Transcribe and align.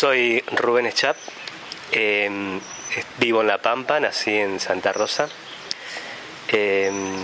Soy 0.00 0.42
Rubén 0.56 0.86
Eschap, 0.86 1.14
em, 1.92 2.58
vivo 3.18 3.42
en 3.42 3.48
La 3.48 3.58
Pampa, 3.58 4.00
nací 4.00 4.34
en 4.34 4.58
Santa 4.58 4.94
Rosa. 4.94 5.28
Em, 6.48 7.18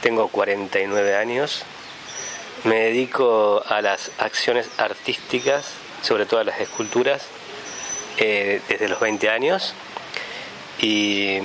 tengo 0.00 0.28
49 0.28 1.16
años. 1.16 1.64
Me 2.62 2.76
dedico 2.76 3.60
a 3.66 3.82
las 3.82 4.12
acciones 4.18 4.70
artísticas, 4.78 5.72
sobre 6.00 6.26
todo 6.26 6.38
a 6.38 6.44
las 6.44 6.60
esculturas, 6.60 7.26
eh, 8.18 8.60
desde 8.68 8.88
los 8.88 9.00
20 9.00 9.28
años. 9.28 9.74
Y 10.80 11.40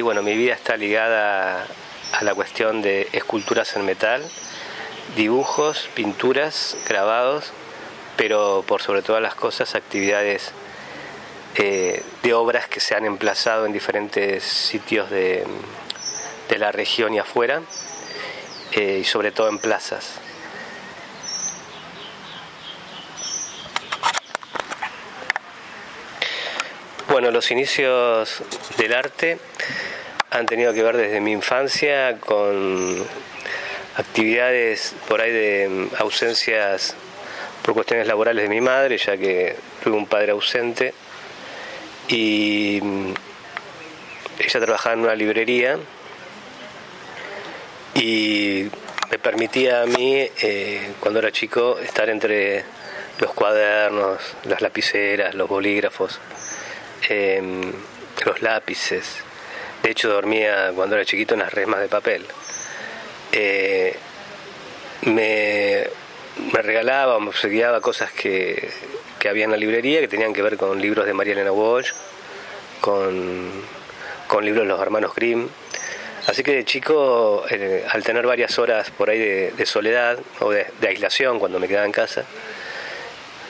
bueno, 0.00 0.24
mi 0.24 0.36
vida 0.36 0.54
está 0.54 0.76
ligada 0.76 1.68
a 2.10 2.24
la 2.24 2.34
cuestión 2.34 2.82
de 2.82 3.08
esculturas 3.12 3.76
en 3.76 3.84
metal, 3.84 4.28
dibujos, 5.14 5.88
pinturas, 5.94 6.76
grabados 6.88 7.52
pero 8.16 8.64
por 8.66 8.82
sobre 8.82 9.02
todas 9.02 9.22
las 9.22 9.34
cosas 9.34 9.74
actividades 9.74 10.52
eh, 11.56 12.02
de 12.22 12.34
obras 12.34 12.68
que 12.68 12.80
se 12.80 12.94
han 12.94 13.04
emplazado 13.04 13.66
en 13.66 13.72
diferentes 13.72 14.44
sitios 14.44 15.10
de, 15.10 15.46
la 16.58 16.72
región 16.72 17.12
y 17.14 17.18
afuera, 17.18 17.62
eh, 18.72 18.98
y 19.00 19.04
sobre 19.04 19.32
todo 19.32 19.48
en 19.48 19.58
plazas. 19.58 20.20
Bueno, 27.08 27.30
los 27.30 27.50
inicios 27.50 28.42
del 28.76 28.92
arte 28.92 29.38
han 30.30 30.44
tenido 30.44 30.74
que 30.74 30.82
ver 30.82 30.96
desde 30.96 31.20
mi 31.20 31.32
infancia 31.32 32.18
con 32.20 33.06
actividades 33.96 34.94
por 35.08 35.22
ahí 35.22 35.32
de 35.32 35.88
ausencias 35.98 36.94
por 37.66 37.74
cuestiones 37.74 38.06
laborales 38.06 38.44
de 38.44 38.48
mi 38.48 38.60
madre, 38.60 38.96
ya 38.96 39.16
que 39.16 39.56
tuve 39.82 39.96
un 39.96 40.06
padre 40.06 40.30
ausente, 40.30 40.94
y 42.06 42.78
mm, 42.80 43.12
ella 44.38 44.60
trabajaba 44.60 44.94
en 44.94 45.00
una 45.00 45.16
librería 45.16 45.76
y 47.94 48.68
me 49.10 49.18
permitía 49.18 49.82
a 49.82 49.86
mí, 49.86 50.14
eh, 50.42 50.92
cuando 51.00 51.18
era 51.18 51.32
chico, 51.32 51.80
estar 51.80 52.08
entre 52.08 52.64
los 53.18 53.32
cuadernos, 53.34 54.20
las 54.44 54.60
lapiceras, 54.60 55.34
los 55.34 55.48
bolígrafos, 55.48 56.20
em, 57.08 57.72
los 58.24 58.42
lápices. 58.42 59.24
De 59.82 59.90
hecho, 59.90 60.08
dormía 60.08 60.70
cuando 60.72 60.94
era 60.94 61.04
chiquito 61.04 61.34
en 61.34 61.40
las 61.40 61.52
resmas 61.52 61.80
de 61.80 61.88
papel. 61.88 62.26
Eh, 63.32 63.96
me 65.02 66.05
me 66.52 66.62
regalaba 66.62 67.18
me 67.18 67.28
obsequiaba 67.28 67.80
cosas 67.80 68.12
que, 68.12 68.70
había 69.28 69.44
en 69.44 69.50
la 69.50 69.56
librería 69.56 69.98
que 69.98 70.06
tenían 70.06 70.32
que 70.32 70.40
ver 70.40 70.56
con 70.56 70.80
libros 70.80 71.04
de 71.04 71.12
María 71.12 71.32
Elena 71.32 71.50
Walsh, 71.50 71.90
con, 72.80 73.50
libros 74.40 74.62
de 74.62 74.68
los 74.68 74.80
hermanos 74.80 75.12
Grimm. 75.16 75.48
Así 76.28 76.44
que 76.44 76.52
de 76.52 76.64
chico, 76.64 77.44
eh, 77.50 77.84
al 77.90 78.04
tener 78.04 78.24
varias 78.24 78.56
horas 78.60 78.88
por 78.90 79.10
ahí 79.10 79.18
de, 79.18 79.66
soledad 79.66 80.20
o 80.38 80.50
de, 80.50 80.66
aislación 80.86 81.40
cuando 81.40 81.58
me 81.58 81.66
quedaba 81.66 81.86
en 81.86 81.90
casa, 81.90 82.24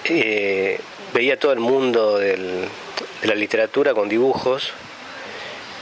eh, 0.05 0.81
veía 1.13 1.39
todo 1.39 1.53
el 1.53 1.61
mundo 1.61 2.17
de 2.17 2.69
la 3.25 3.35
literatura 3.35 3.93
con 3.93 4.09
dibujos 4.09 4.73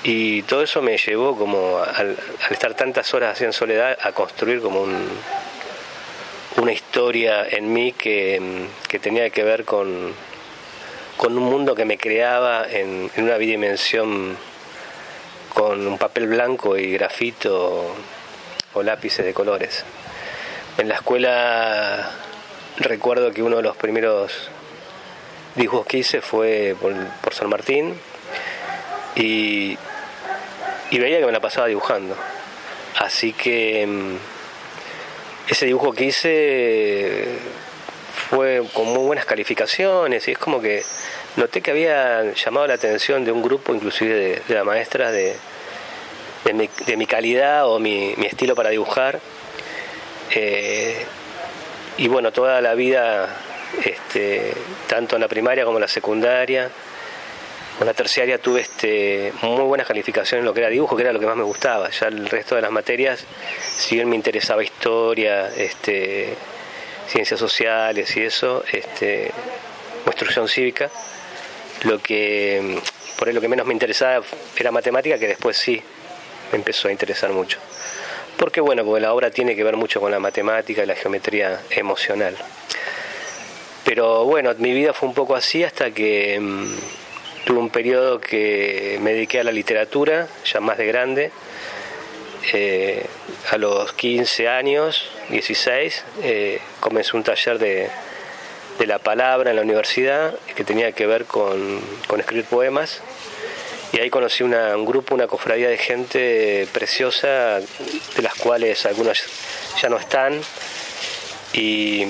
y 0.02 0.42
todo 0.42 0.62
eso 0.62 0.82
me 0.82 0.98
llevó 0.98 1.38
como 1.38 1.78
al, 1.78 2.16
al 2.46 2.52
estar 2.52 2.74
tantas 2.74 3.14
horas 3.14 3.36
así 3.36 3.44
en 3.44 3.52
soledad 3.52 3.96
a 4.02 4.10
construir 4.10 4.60
como 4.60 4.82
un, 4.82 5.08
una 6.64 6.72
historia 6.72 7.46
en 7.46 7.70
mí 7.74 7.92
que, 7.92 8.40
tenía 9.02 9.28
que 9.28 9.44
ver 9.44 9.66
con, 9.66 10.14
con, 11.18 11.36
un 11.36 11.44
mundo 11.44 11.74
que 11.74 11.84
me 11.84 11.98
creaba 11.98 12.64
en, 12.66 13.10
una 13.18 13.36
bidimensión 13.36 14.38
con 15.52 15.86
un 15.86 15.98
papel 15.98 16.26
blanco 16.26 16.78
y 16.78 16.90
grafito 16.92 17.94
o 18.72 18.82
lápices 18.82 19.26
de 19.26 19.34
colores. 19.34 19.84
En 20.78 20.88
la 20.88 20.94
escuela 20.94 22.10
recuerdo 22.78 23.30
que 23.32 23.42
uno 23.42 23.58
de 23.58 23.62
los 23.62 23.76
primeros 23.76 24.48
dibujos 25.56 25.86
que 25.86 25.98
hice 25.98 26.22
fue 26.22 26.74
por, 26.80 27.34
San 27.34 27.50
Martín 27.50 27.94
y, 29.16 29.76
y 30.90 30.98
veía 30.98 31.18
que 31.18 31.26
me 31.26 31.32
la 31.32 31.40
pasaba 31.40 31.66
dibujando. 31.66 32.16
Así 32.96 33.34
que 33.34 34.16
ese 35.48 35.66
dibujo 35.66 35.92
que 35.92 36.04
hice 36.04 37.38
fue 38.30 38.62
con 38.72 38.86
muy 38.88 39.04
buenas 39.04 39.26
calificaciones 39.26 40.26
y 40.28 40.32
es 40.32 40.38
como 40.38 40.60
que 40.60 40.82
noté 41.36 41.60
que 41.60 41.70
había 41.70 42.32
llamado 42.32 42.66
la 42.66 42.74
atención 42.74 43.24
de 43.24 43.32
un 43.32 43.42
grupo, 43.42 43.74
inclusive 43.74 44.14
de, 44.14 44.42
de 44.46 44.54
la 44.54 44.64
maestra, 44.64 45.10
de, 45.10 45.36
mi, 46.96 47.06
calidad 47.06 47.68
o 47.68 47.78
mi, 47.78 48.14
estilo 48.24 48.54
para 48.54 48.70
dibujar. 48.70 49.20
Eh, 50.30 51.04
y 51.98 52.08
bueno, 52.08 52.32
toda 52.32 52.60
la 52.60 52.74
vida, 52.74 53.28
este, 53.84 54.52
tanto 54.88 55.16
en 55.16 55.22
la 55.22 55.28
primaria 55.28 55.64
como 55.64 55.78
en 55.78 55.82
la 55.82 55.88
secundaria, 55.88 56.70
con 57.78 57.86
la 57.86 57.94
terciaria 57.94 58.38
tuve 58.38 58.60
este, 58.60 59.32
muy 59.42 59.64
buenas 59.64 59.86
calificaciones 59.86 60.42
en 60.42 60.46
lo 60.46 60.54
que 60.54 60.60
era 60.60 60.68
dibujo, 60.68 60.96
que 60.96 61.02
era 61.02 61.12
lo 61.12 61.20
que 61.20 61.26
más 61.26 61.36
me 61.36 61.42
gustaba. 61.42 61.90
Ya 61.90 62.06
el 62.06 62.28
resto 62.28 62.54
de 62.54 62.62
las 62.62 62.70
materias, 62.70 63.24
si 63.76 63.96
bien 63.96 64.08
me 64.08 64.16
interesaba 64.16 64.62
historia, 64.62 65.48
este, 65.56 66.34
ciencias 67.08 67.40
sociales 67.40 68.16
y 68.16 68.22
eso, 68.22 68.64
este, 68.72 69.32
instrucción 70.06 70.48
cívica, 70.48 70.90
lo 71.82 71.98
que 71.98 72.78
por 73.18 73.28
ahí 73.28 73.34
lo 73.34 73.40
que 73.40 73.48
menos 73.48 73.66
me 73.66 73.72
interesaba 73.72 74.24
era 74.56 74.70
matemática, 74.70 75.18
que 75.18 75.28
después 75.28 75.56
sí 75.56 75.82
me 76.52 76.58
empezó 76.58 76.88
a 76.88 76.92
interesar 76.92 77.30
mucho. 77.32 77.58
Porque 78.36 78.60
bueno, 78.60 78.84
porque 78.84 79.00
la 79.00 79.12
obra 79.12 79.30
tiene 79.30 79.56
que 79.56 79.64
ver 79.64 79.76
mucho 79.76 80.00
con 80.00 80.10
la 80.10 80.20
matemática 80.20 80.82
y 80.82 80.86
la 80.86 80.94
geometría 80.94 81.60
emocional. 81.70 82.36
Pero 83.84 84.24
bueno, 84.24 84.52
mi 84.58 84.72
vida 84.72 84.92
fue 84.92 85.08
un 85.08 85.14
poco 85.14 85.34
así 85.34 85.62
hasta 85.62 85.90
que 85.90 86.38
mm, 86.40 86.74
Tuve 87.44 87.58
un 87.58 87.68
periodo 87.68 88.20
que 88.20 88.98
me 89.02 89.12
dediqué 89.12 89.40
a 89.40 89.44
la 89.44 89.52
literatura, 89.52 90.28
ya 90.46 90.60
más 90.60 90.78
de 90.78 90.86
grande. 90.86 91.30
Eh, 92.54 93.04
a 93.50 93.58
los 93.58 93.92
15 93.92 94.48
años, 94.48 95.10
16, 95.28 96.04
eh, 96.22 96.60
comencé 96.80 97.16
un 97.16 97.22
taller 97.22 97.58
de, 97.58 97.90
la 98.86 98.98
palabra 98.98 99.50
en 99.50 99.56
la 99.56 99.62
universidad 99.62 100.34
que 100.54 100.64
tenía 100.64 100.92
que 100.92 101.06
ver 101.06 101.26
con, 101.26 101.82
escribir 102.18 102.46
poemas. 102.46 103.02
Y 103.92 104.00
ahí 104.00 104.08
conocí 104.08 104.42
un 104.42 104.84
grupo, 104.86 105.14
una 105.14 105.26
cofradía 105.26 105.68
de 105.68 105.76
gente 105.76 106.66
preciosa, 106.72 107.60
de 107.60 108.22
las 108.22 108.34
cuales 108.36 108.86
algunas 108.86 109.22
ya 109.80 109.90
no 109.90 109.98
están. 109.98 110.40
Y 111.52 112.04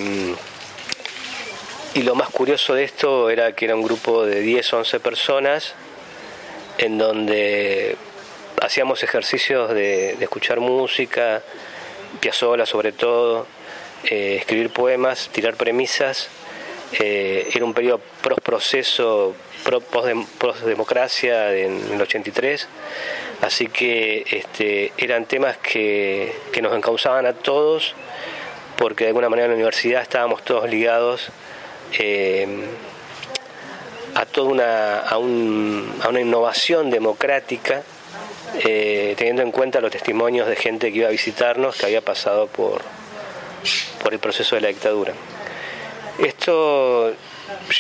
y 1.95 2.03
lo 2.03 2.17
más 2.17 2.29
curioso 2.31 2.75
de 2.75 2.83
esto 2.83 3.31
era 3.31 3.53
que 3.53 3.67
era 3.67 3.77
un 3.77 3.83
grupo 3.83 4.27
de 4.27 4.41
10 4.41 4.73
o 4.73 4.79
11 4.79 5.01
personas 5.01 5.75
en 6.77 6.99
donde 6.99 7.97
hacíamos 8.61 9.05
ejercicios 9.05 9.73
de, 9.73 10.17
escuchar 10.21 10.59
música, 10.59 11.41
piazola 12.19 12.67
sobre 12.67 12.91
todo, 12.91 13.47
eh, 14.11 14.39
escribir 14.41 14.71
poemas, 14.71 15.29
tirar 15.31 15.55
premisas. 15.55 16.29
Eh, 16.99 17.49
era 17.55 17.65
un 17.65 17.75
periodo 17.75 18.01
proceso, 18.43 19.37
post 20.39 20.63
democracia 20.65 21.55
en 21.55 21.93
el 21.93 22.01
83, 22.01 22.69
así 23.41 23.69
que 23.69 24.25
este, 24.31 24.93
eran 24.99 25.27
temas 25.27 25.59
que, 25.59 26.35
que 26.53 26.61
nos 26.61 26.75
encauzaban 26.75 27.27
a 27.27 27.35
todos, 27.35 27.95
porque 28.77 29.05
de 29.05 29.09
alguna 29.09 29.29
manera 29.29 29.47
en 29.47 29.53
la 29.53 29.57
universidad 29.57 30.03
estábamos 30.03 30.45
todos 30.45 30.69
ligados 30.69 31.31
eh, 31.99 32.47
a 34.15 34.27
toda 34.27 34.51
una, 34.51 34.99
a, 35.01 35.19
una 35.19 36.21
innovación 36.21 36.91
democrática, 36.91 37.83
eh, 38.61 39.15
teniendo 39.19 39.43
en 39.43 39.51
cuenta 39.51 39.81
los 39.81 39.91
testimonios 39.91 40.47
de 40.47 40.57
gente 40.57 40.93
que 40.93 40.99
iba 40.99 41.09
a 41.09 41.11
visitarnos, 41.11 41.77
que 41.77 41.87
había 41.87 42.01
pasado 42.01 42.47
por, 42.47 42.83
por 44.03 44.13
el 44.13 44.21
proceso 44.21 44.55
de 44.55 44.61
la 44.61 44.69
dictadura. 44.69 45.13
Esto 46.19 47.13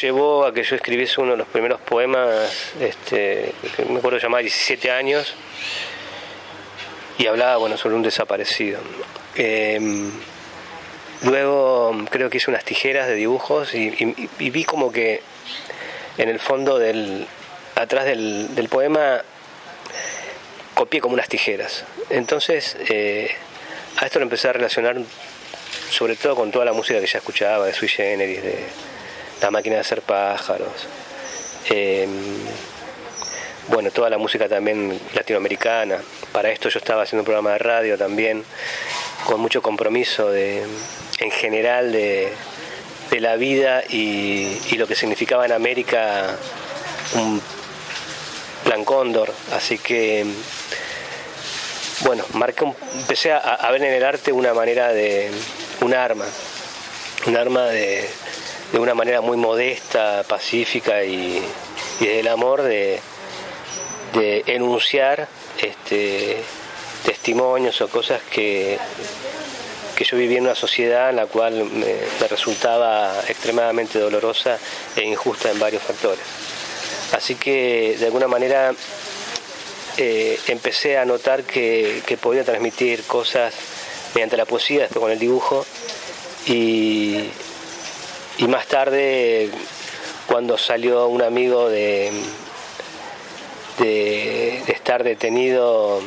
llevó 0.00 0.44
a 0.44 0.52
que 0.52 0.64
yo 0.64 0.74
escribiese 0.74 1.20
uno 1.20 1.32
de 1.32 1.38
los 1.38 1.46
primeros 1.46 1.80
poemas, 1.80 2.74
este, 2.80 3.52
que 3.76 3.84
me 3.84 3.98
acuerdo 3.98 4.18
llamaba 4.18 4.40
17 4.40 4.90
años, 4.90 5.34
y 7.16 7.26
hablaba 7.26 7.58
bueno, 7.58 7.76
sobre 7.76 7.94
un 7.94 8.02
desaparecido. 8.02 8.80
Eh, 9.36 9.78
Luego 11.24 11.96
creo 12.10 12.30
que 12.30 12.36
hice 12.36 12.50
unas 12.50 12.64
tijeras 12.64 13.06
de 13.08 13.14
dibujos 13.14 13.74
y, 13.74 13.90
vi 14.38 14.64
como 14.64 14.92
que 14.92 15.22
en 16.18 16.28
el 16.28 16.38
fondo 16.38 16.78
del, 16.78 17.26
atrás 17.74 18.04
del, 18.04 18.68
poema 18.70 19.22
copié 20.74 21.00
como 21.00 21.14
unas 21.14 21.28
tijeras. 21.28 21.84
Entonces 22.10 22.76
eh, 22.88 23.30
a 23.96 24.06
esto 24.06 24.18
lo 24.18 24.24
empecé 24.24 24.48
a 24.48 24.52
relacionar 24.52 24.96
sobre 25.90 26.16
todo 26.16 26.34
con 26.34 26.50
toda 26.50 26.64
la 26.64 26.72
música 26.72 27.00
que 27.00 27.06
ya 27.06 27.18
escuchaba, 27.18 27.66
de 27.66 27.72
Sui 27.72 27.88
Generis, 27.88 28.42
de, 28.42 28.58
La 29.40 29.50
máquina 29.50 29.76
de 29.76 29.80
hacer 29.82 30.02
pájaros. 30.02 30.88
Em, 31.68 32.10
bueno, 33.68 33.90
toda 33.90 34.10
la 34.10 34.18
música 34.18 34.48
también 34.48 34.98
latinoamericana. 35.14 35.98
Para 36.32 36.50
esto 36.50 36.68
yo 36.68 36.78
estaba 36.78 37.02
haciendo 37.02 37.22
un 37.22 37.26
programa 37.26 37.52
de 37.52 37.58
radio 37.58 37.98
también, 37.98 38.44
con 39.26 39.40
mucho 39.40 39.62
compromiso 39.62 40.30
de, 40.30 40.64
en 41.18 41.30
general 41.30 41.92
de, 41.92 42.32
la 43.20 43.36
vida 43.36 43.84
y, 43.88 44.76
lo 44.76 44.88
que 44.88 44.96
significaba 44.96 45.46
en 45.46 45.52
América 45.52 46.36
un 47.14 47.40
plan 48.64 48.84
cóndor. 48.84 49.32
Así 49.52 49.78
que, 49.78 50.26
bueno, 52.00 52.24
marqué 52.32 52.64
empecé 52.94 53.32
a, 53.32 53.70
ver 53.70 53.84
en 53.84 53.94
el 53.94 54.04
arte 54.04 54.32
una 54.32 54.52
manera 54.52 54.92
de, 54.92 55.30
un 55.80 55.94
arma, 55.94 56.26
un 57.26 57.36
arma 57.36 57.66
de, 57.66 58.08
de 58.72 58.78
una 58.80 58.94
manera 58.94 59.20
muy 59.20 59.36
modesta, 59.36 60.24
pacífica 60.28 61.04
y, 61.04 61.40
y 62.00 62.06
del 62.06 62.26
amor 62.26 62.62
de 62.62 63.00
de 64.14 64.44
enunciar 64.46 65.28
este, 65.60 66.38
testimonios 67.04 67.80
o 67.80 67.88
cosas 67.88 68.22
que, 68.30 68.78
que 69.94 70.04
yo 70.04 70.16
viví 70.16 70.36
en 70.36 70.44
una 70.44 70.54
sociedad 70.54 71.10
en 71.10 71.16
la 71.16 71.26
cual 71.26 71.64
me, 71.64 71.96
resultaba 72.28 73.20
extremadamente 73.28 73.98
dolorosa 73.98 74.58
e 74.96 75.02
injusta 75.02 75.50
en 75.50 75.58
varios 75.58 75.82
factores. 75.82 76.24
Así 77.12 77.34
que 77.34 77.96
de 77.98 78.06
alguna 78.06 78.28
manera 78.28 78.74
eh, 79.96 80.38
empecé 80.48 80.98
a 80.98 81.04
notar 81.04 81.44
que, 81.44 82.02
podía 82.20 82.44
transmitir 82.44 83.04
cosas 83.04 83.54
mediante 84.14 84.36
la 84.36 84.46
poesía, 84.46 84.82
después 84.82 85.02
con 85.02 85.10
el 85.10 85.18
dibujo, 85.18 85.66
y, 86.46 87.30
y 88.38 88.48
más 88.48 88.66
tarde 88.66 89.50
cuando 90.26 90.56
salió 90.56 91.06
un 91.06 91.22
amigo 91.22 91.68
de, 91.68 92.10
de, 93.78 94.58
estar 94.68 95.02
detenido, 95.04 96.00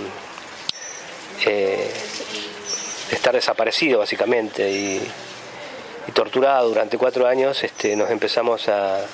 eh, 1.45 1.91
de 3.09 3.15
estar 3.15 3.33
desaparecido 3.33 3.99
básicamente 3.99 4.69
y, 4.71 5.01
torturado 6.13 6.69
durante 6.69 6.97
cuatro 6.97 7.27
años, 7.27 7.63
este, 7.63 7.95
nos 7.95 8.09
empezamos 8.09 8.69
a, 8.69 9.05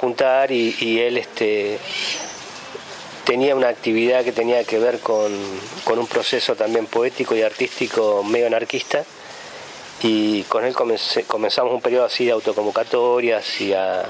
juntar 0.00 0.50
y, 0.50 1.00
él 1.00 1.16
este, 1.18 1.78
tenía 3.24 3.54
una 3.54 3.68
actividad 3.68 4.24
que 4.24 4.32
tenía 4.32 4.64
que 4.64 4.78
ver 4.78 4.98
con, 4.98 5.32
con, 5.84 5.98
un 5.98 6.06
proceso 6.06 6.56
también 6.56 6.86
poético 6.86 7.36
y 7.36 7.42
artístico 7.42 8.24
medio 8.24 8.48
anarquista 8.48 9.04
y 10.02 10.42
con 10.44 10.64
él 10.64 10.74
comenzamos 10.74 11.72
un 11.72 11.80
periodo 11.80 12.06
así 12.06 12.24
de 12.24 12.32
autoconvocatorias 12.32 13.60
y 13.60 13.72
a 13.72 14.04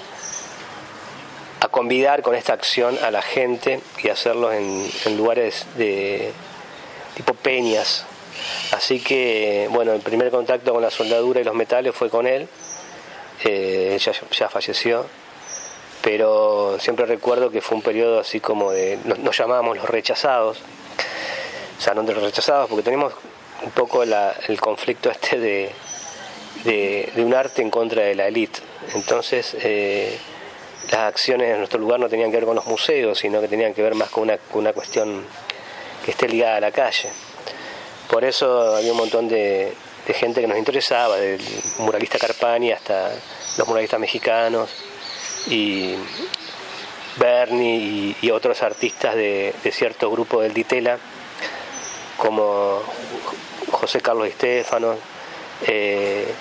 a 1.61 1.69
convidar 1.69 2.23
con 2.23 2.35
esta 2.35 2.53
acción 2.53 2.99
a 3.03 3.11
la 3.11 3.23
gente 3.23 3.81
y 4.03 4.09
hacerlo 4.09 4.53
en, 4.53 4.89
lugares 5.17 5.67
de 5.77 6.33
tipo 7.15 7.35
peñas. 7.35 8.05
Así 8.73 9.01
que, 9.01 9.69
bueno, 9.71 9.93
el 9.93 10.01
primer 10.01 10.31
contacto 10.31 10.73
con 10.73 10.83
la 10.83 10.91
soldadura 10.91 11.41
y 11.41 11.45
los 11.45 11.55
metales 11.55 11.95
fue 11.95 12.11
con 12.11 12.27
él. 12.27 12.49
Eh, 13.45 13.99
ya, 13.99 14.49
falleció, 14.49 15.07
pero 16.03 16.79
siempre 16.81 17.05
recuerdo 17.05 17.51
que 17.51 17.61
fue 17.61 17.77
un 17.77 17.83
periodo 17.83 18.21
así 18.21 18.41
como 18.41 18.73
de. 18.73 18.99
Nos, 19.05 19.37
llamábamos 19.37 19.77
los 19.77 19.89
rechazados. 19.89 20.59
O 21.79 21.81
sea, 21.81 21.95
no 21.95 22.03
de 22.03 22.15
los 22.15 22.23
rechazados, 22.23 22.69
porque 22.69 22.83
tenemos 22.83 23.13
un 23.63 23.71
poco 23.71 24.03
el 24.03 24.61
conflicto 24.61 25.11
este 25.11 25.39
de, 25.39 25.73
de, 26.65 27.13
un 27.23 27.35
arte 27.35 27.63
en 27.63 27.71
contra 27.71 28.03
de 28.03 28.15
la 28.15 28.29
élite. 28.29 28.61
Entonces, 28.95 29.57
eh, 29.61 30.19
las 30.91 31.01
acciones 31.01 31.51
en 31.51 31.59
nuestro 31.59 31.81
lugar 31.81 31.99
no 31.99 32.09
tenían 32.09 32.31
que 32.31 32.37
ver 32.37 32.47
con 32.47 32.57
los 32.57 32.67
museos, 32.67 33.19
sino 33.19 33.41
que 33.41 33.49
tenían 33.49 33.75
que 33.75 33.83
ver 33.83 33.95
más 33.95 34.11
con 34.11 34.25
una, 34.25 34.39
una 34.53 34.73
cuestión 34.73 35.25
que 36.05 36.13
esté 36.13 36.29
ligada 36.29 36.57
a 36.57 36.61
la 36.61 36.71
calle. 36.71 37.11
Por 38.09 38.25
eso 38.25 38.77
había 38.77 38.93
un 38.93 38.99
montón 38.99 39.29
de, 39.29 39.75
gente 40.07 40.41
que 40.41 40.47
nos 40.47 40.59
interesaba, 40.59 41.17
del 41.17 41.41
muralista 41.79 42.19
Carpani 42.19 42.71
hasta 42.71 43.11
los 43.59 43.67
muralistas 43.67 43.99
mexicanos 43.99 44.71
y 45.49 45.97
Bernie 47.17 48.15
y, 48.21 48.31
otros 48.31 48.63
artistas 48.63 49.17
de, 49.17 49.53
cierto 49.73 50.09
grupo 50.11 50.41
del 50.41 50.55
Ditela, 50.55 50.99
como 52.17 52.81
José 53.73 54.01
Carlos 54.01 54.29
Estefano 54.29 54.95
eh, 55.67 56.33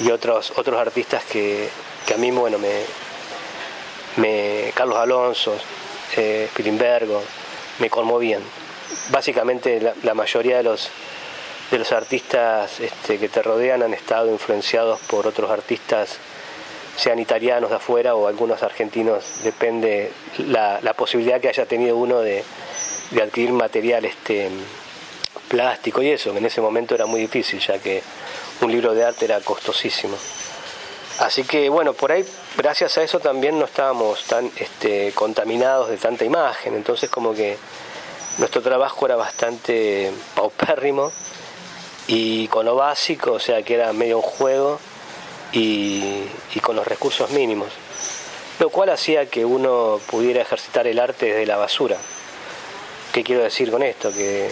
y 0.00 0.10
otros, 0.10 0.54
otros 0.56 0.80
artistas 0.80 1.22
que, 1.24 1.68
que 2.06 2.14
a 2.14 2.16
mí 2.16 2.30
bueno, 2.30 2.58
me, 2.58 2.70
Carlos 4.74 4.98
Alonso, 4.98 5.56
eh, 6.16 6.48
Spilimbergo, 6.50 7.22
me 7.78 7.88
conmovían. 7.88 8.42
Básicamente 9.10 9.94
la, 10.02 10.14
mayoría 10.14 10.58
de 10.58 10.62
los, 10.64 10.90
de 11.70 11.78
los 11.78 11.92
artistas 11.92 12.80
este, 12.80 13.18
que 13.18 13.28
te 13.28 13.42
rodean 13.42 13.82
han 13.82 13.94
estado 13.94 14.30
influenciados 14.30 15.00
por 15.02 15.26
otros 15.26 15.50
artistas, 15.50 16.18
sean 16.96 17.18
italianos 17.18 17.70
de 17.70 17.76
afuera 17.76 18.14
o 18.14 18.26
algunos 18.26 18.62
argentinos, 18.62 19.42
depende 19.42 20.12
la, 20.38 20.80
la 20.82 20.92
posibilidad 20.94 21.40
que 21.40 21.48
haya 21.48 21.64
tenido 21.66 21.96
uno 21.96 22.20
de, 22.20 22.44
adquirir 23.22 23.52
material 23.52 24.04
este, 24.04 24.50
plástico 25.48 26.02
y 26.02 26.10
eso, 26.10 26.36
en 26.36 26.44
ese 26.44 26.60
momento 26.60 26.94
era 26.94 27.06
muy 27.06 27.20
difícil, 27.20 27.58
ya 27.60 27.78
que 27.78 28.02
un 28.60 28.70
libro 28.70 28.94
de 28.94 29.04
arte 29.04 29.24
era 29.24 29.40
costosísimo. 29.40 30.16
Así 31.20 31.44
que 31.44 31.68
bueno, 31.68 31.92
por 31.92 32.12
ahí 32.12 32.24
gracias 32.56 32.96
a 32.96 33.02
eso 33.02 33.20
también 33.20 33.58
no 33.58 33.66
estábamos 33.66 34.24
tan 34.24 34.50
este, 34.56 35.12
contaminados 35.12 35.90
de 35.90 35.98
tanta 35.98 36.24
imagen, 36.24 36.74
entonces 36.74 37.10
como 37.10 37.34
que 37.34 37.58
nuestro 38.38 38.62
trabajo 38.62 39.04
era 39.04 39.16
bastante 39.16 40.10
paupérrimo 40.34 41.12
y 42.06 42.48
con 42.48 42.64
lo 42.64 42.74
básico, 42.74 43.32
o 43.32 43.38
sea 43.38 43.62
que 43.62 43.74
era 43.74 43.92
medio 43.92 44.16
un 44.16 44.22
juego 44.22 44.80
y, 45.52 46.24
con 46.62 46.74
los 46.74 46.88
recursos 46.88 47.30
mínimos, 47.32 47.68
lo 48.58 48.70
cual 48.70 48.88
hacía 48.88 49.26
que 49.26 49.44
uno 49.44 50.00
pudiera 50.06 50.40
ejercitar 50.40 50.86
el 50.86 50.98
arte 50.98 51.26
desde 51.26 51.44
la 51.44 51.58
basura. 51.58 51.98
¿Qué 53.12 53.22
quiero 53.22 53.42
decir 53.42 53.70
con 53.70 53.82
esto? 53.82 54.10
Que, 54.10 54.48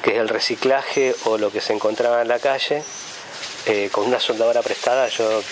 que 0.00 0.12
es 0.12 0.18
el 0.18 0.28
reciclaje 0.28 1.12
o 1.24 1.38
lo 1.38 1.50
que 1.50 1.60
se 1.60 1.72
encontraba 1.72 2.22
en 2.22 2.28
la 2.28 2.38
calle, 2.38 2.84
eh, 3.66 3.88
con 3.92 4.06
una 4.06 4.18
soldadora 4.18 4.62
prestada 4.62 5.08
yo 5.08 5.42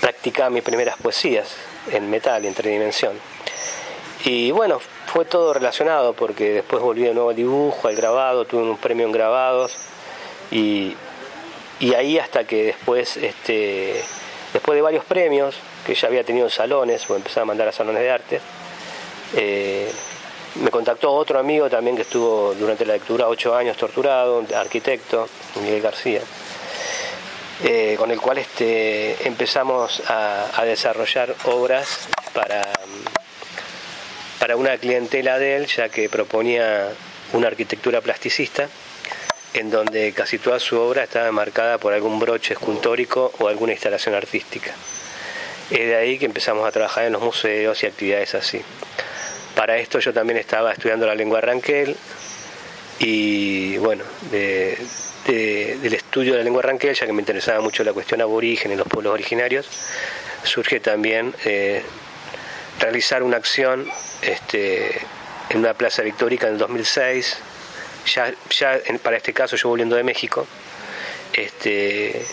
practicaba 0.00 0.48
mis 0.50 0.62
primeras 0.62 0.96
poesías 0.96 1.48
en 1.92 2.08
metal 2.08 2.44
y 2.44 2.48
en 2.48 2.54
tridimensión. 2.54 3.12
Y 4.24 4.50
bueno, 4.50 4.80
fue 5.06 5.24
todo 5.24 5.52
relacionado 5.52 6.12
porque 6.12 6.50
después 6.50 6.82
volví 6.82 7.02
de 7.02 7.14
nuevo 7.14 7.30
al 7.30 7.36
dibujo, 7.36 7.88
al 7.88 7.96
grabado, 7.96 8.44
tuve 8.44 8.62
un 8.62 8.76
premio 8.76 9.06
en 9.06 9.12
grabados 9.12 9.76
y, 10.50 10.96
ahí 11.96 12.18
hasta 12.18 12.44
que 12.44 12.64
después, 12.64 13.16
este, 13.16 14.02
después 14.52 14.76
de 14.76 14.82
varios 14.82 15.04
premios 15.04 15.56
que 15.86 15.94
ya 15.94 16.08
había 16.08 16.24
tenido 16.24 16.46
en 16.46 16.50
salones, 16.50 17.08
o 17.08 17.16
empecé 17.16 17.40
a 17.40 17.44
mandar 17.44 17.68
a 17.68 17.72
salones 17.72 18.02
de 18.02 18.10
arte, 18.10 18.40
eh, 19.36 19.90
me 20.56 20.70
contactó 20.70 21.12
otro 21.12 21.38
amigo 21.38 21.70
también 21.70 21.94
que 21.94 22.02
estuvo 22.02 22.54
durante 22.54 22.84
la 22.84 22.94
lectura 22.94 23.28
ocho 23.28 23.54
años 23.54 23.76
torturado, 23.76 24.44
arquitecto, 24.56 25.28
Miguel 25.62 25.82
García 25.82 26.20
eh, 27.64 27.96
con 27.98 28.12
el 28.12 28.20
cual 28.20 28.38
este, 28.38 29.26
empezamos 29.26 30.00
a, 30.06 30.62
desarrollar 30.64 31.34
obras 31.44 32.08
para, 32.32 32.62
para 34.38 34.56
una 34.56 34.76
clientela 34.76 35.40
de 35.40 35.56
él, 35.56 35.66
ya 35.66 35.88
que 35.88 36.08
proponía 36.08 36.88
una 37.32 37.48
arquitectura 37.48 38.00
plasticista, 38.00 38.68
en 39.54 39.70
donde 39.70 40.12
casi 40.12 40.38
toda 40.38 40.60
su 40.60 40.78
obra 40.78 41.02
estaba 41.02 41.32
marcada 41.32 41.78
por 41.78 41.92
algún 41.92 42.20
broche 42.20 42.54
escultórico 42.54 43.32
o 43.40 43.48
alguna 43.48 43.72
instalación 43.72 44.14
artística. 44.14 44.72
Es 45.70 45.80
de 45.80 45.96
ahí 45.96 46.18
que 46.18 46.26
empezamos 46.26 46.66
a 46.66 46.70
trabajar 46.70 47.06
en 47.06 47.12
los 47.12 47.22
museos 47.22 47.82
y 47.82 47.86
actividades 47.86 48.36
así. 48.36 48.62
Para 49.56 49.78
esto 49.78 49.98
yo 49.98 50.12
también 50.12 50.38
estaba 50.38 50.72
estudiando 50.72 51.06
la 51.06 51.16
lengua 51.16 51.40
ranquel 51.40 51.96
y 53.00 53.78
bueno, 53.78 54.04
de, 54.30 54.78
del 55.26 55.92
estudio 55.92 56.32
de 56.32 56.38
la 56.38 56.44
lengua 56.44 56.62
ranquel, 56.62 56.94
ya 56.94 57.06
que 57.06 57.12
me 57.12 57.20
interesaba 57.20 57.60
mucho 57.60 57.84
la 57.84 57.92
cuestión 57.92 58.20
aborigen 58.20 58.72
y 58.72 58.76
los 58.76 58.86
pueblos 58.86 59.12
originarios, 59.12 59.68
surge 60.42 60.80
también 60.80 61.34
eh, 61.44 61.82
realizar 62.80 63.22
una 63.22 63.36
acción 63.36 63.86
este, 64.22 65.00
en 65.50 65.58
una 65.58 65.74
plaza 65.74 66.02
victórica 66.02 66.46
en 66.46 66.54
el 66.54 66.58
2006, 66.58 67.38
ya, 68.06 68.32
para 69.02 69.16
este 69.16 69.32
caso 69.32 69.56
yo 69.56 69.68
volviendo 69.68 69.96
de 69.96 70.02
México, 70.02 70.46
este, 71.32 72.24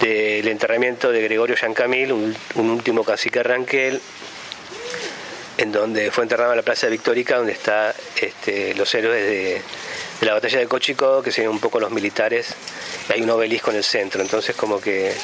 del 0.00 0.46
enterramiento 0.48 1.10
de 1.10 1.22
Gregorio 1.22 1.56
Yancamil, 1.56 2.12
un, 2.12 2.36
un 2.54 2.70
último 2.70 3.02
cacique 3.02 3.42
ranquel, 3.42 4.00
en 5.58 5.72
donde 5.72 6.10
fue 6.10 6.24
enterrado 6.24 6.52
en 6.52 6.58
la 6.58 6.62
plaza 6.62 6.86
victórica, 6.88 7.36
donde 7.36 7.52
están 7.52 7.92
este, 8.20 8.74
los 8.74 8.94
héroes 8.94 9.26
de 9.26 9.62
de 10.20 10.26
la 10.26 10.34
batalla 10.34 10.58
de 10.58 10.66
Cochico, 10.66 11.22
que 11.22 11.30
serían 11.30 11.52
un 11.52 11.60
poco 11.60 11.80
los 11.80 11.90
militares, 11.90 12.54
hay 13.08 13.22
un 13.22 13.30
obelisco 13.30 13.70
en 13.70 13.76
el 13.76 13.84
centro, 13.84 14.22
entonces 14.22 14.56
como 14.56 14.80
que 14.80 15.14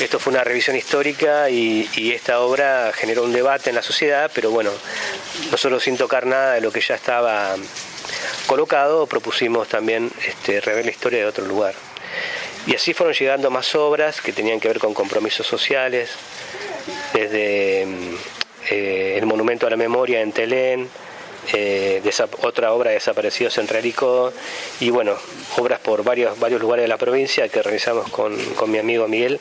esto 0.00 0.18
fue 0.18 0.32
una 0.32 0.42
revisión 0.42 0.76
histórica 0.76 1.48
y, 1.48 2.12
esta 2.12 2.40
obra 2.40 2.92
generó 2.94 3.24
un 3.24 3.32
debate 3.32 3.70
en 3.70 3.76
la 3.76 3.82
sociedad, 3.82 4.30
pero 4.34 4.50
bueno, 4.50 4.70
nosotros 5.50 5.82
sin 5.82 5.96
tocar 5.96 6.26
nada 6.26 6.54
de 6.54 6.60
lo 6.60 6.72
que 6.72 6.80
ya 6.80 6.94
estaba 6.94 7.56
colocado, 8.46 9.06
propusimos 9.06 9.68
también 9.68 10.10
este, 10.26 10.60
rever 10.60 10.84
la 10.84 10.90
historia 10.90 11.20
de 11.20 11.26
otro 11.26 11.44
lugar. 11.46 11.74
Y 12.66 12.74
así 12.74 12.94
fueron 12.94 13.14
llegando 13.14 13.50
más 13.50 13.74
obras 13.74 14.20
que 14.20 14.32
tenían 14.32 14.60
que 14.60 14.68
ver 14.68 14.78
con 14.78 14.94
compromisos 14.94 15.46
sociales, 15.46 16.10
desde 17.12 17.82
eh, 18.70 19.18
el 19.18 19.26
Monumento 19.26 19.66
a 19.66 19.70
la 19.70 19.76
Memoria 19.76 20.20
en 20.20 20.32
Telén, 20.32 20.88
eh, 21.52 22.02
otra 22.42 22.72
obra 22.72 22.90
de 22.90 22.94
Desaparecidos 22.94 23.58
en 23.58 23.66
Relicó 23.66 24.32
y 24.80 24.90
bueno, 24.90 25.14
obras 25.56 25.80
por 25.80 26.04
varios, 26.04 26.38
varios 26.38 26.60
lugares 26.60 26.84
de 26.84 26.88
la 26.88 26.98
provincia 26.98 27.48
que 27.48 27.62
realizamos 27.62 28.10
con, 28.10 28.36
mi 28.70 28.78
amigo 28.78 29.08
Miguel, 29.08 29.40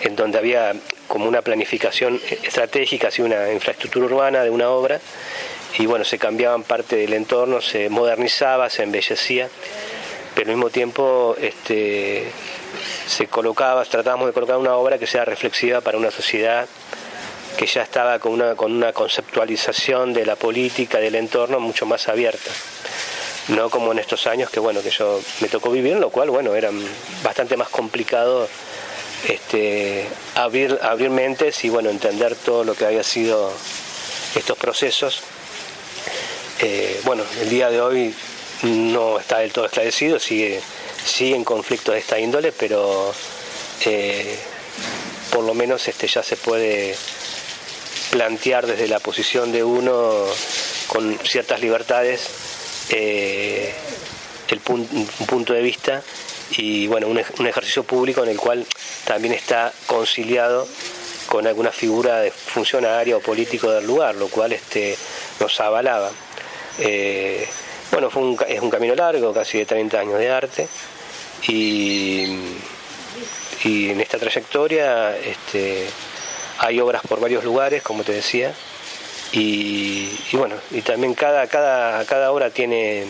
en 0.00 0.16
donde 0.16 0.38
había 0.38 0.74
como 1.06 1.26
una 1.26 1.42
planificación 1.42 2.20
estratégica, 2.42 3.08
así 3.08 3.22
una 3.22 3.52
infraestructura 3.52 4.06
urbana 4.06 4.42
de 4.42 4.50
una 4.50 4.70
obra 4.70 5.00
y 5.78 5.86
bueno, 5.86 6.04
se 6.04 6.18
cambiaban 6.18 6.62
parte 6.62 6.96
del 6.96 7.12
entorno, 7.12 7.60
se 7.60 7.90
modernizaba, 7.90 8.70
se 8.70 8.82
embellecía, 8.82 9.48
pero 10.34 10.50
al 10.50 10.56
mismo 10.56 10.70
tiempo 10.70 11.36
este, 11.40 12.24
se 13.06 13.26
colocaba, 13.26 13.84
tratábamos 13.84 14.28
de 14.28 14.32
colocar 14.32 14.56
una 14.56 14.74
obra 14.76 14.98
que 14.98 15.06
sea 15.06 15.24
reflexiva 15.24 15.82
para 15.82 15.98
una 15.98 16.10
sociedad 16.10 16.66
que 17.58 17.66
ya 17.66 17.82
estaba 17.82 18.20
con 18.20 18.34
una, 18.34 18.54
con 18.54 18.70
una 18.70 18.92
conceptualización 18.92 20.12
de 20.12 20.24
la 20.24 20.36
política, 20.36 20.98
del 20.98 21.16
entorno 21.16 21.58
mucho 21.58 21.86
más 21.86 22.06
abierta. 22.08 22.52
No 23.48 23.68
como 23.68 23.90
en 23.90 23.98
estos 23.98 24.28
años 24.28 24.48
que 24.48 24.60
bueno, 24.60 24.80
que 24.80 24.90
yo 24.90 25.20
me 25.40 25.48
tocó 25.48 25.72
vivir, 25.72 25.96
lo 25.96 26.10
cual 26.10 26.30
bueno, 26.30 26.54
era 26.54 26.70
bastante 27.24 27.56
más 27.56 27.68
complicado 27.68 28.48
este, 29.26 30.06
abrir, 30.36 30.78
abrir 30.82 31.10
mentes 31.10 31.64
y 31.64 31.68
bueno, 31.68 31.90
entender 31.90 32.36
todo 32.36 32.62
lo 32.62 32.76
que 32.76 32.86
había 32.86 33.02
sido 33.02 33.52
estos 34.36 34.56
procesos. 34.56 35.22
Eh, 36.60 37.00
bueno, 37.04 37.24
el 37.40 37.50
día 37.50 37.70
de 37.70 37.80
hoy 37.80 38.14
no 38.62 39.18
está 39.18 39.38
del 39.38 39.52
todo 39.52 39.66
esclarecido, 39.66 40.20
sigue, 40.20 40.60
sigue 41.04 41.34
en 41.34 41.42
conflictos 41.42 41.94
de 41.94 42.00
esta 42.00 42.20
índole, 42.20 42.52
pero 42.52 43.12
eh, 43.84 44.38
por 45.32 45.42
lo 45.42 45.54
menos 45.54 45.88
este, 45.88 46.06
ya 46.06 46.22
se 46.22 46.36
puede 46.36 46.94
plantear 48.10 48.66
desde 48.66 48.88
la 48.88 49.00
posición 49.00 49.52
de 49.52 49.64
uno 49.64 50.24
con 50.88 51.18
ciertas 51.24 51.60
libertades 51.60 52.28
eh, 52.90 53.74
el 54.48 54.60
un 54.68 55.06
punto 55.26 55.52
de 55.52 55.62
vista 55.62 56.02
y 56.56 56.86
bueno, 56.86 57.08
un, 57.08 57.18
ejercicio 57.18 57.84
público 57.84 58.22
en 58.22 58.30
el 58.30 58.38
cual 58.38 58.66
también 59.04 59.34
está 59.34 59.72
conciliado 59.86 60.66
con 61.26 61.46
alguna 61.46 61.70
figura 61.70 62.20
de 62.20 62.30
funcionario 62.30 63.18
o 63.18 63.20
político 63.20 63.70
del 63.70 63.86
lugar, 63.86 64.14
lo 64.14 64.28
cual 64.28 64.52
este, 64.52 64.96
nos 65.40 65.60
avalaba. 65.60 66.10
Eh, 66.78 67.46
bueno, 67.92 68.08
fue 68.08 68.22
un, 68.22 68.38
es 68.48 68.60
un 68.60 68.70
camino 68.70 68.94
largo, 68.94 69.34
casi 69.34 69.58
de 69.58 69.66
30 69.66 70.00
años 70.00 70.18
de 70.18 70.30
arte, 70.30 70.68
y, 71.46 72.24
y 73.64 73.90
en 73.90 74.00
esta 74.00 74.18
trayectoria 74.18 75.16
este, 75.18 75.86
hay 76.58 76.80
obras 76.80 77.02
por 77.08 77.20
varios 77.20 77.44
lugares, 77.44 77.82
como 77.82 78.04
te 78.04 78.12
decía, 78.12 78.54
y, 79.32 80.08
bueno, 80.32 80.56
y 80.70 80.80
también 80.82 81.14
cada, 81.14 81.46
cada, 81.46 82.04
cada 82.06 82.32
obra 82.32 82.50
tiene, 82.50 83.06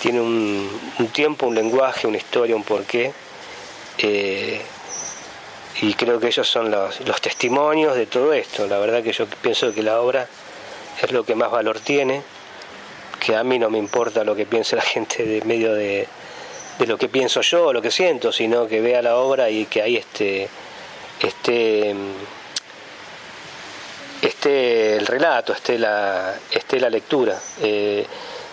tiene 0.00 0.20
un, 0.20 0.80
tiempo, 1.12 1.46
un 1.46 1.54
lenguaje, 1.54 2.06
una 2.06 2.16
historia, 2.16 2.56
un 2.56 2.64
porqué. 2.64 3.12
Eh, 3.98 4.60
y 5.80 5.94
creo 5.94 6.18
que 6.18 6.28
ellos 6.28 6.48
son 6.48 6.70
los, 6.70 7.00
los, 7.00 7.20
testimonios 7.20 7.94
de 7.94 8.06
todo 8.06 8.32
esto. 8.32 8.66
La 8.66 8.78
verdad 8.78 9.02
que 9.02 9.12
yo 9.12 9.26
pienso 9.42 9.72
que 9.74 9.82
la 9.82 10.00
obra 10.00 10.26
es 11.00 11.12
lo 11.12 11.24
que 11.24 11.34
más 11.34 11.50
valor 11.50 11.78
tiene, 11.78 12.22
que 13.20 13.36
a 13.36 13.44
mí 13.44 13.58
no 13.58 13.70
me 13.70 13.78
importa 13.78 14.24
lo 14.24 14.34
que 14.34 14.46
piense 14.46 14.76
la 14.76 14.82
gente 14.94 15.24
de 15.24 15.42
medio 15.42 15.74
de, 15.74 16.08
de 16.78 16.86
lo 16.86 16.96
que 16.96 17.08
pienso 17.08 17.42
yo 17.42 17.66
o 17.66 17.72
lo 17.72 17.82
que 17.82 17.90
siento, 17.90 18.32
sino 18.32 18.66
que 18.66 18.80
vea 18.80 19.02
la 19.02 19.16
obra 19.16 19.50
y 19.50 19.66
que 19.66 19.82
ahí 19.82 19.96
esté, 19.96 20.48
esté 21.20 21.94
esté 24.22 24.96
el 24.96 25.06
relato, 25.06 25.52
esté 25.52 25.78
la, 25.78 26.34
esté 26.50 26.80
la 26.80 26.90
lectura. 26.90 27.38
Eh, 27.60 28.06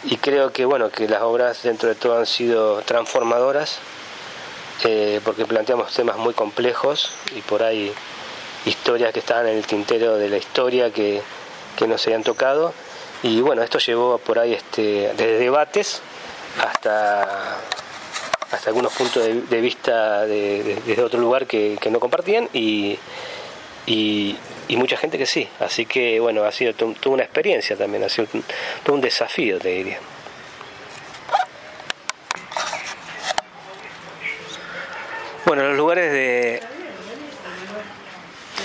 y 0.04 0.18
creo 0.18 0.52
que 0.52 0.66
bueno, 0.66 0.90
que 0.90 1.08
las 1.08 1.22
obras 1.22 1.64
dentro 1.64 1.90
de 1.90 1.96
todo 1.96 2.18
han 2.20 2.26
sido 2.26 2.82
transformadoras, 2.82 3.80
eh, 4.84 5.20
porque 5.24 5.46
planteamos 5.46 5.94
temas 5.94 6.18
muy 6.18 6.34
complejos 6.34 7.12
y 7.36 7.42
por 7.42 7.64
ahí 7.64 7.94
historias 8.66 9.14
que 9.14 9.20
estaban 9.20 9.48
en 9.48 9.58
el 9.58 9.66
tintero 9.66 10.18
de 10.18 10.30
la 10.30 10.38
historia 10.38 10.92
que, 10.92 11.22
que 11.76 11.88
no 11.88 11.98
se 11.98 12.10
habían 12.10 12.24
tocado. 12.24 12.74
Y 13.24 13.42
bueno, 13.42 13.64
esto 13.64 13.80
llevó 13.80 14.18
por 14.20 14.38
ahí 14.38 14.54
este, 14.54 15.14
desde 15.16 15.40
debates 15.40 16.02
hasta 16.62 17.58
hasta 18.52 18.70
algunos 18.70 18.94
puntos 18.94 19.24
de, 19.24 19.62
vista 19.62 20.26
de, 20.26 20.82
desde 20.86 21.04
otro 21.04 21.20
lugar 21.20 21.46
que, 21.46 21.78
que 21.80 21.90
no 21.90 22.00
compartían 22.00 22.50
y, 22.54 22.98
mucha 24.70 24.98
gente 24.98 25.18
que 25.18 25.26
sí. 25.26 25.48
Así 25.60 25.86
que 25.86 26.20
bueno, 26.20 26.44
ha 26.44 26.52
sido 26.52 26.74
toda 26.74 26.94
una 27.06 27.24
experiencia 27.24 27.76
también, 27.76 28.04
ha 28.04 28.10
sido 28.10 28.28
todo 28.84 28.96
un 28.96 29.02
desafío, 29.02 29.60
te 29.60 29.70
diría. 29.70 30.00
Bueno, 35.46 35.64
los 35.70 35.78
lugares 35.78 36.12
de 36.12 36.60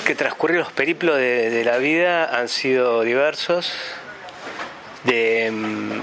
que 0.06 0.14
transcurrieron 0.14 0.64
los 0.64 0.72
periplos 0.72 1.18
de, 1.18 1.62
la 1.64 1.76
vida 1.76 2.24
han 2.24 2.48
sido 2.48 3.02
diversos. 3.02 3.72
De, 5.04 5.50
mm, 5.52 6.00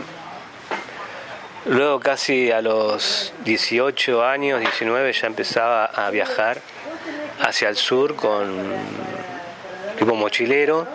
luego 1.65 1.99
casi 1.99 2.51
a 2.51 2.61
los 2.61 3.33
18 3.43 4.23
años, 4.23 4.59
19 4.59 5.11
ya 5.13 5.27
empezaba 5.27 5.85
a 5.85 6.09
viajar 6.11 6.61
hacia 7.41 7.69
el 7.69 7.75
sur 7.75 8.15
con 8.15 8.71
tipo 9.97 10.15
mochilero, 10.15 10.87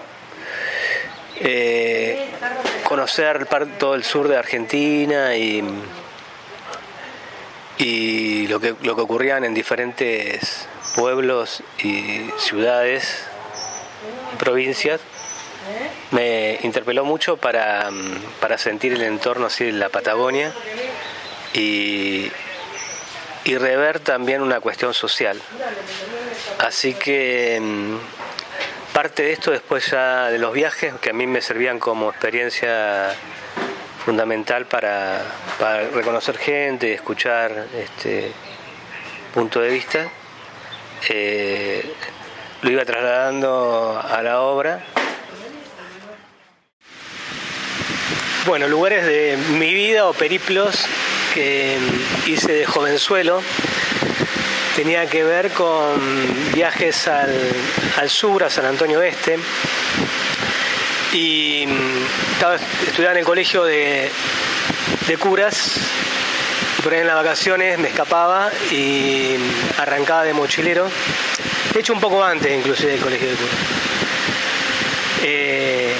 eh, 1.41 2.31
conocer 2.85 3.47
todo 3.79 3.95
el 3.95 4.05
sur 4.05 4.29
de 4.29 4.37
Argentina 4.37 5.37
y, 5.37 5.63
y 7.79 8.47
lo, 8.47 8.61
que, 8.61 8.75
lo 8.83 8.95
que 8.95 9.03
ocurrían 9.03 9.45
en 9.45 9.55
diferentes 9.55 10.69
pueblos 10.95 11.63
y 11.83 12.27
ciudades 12.39 13.25
y 14.33 14.37
provincias 14.37 15.01
me 16.11 16.59
interpeló 16.63 17.05
mucho 17.05 17.37
para, 17.37 17.91
para 18.41 18.59
sentir 18.59 18.93
el 18.93 19.03
entorno 19.03 19.47
así 19.47 19.65
de 19.65 19.73
la 19.73 19.89
Patagonia 19.89 20.53
y, 21.55 22.31
y 23.45 23.57
rever 23.57 24.01
también 24.01 24.43
una 24.43 24.61
cuestión 24.61 24.93
social. 24.95 25.41
Así 26.59 26.95
que 26.95 27.61
parte 28.93 29.23
de 29.23 29.33
esto 29.33 29.51
después 29.51 29.91
ya 29.91 30.29
de 30.29 30.39
los 30.39 30.53
viajes, 30.53 30.95
que 31.01 31.11
a 31.11 31.13
mí 31.13 31.27
me 31.27 31.41
servían 31.41 31.79
como 31.79 32.11
experiencia 32.11 33.15
fundamental 34.05 34.67
para, 34.67 35.23
reconocer 35.95 36.37
gente, 36.37 36.93
escuchar 36.93 37.67
este 37.75 38.33
punto 39.33 39.61
de 39.61 39.71
vista, 39.71 40.09
eh, 41.09 41.95
lo 42.61 42.71
iba 42.71 42.85
trasladando 42.85 44.03
a 44.03 44.23
la 44.23 44.41
obra. 44.41 44.85
Bueno, 48.45 48.69
lugares 48.69 49.07
de 49.07 49.39
mi 49.59 49.73
vida 49.73 50.07
o 50.07 50.13
periplos 50.13 50.85
que 51.33 51.79
hice 52.27 52.53
de 52.53 52.67
jovenzuelo 52.67 53.41
tenía 54.75 55.07
que 55.07 55.25
ver 55.25 55.51
con 55.53 56.01
viajes 56.55 57.09
al, 57.09 58.09
sur, 58.09 58.45
a 58.45 58.51
San 58.51 58.65
Antonio 58.67 59.03
Este. 59.03 59.39
Y 61.13 61.67
mm, 61.67 62.33
estaba 62.33 62.57
estudiando 62.57 63.11
en 63.13 63.19
el 63.19 63.25
colegio 63.25 63.65
de, 63.65 64.11
curas 65.19 65.77
y 66.79 66.83
por 66.83 66.95
ahí 66.95 67.01
en 67.01 67.07
las 67.07 67.17
vacaciones 67.17 67.79
me 67.79 67.89
escapaba 67.89 68.51
y 68.71 69.37
arrancaba 69.77 70.25
de 70.25 70.33
mochilero. 70.33 70.89
De 71.75 71.81
hecho 71.81 71.93
un 71.93 72.01
poco 72.01 72.25
antes 72.25 72.51
inclusive 72.51 72.93
del 72.93 73.01
colegio 73.01 73.29
de 73.29 73.35
curas. 73.35 73.55
Eh, 75.25 75.95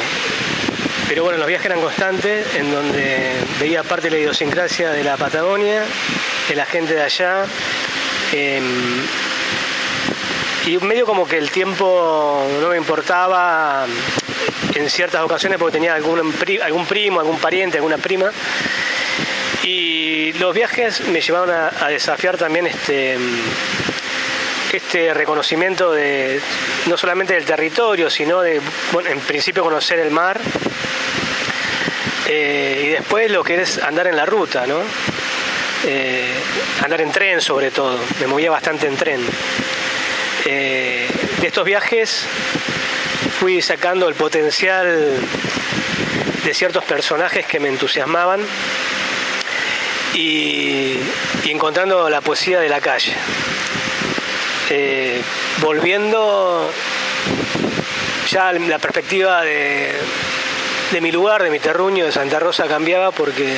pero 1.09 1.25
bueno, 1.25 1.39
los 1.39 1.47
viajes 1.47 1.67
eran 1.67 1.81
constantes, 1.81 2.55
en 2.55 2.73
donde 2.73 3.33
veía 3.61 3.83
parte 3.83 4.09
de 4.09 4.13
la 4.13 4.19
idiosincrasia 4.19 4.91
de 4.93 5.05
la 5.05 5.19
Patagonia, 5.19 5.85
de 6.49 6.55
la 6.57 6.65
gente 6.65 6.95
de 6.95 7.03
allá. 7.03 7.45
Em, 8.33 8.65
y 10.67 10.79
medio 10.79 11.05
como 11.05 11.27
que 11.27 11.37
el 11.37 11.51
tiempo 11.51 12.47
no 12.61 12.69
me 12.69 12.77
importaba 12.77 13.85
en 14.75 14.89
ciertas 14.89 15.23
ocasiones 15.23 15.59
porque 15.59 15.73
tenía 15.73 15.95
algún, 15.95 16.33
algún 16.63 16.87
primo, 16.87 17.21
algún 17.21 17.39
pariente, 17.39 17.79
alguna 17.79 17.99
prima. 17.99 18.31
Y 19.65 20.33
los 20.35 20.55
viajes 20.55 21.01
me 21.09 21.21
llevaron 21.21 21.51
a, 21.51 21.89
desafiar 21.89 22.39
también 22.39 22.67
este, 22.67 23.17
este 24.73 25.13
reconocimiento 25.15 25.93
de 25.93 26.41
no 26.87 26.97
solamente 26.97 27.35
del 27.35 27.45
territorio, 27.45 28.09
sino 28.09 28.41
de, 28.41 28.61
bueno, 28.93 29.11
en 29.11 29.21
principio 29.21 29.63
conocer 29.63 29.99
el 29.99 30.11
mar. 30.11 30.41
Eh, 32.29 32.85
y 32.87 32.89
después 32.91 33.31
lo 33.31 33.45
que 33.45 33.61
es 33.61 33.79
andar 33.79 34.07
en 34.07 34.17
la 34.17 34.25
ruta, 34.25 34.67
¿no? 34.67 34.81
Eh, 35.85 36.33
andar 36.83 37.01
en 37.01 37.11
tren 37.11 37.41
sobre 37.41 37.71
todo, 37.71 37.99
me 38.21 38.27
movía 38.27 38.51
bastante 38.51 38.87
en 38.87 38.97
tren. 38.97 39.21
de 40.45 41.09
estos 41.47 41.65
viajes 41.65 42.27
fui 43.39 43.61
sacando 43.63 44.09
el 44.09 44.15
potencial 44.15 45.17
de 46.45 46.55
ciertos 46.55 46.85
personajes 46.85 47.47
que 47.47 47.61
me 47.61 47.69
entusiasmaban 47.69 48.41
y, 50.15 50.99
encontrando 51.45 52.09
la 52.09 52.21
poesía 52.21 52.61
de 52.61 52.69
la 52.69 52.81
calle. 52.81 53.15
Eh, 54.71 55.21
volviendo 55.59 56.71
ya 58.31 58.53
la 58.53 58.79
perspectiva 58.79 59.43
de, 59.43 59.93
mi 61.01 61.13
lugar, 61.13 61.43
de 61.43 61.51
mi 61.51 61.59
terruño, 61.59 62.07
de 62.07 62.13
Santa 62.13 62.39
Rosa 62.39 62.67
cambiaba 62.67 63.11
porque 63.11 63.55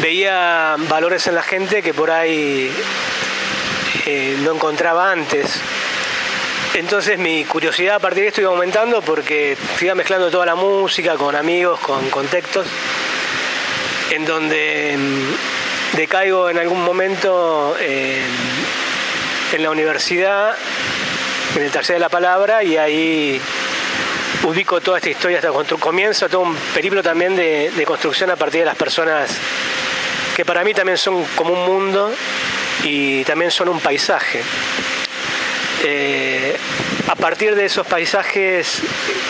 veía 0.00 0.76
valores 0.88 1.26
en 1.26 1.34
la 1.34 1.42
gente 1.42 1.82
que 1.82 1.92
por 1.92 2.10
ahí 2.10 2.70
eh, 4.06 4.36
no 4.42 4.54
encontraba 4.54 5.10
antes. 5.10 5.60
Entonces 6.74 7.18
mi 7.18 7.44
curiosidad 7.44 7.96
a 7.96 7.98
partir 7.98 8.22
de 8.22 8.28
esto 8.28 8.40
iba 8.40 8.50
aumentando 8.50 9.02
porque 9.02 9.56
iba 9.80 9.94
mezclando 9.94 10.30
toda 10.30 10.46
la 10.46 10.54
música 10.54 11.16
con 11.16 11.34
amigos, 11.34 11.80
con 11.80 12.08
contextos, 12.10 12.66
en 14.10 14.24
donde 14.24 14.96
mm, 14.96 15.96
decaigo 15.96 16.48
en 16.48 16.58
algún 16.58 16.82
momento 16.82 17.76
eh, 17.80 18.22
en 19.52 19.62
la 19.62 19.70
universidad, 19.70 20.54
en 21.56 21.62
el 21.64 21.70
tercer 21.70 21.96
de 21.96 22.00
la 22.00 22.08
palabra, 22.08 22.62
y 22.62 22.76
ahí 22.76 23.40
ubico 24.44 24.80
toda 24.80 24.98
esta 24.98 25.10
historia 25.10 25.38
hasta 25.38 25.50
comienzo 25.78 26.28
todo 26.28 26.42
un 26.42 26.56
periplo 26.72 27.02
también 27.02 27.34
de 27.36 27.84
construcción 27.84 28.30
a 28.30 28.36
partir 28.36 28.60
de 28.60 28.66
las 28.66 28.76
personas 28.76 29.38
que 30.36 30.44
para 30.44 30.64
mí 30.64 30.74
también 30.74 30.98
son 30.98 31.24
como 31.36 31.52
un 31.52 31.66
mundo 31.66 32.12
y 32.82 33.24
también 33.24 33.50
son 33.50 33.68
un 33.68 33.80
paisaje. 33.80 34.42
Eh, 35.82 36.56
a 37.08 37.14
partir 37.14 37.54
de 37.54 37.64
esos 37.64 37.86
paisajes 37.86 38.82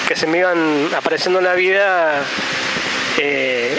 que 0.06 0.16
se 0.16 0.26
me 0.26 0.38
iban 0.38 0.90
apareciendo 0.94 1.38
en 1.38 1.44
la 1.44 1.54
vida, 1.54 2.22
eh, 3.18 3.78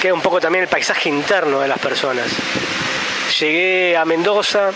queda 0.00 0.14
un 0.14 0.20
poco 0.20 0.40
también 0.40 0.64
el 0.64 0.68
paisaje 0.68 1.08
interno 1.08 1.60
de 1.60 1.68
las 1.68 1.78
personas. 1.78 2.28
Llegué 3.40 3.96
a 3.96 4.04
Mendoza 4.04 4.70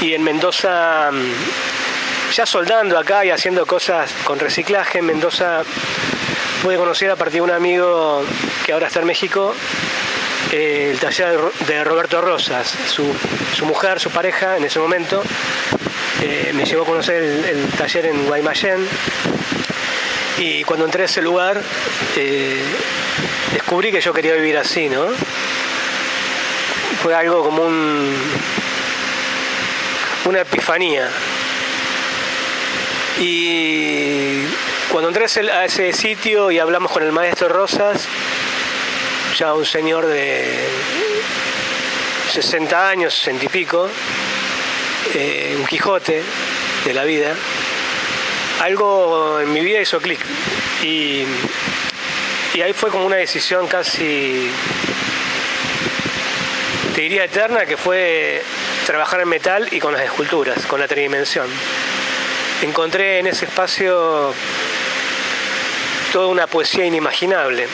y 0.00 0.14
en 0.14 0.22
Mendoza, 0.22 1.10
mm, 1.12 2.32
ya 2.32 2.46
soldando 2.46 2.98
acá 2.98 3.24
y 3.24 3.30
haciendo 3.30 3.66
cosas 3.66 4.12
con 4.24 4.38
reciclaje, 4.38 4.98
en 4.98 5.06
Mendoza 5.06 5.62
pude 6.62 6.76
conocer 6.76 7.10
a 7.10 7.16
partir 7.16 7.36
de 7.36 7.42
un 7.42 7.50
amigo 7.50 8.22
que 8.64 8.72
ahora 8.72 8.88
está 8.88 9.00
en 9.00 9.06
México, 9.06 9.54
el 10.52 10.98
taller 10.98 11.40
de 11.66 11.84
Roberto 11.84 12.20
Rosas, 12.20 12.74
su, 12.86 13.64
mujer, 13.64 13.98
su 13.98 14.10
pareja 14.10 14.56
en 14.56 14.64
ese 14.64 14.78
momento, 14.78 15.22
eh, 16.22 16.52
me 16.54 16.64
llevó 16.64 16.82
a 16.82 16.86
conocer 16.86 17.22
el, 17.22 17.66
taller 17.78 18.06
en 18.06 18.26
Guaymallén 18.26 18.86
y 20.38 20.62
cuando 20.64 20.84
entré 20.84 21.02
a 21.02 21.06
ese 21.06 21.22
lugar 21.22 21.62
eh, 22.16 22.62
descubrí 23.54 23.90
que 23.90 24.00
yo 24.00 24.12
quería 24.12 24.34
vivir 24.34 24.58
así, 24.58 24.88
¿no? 24.88 25.06
Fue 27.02 27.14
algo 27.14 27.42
como 27.42 27.64
un, 27.64 28.14
una 30.26 30.40
epifanía. 30.40 31.08
Y 33.18 34.39
cuando 34.90 35.08
entré 35.08 35.26
a 35.52 35.64
ese 35.64 35.92
sitio 35.92 36.50
y 36.50 36.58
hablamos 36.58 36.90
con 36.90 37.02
el 37.02 37.12
maestro 37.12 37.48
Rosas, 37.48 38.08
ya 39.38 39.54
un 39.54 39.64
señor 39.64 40.06
de 40.06 40.68
60 42.32 42.88
años, 42.88 43.14
60 43.14 43.44
y 43.44 43.48
pico, 43.48 43.88
eh, 45.14 45.54
un 45.58 45.66
Quijote 45.66 46.22
de 46.84 46.94
la 46.94 47.04
vida, 47.04 47.34
algo 48.62 49.40
en 49.40 49.52
mi 49.52 49.60
vida 49.60 49.80
hizo 49.80 50.00
clic. 50.00 50.20
Y, 50.82 51.24
y 52.54 52.62
ahí 52.62 52.72
fue 52.72 52.90
como 52.90 53.06
una 53.06 53.16
decisión 53.16 53.68
casi, 53.68 54.50
te 56.94 57.02
diría 57.02 57.24
eterna, 57.24 57.64
que 57.64 57.76
fue 57.76 58.42
trabajar 58.86 59.20
en 59.20 59.28
metal 59.28 59.68
y 59.70 59.78
con 59.78 59.92
las 59.92 60.02
esculturas, 60.02 60.66
con 60.66 60.80
la 60.80 60.88
tridimensión. 60.88 61.46
Encontré 62.62 63.20
en 63.20 63.28
ese 63.28 63.44
espacio 63.44 64.34
toda 66.12 66.26
una 66.26 66.46
poesía 66.46 66.84
inimaginable 66.86 67.68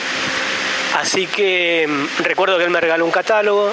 Así 0.95 1.27
que 1.27 1.85
mm, 1.87 2.23
recuerdo 2.23 2.57
que 2.57 2.63
él 2.63 2.69
me 2.69 2.81
regaló 2.81 3.05
un 3.05 3.11
catálogo 3.11 3.71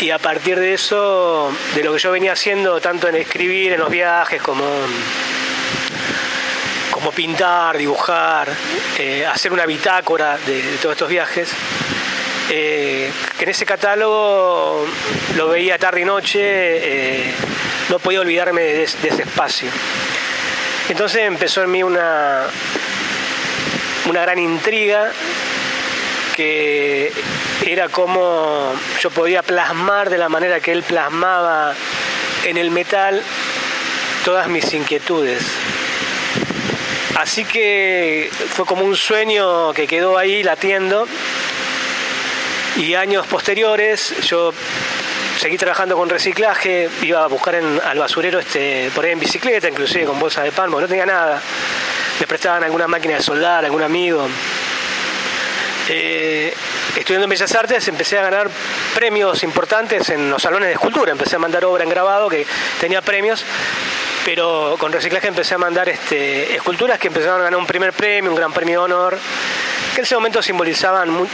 y 0.00 0.10
a 0.10 0.18
partir 0.18 0.58
de 0.58 0.74
eso, 0.74 1.52
de 1.74 1.82
lo 1.82 1.92
que 1.92 1.98
yo 1.98 2.10
venía 2.12 2.32
haciendo, 2.32 2.80
tanto 2.80 3.08
en 3.08 3.16
escribir, 3.16 3.72
en 3.72 3.80
los 3.80 3.90
viajes, 3.90 4.42
como, 4.42 4.64
como 6.90 7.12
pintar, 7.12 7.78
dibujar, 7.78 8.48
eh, 8.98 9.24
hacer 9.26 9.52
una 9.52 9.64
bitácora 9.64 10.38
de, 10.46 10.76
todos 10.82 10.94
estos 10.94 11.08
viajes, 11.08 11.50
eh, 12.50 13.10
que 13.38 13.44
en 13.44 13.50
ese 13.50 13.64
catálogo 13.64 14.86
lo 15.34 15.48
veía 15.48 15.78
tarde 15.78 16.02
y 16.02 16.04
noche, 16.04 16.40
eh, 16.42 17.34
no 17.88 17.98
podía 17.98 18.20
olvidarme 18.20 18.62
de 18.62 18.82
ese 18.82 19.22
espacio. 19.22 19.70
Entonces 20.90 21.22
empezó 21.22 21.62
en 21.62 21.70
mí 21.70 21.82
una, 21.82 22.46
una 24.08 24.22
gran 24.22 24.38
intriga 24.38 25.10
que 26.34 27.12
era 27.64 27.88
como 27.88 28.74
yo 29.00 29.10
podía 29.10 29.42
plasmar 29.42 30.10
de 30.10 30.18
la 30.18 30.28
manera 30.28 30.60
que 30.60 30.72
él 30.72 30.82
plasmaba 30.82 31.74
en 32.44 32.58
el 32.58 32.70
metal 32.70 33.22
todas 34.24 34.48
mis 34.48 34.72
inquietudes. 34.74 35.42
Así 37.16 37.44
que 37.44 38.30
fue 38.50 38.66
como 38.66 38.84
un 38.84 38.94
sueño 38.94 39.72
que 39.72 39.86
quedó 39.86 40.18
ahí 40.18 40.42
latiendo 40.42 41.06
y 42.76 42.94
años 42.94 43.26
posteriores 43.26 44.14
yo 44.20 44.52
seguí 45.38 45.56
trabajando 45.56 45.96
con 45.96 46.08
reciclaje, 46.08 46.88
iba 47.02 47.24
a 47.24 47.26
buscar 47.26 47.54
al 47.54 47.98
basurero 47.98 48.38
este, 48.38 48.90
por 48.94 49.04
ahí 49.04 49.12
en 49.12 49.20
bicicleta, 49.20 49.68
inclusive 49.68 50.04
con 50.04 50.18
bolsas 50.18 50.44
de 50.44 50.52
palmo, 50.52 50.80
no 50.80 50.86
tenía 50.86 51.06
nada. 51.06 51.40
Me 52.20 52.26
prestaban 52.26 52.64
alguna 52.64 52.86
máquina 52.86 53.14
de 53.14 53.22
soldar, 53.22 53.64
algún 53.64 53.82
amigo. 53.82 54.28
Eh, 55.88 56.52
estudiando 56.96 57.24
en 57.24 57.30
Bellas 57.30 57.54
Artes 57.54 57.86
empecé 57.86 58.18
a 58.18 58.22
ganar 58.22 58.50
premios 58.94 59.42
importantes 59.44 60.08
en 60.08 60.30
los 60.30 60.42
salones 60.42 60.68
de 60.68 60.72
escultura, 60.72 61.12
empecé 61.12 61.36
a 61.36 61.38
mandar 61.38 61.64
obra 61.64 61.84
en 61.84 61.90
grabado 61.90 62.28
que 62.28 62.44
tenía 62.80 63.02
premios, 63.02 63.44
pero 64.24 64.76
con 64.78 64.92
reciclaje 64.92 65.28
empecé 65.28 65.54
a 65.54 65.58
mandar 65.58 65.88
este, 65.88 66.56
esculturas 66.56 66.98
que 66.98 67.08
empezaron 67.08 67.40
a 67.40 67.44
ganar 67.44 67.60
un 67.60 67.66
primer 67.66 67.92
premio, 67.92 68.30
un 68.30 68.36
gran 68.36 68.52
premio 68.52 68.80
de 68.80 68.84
honor, 68.84 69.18
que 69.94 70.00
en 70.00 70.04
ese 70.04 70.16
momento 70.16 70.42
simbolizaban 70.42 71.28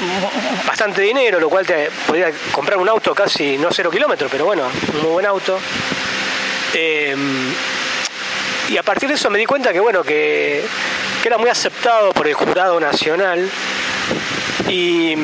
bastante 0.67 1.01
dinero, 1.01 1.41
lo 1.41 1.49
cual 1.49 1.67
te 1.67 1.91
podía 2.07 2.31
comprar 2.51 2.79
un 2.79 2.89
auto 2.89 3.15
casi, 3.15 3.57
no 3.57 3.71
cero 3.73 3.91
kilómetros, 3.91 4.31
pero 4.31 4.45
bueno, 4.45 4.65
un 4.95 5.03
muy 5.03 5.13
buen 5.13 5.27
auto. 5.27 5.59
Eh, 6.75 7.17
y 8.73 8.79
a 8.79 8.83
partir 8.83 9.07
de 9.07 9.17
eso 9.17 9.29
me 9.29 9.39
di 9.39 9.45
cuenta 9.45 9.71
que 9.71 9.81
bueno, 9.81 10.03
que, 10.03 10.65
era 11.23 11.37
muy 11.37 11.51
aceptado 11.51 12.13
por 12.13 12.27
el 12.27 12.33
jurado 12.33 12.81
nacional 12.81 13.49
y, 14.69 15.15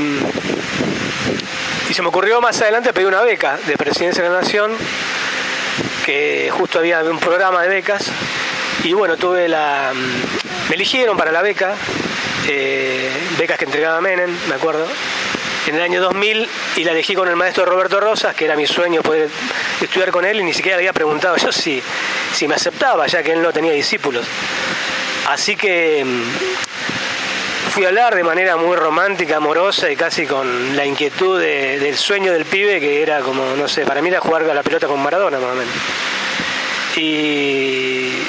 se 1.92 2.02
me 2.02 2.08
ocurrió 2.08 2.40
más 2.40 2.60
adelante 2.60 2.92
pedir 2.92 3.08
una 3.08 3.22
beca 3.22 3.58
de 3.66 3.76
Presidencia 3.76 4.22
de 4.22 4.28
la 4.28 4.42
Nación, 4.42 4.70
que 6.04 6.48
justo 6.52 6.78
había 6.78 7.02
un 7.02 7.18
programa 7.18 7.62
de 7.62 7.68
becas. 7.68 8.04
Y 8.84 8.92
bueno, 8.92 9.16
tuve 9.16 9.48
la. 9.48 9.92
Me 10.68 10.74
eligieron 10.76 11.16
para 11.16 11.32
la 11.32 11.42
beca, 11.42 11.74
eh, 12.46 13.10
becas 13.36 13.58
que 13.58 13.64
entregaba 13.64 14.00
Menem, 14.00 14.30
me 14.48 14.54
acuerdo, 14.54 14.86
en 15.68 15.76
el 15.76 15.82
año 15.82 16.00
2000 16.00 16.48
y 16.76 16.84
la 16.84 16.92
elegí 16.92 17.14
con 17.14 17.28
el 17.28 17.36
maestro 17.36 17.64
Roberto 17.64 18.00
Rosas, 18.00 18.34
que 18.34 18.44
era 18.44 18.56
mi 18.56 18.66
sueño 18.66 19.02
poder 19.02 19.28
estudiar 19.80 20.10
con 20.10 20.24
él 20.24 20.40
y 20.40 20.44
ni 20.44 20.54
siquiera 20.54 20.76
le 20.76 20.82
había 20.82 20.92
preguntado 20.92 21.36
yo 21.36 21.52
si, 21.52 21.82
si 22.32 22.48
me 22.48 22.54
aceptaba, 22.54 23.06
ya 23.06 23.22
que 23.22 23.32
él 23.32 23.42
no 23.42 23.52
tenía 23.52 23.72
discípulos. 23.72 24.26
Así 25.28 25.56
que 25.56 26.04
fui 27.70 27.84
a 27.84 27.88
hablar 27.88 28.14
de 28.14 28.24
manera 28.24 28.56
muy 28.56 28.76
romántica, 28.76 29.36
amorosa 29.36 29.90
y 29.90 29.96
casi 29.96 30.26
con 30.26 30.74
la 30.74 30.86
inquietud 30.86 31.38
del 31.38 31.96
sueño 31.96 32.32
del 32.32 32.44
pibe 32.44 32.80
que 32.80 33.02
era 33.02 33.20
como, 33.20 33.54
no 33.54 33.68
sé, 33.68 33.84
para 33.84 34.00
mí 34.00 34.08
era 34.08 34.20
jugar 34.20 34.42
a 34.42 34.54
la 34.54 34.62
pelota 34.62 34.86
con 34.86 35.02
Maradona 35.02 35.38
más 35.38 35.52
o 35.52 35.54
menos. 35.54 35.74
Y, 36.96 38.26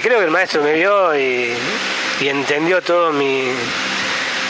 creo 0.00 0.18
que 0.20 0.24
el 0.24 0.30
maestro 0.30 0.62
me 0.62 0.72
vio 0.72 1.14
y, 1.18 1.54
entendió 2.20 2.80
todo 2.80 3.12
mi, 3.12 3.50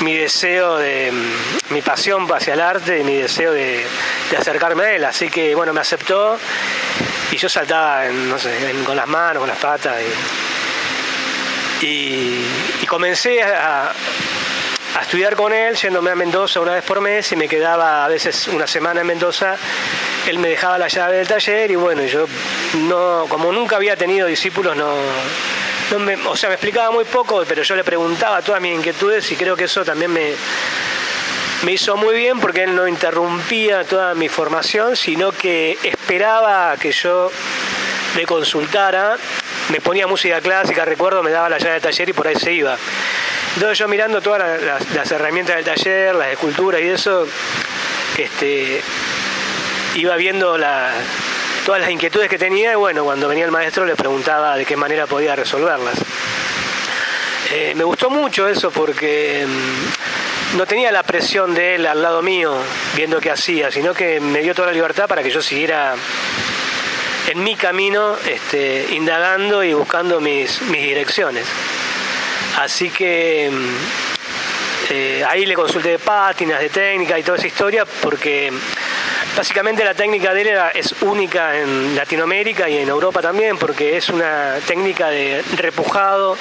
mi 0.00 0.16
deseo 0.16 0.76
de, 0.76 1.12
mi 1.70 1.82
pasión 1.82 2.26
hacia 2.32 2.54
el 2.54 2.60
arte 2.60 3.00
y 3.00 3.04
mi 3.04 3.16
deseo 3.16 3.52
de, 3.52 3.84
acercarme 4.38 4.84
a 4.84 4.94
él. 4.94 5.04
Así 5.04 5.28
que 5.28 5.54
bueno, 5.54 5.72
me 5.72 5.80
aceptó 5.80 6.38
y 7.30 7.36
yo 7.36 7.48
saltaba, 7.48 8.06
no 8.06 8.38
sé, 8.38 8.74
con 8.84 8.96
las 8.96 9.06
manos, 9.06 9.40
con 9.40 9.48
las 9.48 9.58
patas. 9.58 9.96
Y, 11.80 12.44
comencé 12.86 13.42
a, 13.42 13.92
a 14.96 15.02
estudiar 15.02 15.36
con 15.36 15.52
él, 15.52 15.74
yéndome 15.76 16.10
a 16.10 16.14
Mendoza 16.14 16.60
una 16.60 16.72
vez 16.72 16.84
por 16.84 17.00
mes 17.00 17.30
y 17.32 17.36
me 17.36 17.48
quedaba 17.48 18.04
a 18.04 18.08
veces 18.08 18.48
una 18.48 18.66
semana 18.66 19.02
en 19.02 19.06
Mendoza. 19.06 19.56
Él 20.26 20.38
me 20.38 20.48
dejaba 20.48 20.78
la 20.78 20.88
llave 20.88 21.18
del 21.18 21.28
taller 21.28 21.70
y 21.70 21.76
bueno, 21.76 22.04
yo 22.04 22.26
no, 22.88 23.26
como 23.28 23.52
nunca 23.52 23.76
había 23.76 23.96
tenido 23.96 24.26
discípulos, 24.26 24.76
no, 24.76 24.92
o 26.28 26.36
sea, 26.36 26.48
me 26.48 26.54
explicaba 26.54 26.90
muy 26.90 27.04
poco, 27.04 27.44
pero 27.48 27.62
yo 27.62 27.74
le 27.76 27.84
preguntaba 27.84 28.42
todas 28.42 28.60
mis 28.60 28.74
inquietudes 28.74 29.30
y 29.32 29.36
creo 29.36 29.56
que 29.56 29.64
eso 29.64 29.84
también 29.84 30.12
me, 30.12 30.32
me 31.62 31.72
hizo 31.72 31.96
muy 31.96 32.14
bien 32.14 32.40
porque 32.40 32.64
él 32.64 32.74
no 32.74 32.86
interrumpía 32.86 33.84
toda 33.84 34.14
mi 34.14 34.28
formación, 34.28 34.96
sino 34.96 35.32
que 35.32 35.78
esperaba 35.82 36.76
que 36.76 36.92
yo 36.92 37.30
le 38.16 38.26
consultara, 38.26 39.16
me 39.68 39.80
ponía 39.80 40.06
música 40.06 40.40
clásica, 40.40 40.84
recuerdo, 40.84 41.22
me 41.22 41.30
daba 41.30 41.48
la 41.48 41.58
llave 41.58 41.74
del 41.74 41.82
taller 41.82 42.08
y 42.08 42.12
por 42.12 42.26
ahí 42.26 42.36
se 42.36 42.52
iba. 42.52 42.76
Entonces 43.54 43.78
yo 43.78 43.88
mirando 43.88 44.20
todas 44.20 44.62
las, 44.94 45.10
herramientas 45.10 45.56
del 45.56 45.64
taller, 45.64 46.14
las 46.14 46.28
esculturas 46.32 46.80
y 46.80 46.88
eso, 46.88 47.26
este, 48.16 48.80
iba 49.96 50.16
viendo 50.16 50.56
la, 50.56 50.92
todas 51.66 51.80
las 51.80 51.90
inquietudes 51.90 52.28
que 52.28 52.38
tenía 52.38 52.72
y 52.72 52.76
bueno, 52.76 53.04
cuando 53.04 53.28
venía 53.28 53.44
el 53.44 53.50
maestro 53.50 53.84
le 53.84 53.96
preguntaba 53.96 54.56
de 54.56 54.64
qué 54.64 54.76
manera 54.76 55.06
podía 55.06 55.34
resolverlas. 55.34 55.98
Eh, 57.52 57.74
me 57.74 57.82
gustó 57.82 58.10
mucho 58.10 58.46
eso 58.46 58.70
porque 58.70 59.44
mm, 59.44 60.56
no 60.56 60.66
tenía 60.66 60.92
la 60.92 61.02
presión 61.02 61.52
de 61.52 61.74
él 61.74 61.86
al 61.86 62.00
lado 62.00 62.22
mío 62.22 62.56
viendo 62.94 63.20
qué 63.20 63.32
hacía, 63.32 63.72
sino 63.72 63.92
que 63.92 64.20
me 64.20 64.40
dio 64.40 64.54
toda 64.54 64.68
la 64.68 64.74
libertad 64.74 65.08
para 65.08 65.22
que 65.22 65.30
yo 65.30 65.42
siguiera 65.42 65.94
en 67.26 67.42
mi 67.42 67.56
camino 67.56 68.16
este, 68.24 68.86
indagando 68.92 69.64
y 69.64 69.72
buscando 69.72 70.20
mis, 70.20 70.62
mis 70.62 70.82
direcciones. 70.82 71.46
Así 72.58 72.90
que 72.90 73.50
mm, 73.50 74.92
eh, 74.92 75.24
ahí 75.28 75.46
le 75.46 75.54
consulté 75.54 75.90
de 75.90 75.98
pátinas, 75.98 76.60
de 76.60 76.68
técnica 76.68 77.18
y 77.18 77.22
toda 77.22 77.38
esa 77.38 77.46
historia 77.46 77.84
porque 77.84 78.52
Básicamente 79.36 79.84
la 79.84 79.94
técnica 79.94 80.34
de 80.34 80.42
él 80.42 80.50
es 80.74 80.94
única 81.02 81.56
en 81.56 81.94
Latinoamérica 81.94 82.68
y 82.68 82.78
en 82.78 82.88
Europa 82.88 83.22
también, 83.22 83.56
porque 83.56 83.96
es 83.96 84.08
una 84.08 84.56
técnica 84.66 85.08
de 85.08 85.42
repujado 85.56 86.36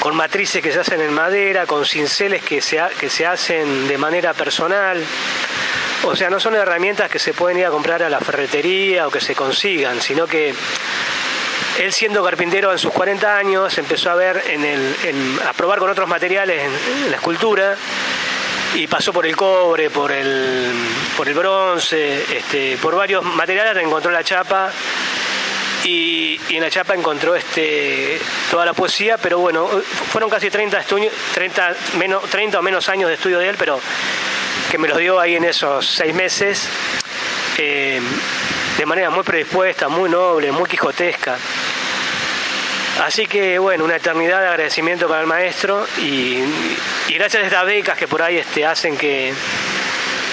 con 0.00 0.16
matrices 0.16 0.62
que 0.62 0.72
se 0.72 0.80
hacen 0.80 1.00
en 1.00 1.12
madera, 1.12 1.66
con 1.66 1.84
cinceles 1.84 2.42
que 2.42 2.60
se, 2.60 2.80
que 2.98 3.10
se 3.10 3.26
hacen 3.26 3.86
de 3.86 3.98
manera 3.98 4.32
personal. 4.32 5.04
O 6.04 6.16
sea, 6.16 6.28
no 6.28 6.40
son 6.40 6.54
herramientas 6.54 7.10
que 7.10 7.18
se 7.18 7.34
pueden 7.34 7.58
ir 7.58 7.66
a 7.66 7.70
comprar 7.70 8.02
a 8.02 8.10
la 8.10 8.20
ferretería 8.20 9.06
o 9.06 9.10
que 9.10 9.20
se 9.20 9.34
consigan, 9.34 10.00
sino 10.00 10.26
que 10.26 10.54
él 11.78 11.92
siendo 11.92 12.22
carpintero 12.24 12.72
en 12.72 12.78
sus 12.78 12.92
40 12.92 13.36
años 13.36 13.76
empezó 13.78 14.10
a 14.10 14.14
ver 14.14 14.42
en 14.48 14.64
el, 14.64 15.40
a 15.46 15.52
probar 15.52 15.78
con 15.78 15.90
otros 15.90 16.08
materiales 16.08 16.62
en 16.62 17.10
la 17.10 17.16
escultura 17.16 17.76
y 18.74 18.86
pasó 18.86 19.12
por 19.12 19.26
el 19.26 19.36
cobre, 19.36 19.90
por 19.90 20.10
el, 20.10 20.72
por 21.16 21.28
el 21.28 21.34
bronce, 21.34 22.24
este, 22.36 22.76
por 22.78 22.96
varios 22.96 23.24
materiales 23.24 23.82
encontró 23.82 24.10
la 24.10 24.24
chapa 24.24 24.70
y, 25.84 26.40
en 26.50 26.62
la 26.62 26.70
chapa 26.70 26.94
encontró 26.94 27.36
este, 27.36 28.18
toda 28.50 28.64
la 28.64 28.72
poesía, 28.72 29.16
pero 29.18 29.38
bueno, 29.38 29.68
fueron 30.10 30.28
casi 30.30 30.50
30, 30.50 30.82
30, 31.34 31.76
menos, 31.98 32.28
30 32.30 32.58
o 32.58 32.62
menos 32.62 32.88
años 32.88 33.08
de 33.08 33.14
estudio 33.14 33.38
de 33.38 33.50
él, 33.50 33.56
pero 33.58 33.78
que 34.70 34.78
me 34.78 34.88
los 34.88 34.98
dio 34.98 35.20
ahí 35.20 35.36
en 35.36 35.44
esos 35.44 35.86
seis 35.86 36.14
meses, 36.14 36.68
eh, 37.58 38.00
de 38.78 38.86
manera 38.86 39.10
muy 39.10 39.22
predispuesta, 39.22 39.88
muy 39.88 40.10
noble, 40.10 40.50
muy 40.52 40.68
quijotesca. 40.68 41.36
Así 43.02 43.26
que 43.26 43.58
bueno, 43.58 43.84
una 43.84 43.96
eternidad 43.96 44.40
de 44.40 44.48
agradecimiento 44.48 45.08
para 45.08 45.20
el 45.20 45.26
maestro 45.26 45.86
y, 45.98 46.42
gracias 47.08 47.42
a 47.42 47.46
estas 47.46 47.66
becas 47.66 47.98
que 47.98 48.06
por 48.06 48.22
ahí 48.22 48.38
este, 48.38 48.64
hacen 48.64 48.96
que, 48.96 49.32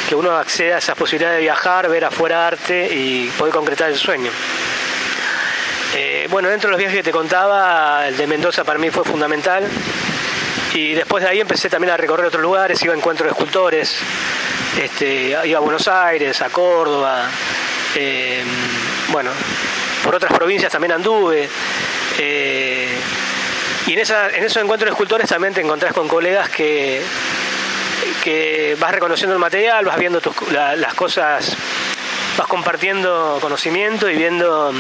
que 0.08 0.16
uno 0.16 0.36
acceda 0.38 0.76
a 0.76 0.78
esas 0.78 0.96
posibilidades 0.96 1.38
de 1.38 1.44
viajar, 1.44 1.90
ver 1.90 2.06
afuera 2.06 2.48
arte 2.48 2.88
y 2.94 3.32
poder 3.38 3.54
concretar 3.54 3.90
el 3.90 3.98
sueño. 3.98 4.32
Eh, 5.94 6.28
bueno, 6.30 6.50
dentro 6.50 6.70
de 6.70 6.72
los 6.72 6.80
viajes 6.80 6.98
que 6.98 7.04
te 7.04 7.12
contaba, 7.12 8.08
el 8.08 8.16
de 8.16 8.28
Mendoza 8.28 8.64
para 8.64 8.80
mí 8.80 8.90
fue 8.92 9.04
fundamental. 9.04 9.68
Y 10.74 10.94
después 10.94 11.24
de 11.24 11.30
ahí 11.30 11.42
empecé 11.42 11.70
también 11.70 11.92
a 11.92 11.98
recorrer 11.98 12.28
otros 12.28 12.42
lugares, 12.42 12.82
iba 12.84 12.94
a 12.94 12.98
encuentros 12.98 13.28
de 13.28 13.32
escultores, 13.32 14.00
este, 14.82 15.36
iba 15.44 15.58
a 15.58 15.62
Buenos 15.62 15.88
Aires, 15.90 16.42
a 16.42 16.50
Córdoba, 16.50 17.30
eh, 17.96 18.44
bueno, 19.12 19.32
por 20.04 20.16
otras 20.16 20.34
provincias 20.34 20.72
también 20.72 20.94
anduve. 20.94 21.50
Eh, 22.20 22.98
y 23.88 23.94
en, 23.94 24.00
esa, 24.00 24.30
en 24.30 24.44
esos 24.44 24.62
encuentros 24.62 24.88
de 24.88 24.92
escultores 24.92 25.30
también 25.30 25.54
te 25.54 25.62
encontrás 25.62 25.94
con 25.94 26.08
colegas 26.08 26.50
que, 26.50 27.02
que 28.24 28.76
vas 28.80 28.92
reconociendo 28.92 29.34
el 29.34 29.40
material, 29.40 29.86
vas 29.86 29.98
viendo 29.98 30.22
las 30.52 30.94
cosas, 30.94 31.56
vas 32.38 32.48
compartiendo 32.48 33.40
conocimiento 33.42 34.10
y 34.10 34.16
viendo 34.16 34.74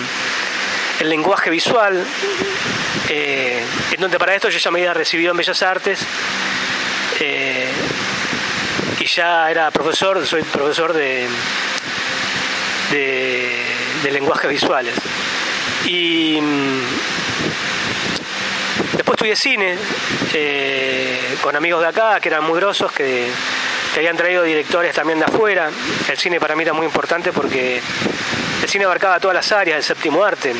el 0.99 1.09
lenguaje 1.09 1.49
visual. 1.49 2.05
Eh, 3.09 3.61
en 3.91 3.99
donde 3.99 4.17
para 4.17 4.35
esto 4.35 4.49
yo 4.49 4.57
ya 4.57 4.71
me 4.71 4.79
había 4.79 4.93
recibido 4.93 5.31
en 5.31 5.37
Bellas 5.37 5.61
Artes 5.63 5.99
eh, 7.19 7.69
y 8.99 9.05
ya 9.05 9.51
era 9.51 9.69
profesor, 9.71 10.25
soy 10.25 10.43
profesor 10.43 10.93
de, 10.93 11.27
de, 12.91 14.11
lenguajes 14.11 14.49
visuales. 14.49 14.95
Y 15.85 16.39
Después 18.93 19.15
estudié 19.15 19.35
cine 19.35 19.77
eh, 20.33 21.37
con 21.41 21.55
amigos 21.55 21.81
de 21.81 21.87
acá 21.87 22.19
que 22.19 22.29
eran 22.29 22.43
muy 22.43 22.59
grosos, 22.59 22.91
que, 22.91 23.29
habían 23.95 24.15
traído 24.15 24.43
directores 24.43 24.93
también 24.93 25.19
de 25.19 25.25
afuera. 25.25 25.69
El 26.09 26.17
cine 26.17 26.39
para 26.39 26.55
mí 26.55 26.63
era 26.63 26.73
muy 26.73 26.85
importante 26.85 27.31
porque 27.31 27.81
el 28.61 28.69
cine 28.69 28.85
abarcaba 28.85 29.19
todas 29.19 29.35
las 29.35 29.51
áreas 29.51 29.77
del 29.77 29.83
séptimo 29.83 30.23
arte. 30.23 30.53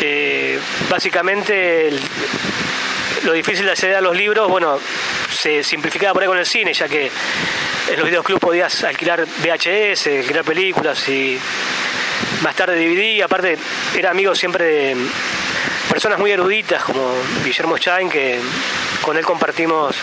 Eh, 0.00 0.58
básicamente 0.90 1.90
lo 3.24 3.32
difícil 3.32 3.64
de 3.64 3.72
acceder 3.72 3.96
a 3.96 4.00
los 4.00 4.16
libros, 4.16 4.48
bueno, 4.48 4.78
se 5.30 5.62
simplificaba 5.62 6.12
por 6.12 6.22
ahí 6.22 6.28
con 6.28 6.38
el 6.38 6.46
cine, 6.46 6.72
ya 6.72 6.88
que 6.88 7.10
en 7.90 7.96
los 7.96 8.04
videoclubs 8.04 8.40
podías 8.40 8.84
alquilar 8.84 9.24
VHS, 9.24 10.06
alquilar 10.06 10.44
películas 10.44 11.08
y 11.08 11.38
más 12.42 12.54
tarde 12.54 12.76
DVD, 12.76 13.22
aparte 13.22 13.58
era 13.96 14.10
amigo 14.10 14.34
siempre 14.34 14.64
de 14.64 14.96
personas 15.88 16.18
muy 16.18 16.30
eruditas 16.30 16.82
como 16.84 17.14
Guillermo 17.44 17.78
Chain, 17.78 18.10
que 18.10 18.38
con 19.00 19.16
él 19.16 19.24
compartimos, 19.24 19.96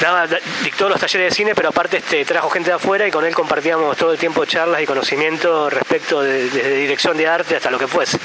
daba, 0.00 0.26
dictó 0.62 0.88
los 0.88 1.00
talleres 1.00 1.30
de 1.30 1.36
cine, 1.36 1.54
pero 1.54 1.70
aparte 1.70 1.98
este, 1.98 2.24
trajo 2.24 2.48
gente 2.50 2.70
de 2.70 2.76
afuera 2.76 3.06
y 3.06 3.10
con 3.10 3.24
él 3.24 3.34
compartíamos 3.34 3.96
todo 3.96 4.12
el 4.12 4.18
tiempo 4.18 4.44
charlas 4.44 4.80
y 4.82 4.86
conocimiento 4.86 5.68
respecto 5.68 6.22
de, 6.22 6.48
desde 6.48 6.76
dirección 6.76 7.16
de 7.16 7.26
arte 7.26 7.56
hasta 7.56 7.70
lo 7.70 7.78
que 7.78 7.86
fuese. 7.86 8.18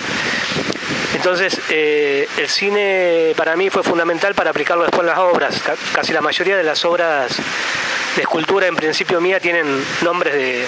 Entonces, 1.19 1.59
eh, 1.69 2.29
el 2.37 2.47
cine 2.47 3.33
para 3.35 3.57
mí 3.57 3.69
fue 3.69 3.83
fundamental 3.83 4.33
para 4.35 4.51
aplicarlo 4.51 4.83
después 4.83 5.01
en 5.01 5.07
las 5.07 5.19
obras. 5.19 5.61
Casi 5.93 6.13
la 6.13 6.21
mayoría 6.21 6.55
de 6.55 6.63
las 6.63 6.85
obras 6.85 7.35
de 8.15 8.21
escultura, 8.21 8.67
en 8.67 8.77
principio 8.77 9.19
mía, 9.19 9.37
tienen 9.41 9.83
nombres 10.01 10.33
de, 10.33 10.65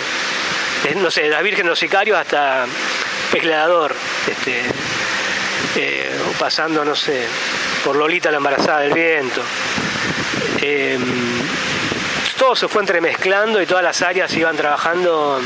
no 0.98 1.10
sé, 1.10 1.22
de 1.22 1.30
la 1.30 1.42
Virgen 1.42 1.64
de 1.64 1.70
los 1.70 1.80
Sicarios 1.80 2.18
hasta 2.18 2.66
Peclador. 3.32 3.96
Este, 4.28 4.60
eh, 5.78 6.12
pasando, 6.38 6.84
no 6.84 6.98
sé, 6.98 7.26
por 7.86 7.96
Lolita 7.96 8.30
la 8.30 8.38
embarazada 8.38 8.82
del 8.82 8.94
viento. 8.94 9.42
Em, 10.62 11.02
todo 12.38 12.58
se 12.58 12.68
fue 12.68 12.82
entremezclando 12.82 13.62
y 13.62 13.66
todas 13.66 13.86
las 13.86 14.02
áreas 14.02 14.36
iban 14.36 14.58
trabajando 14.58 15.40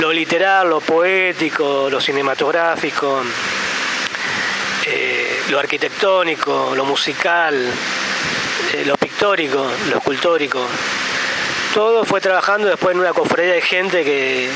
lo 0.00 0.12
literal, 0.12 0.68
lo 0.68 0.80
poético, 0.82 1.88
lo 1.88 2.02
cinematográfico, 2.02 3.22
eh, 4.86 5.42
lo 5.50 5.58
arquitectónico, 5.58 6.72
lo 6.76 6.84
musical, 6.84 7.54
eh, 8.72 8.84
lo 8.84 8.96
pictórico, 8.96 9.66
lo 9.90 9.98
escultórico. 9.98 10.66
Todo 11.74 12.04
fue 12.04 12.20
trabajando 12.20 12.68
después 12.68 12.94
en 12.94 13.00
una 13.00 13.12
cofradía 13.12 13.54
de 13.54 13.62
gente 13.62 14.04
que 14.04 14.48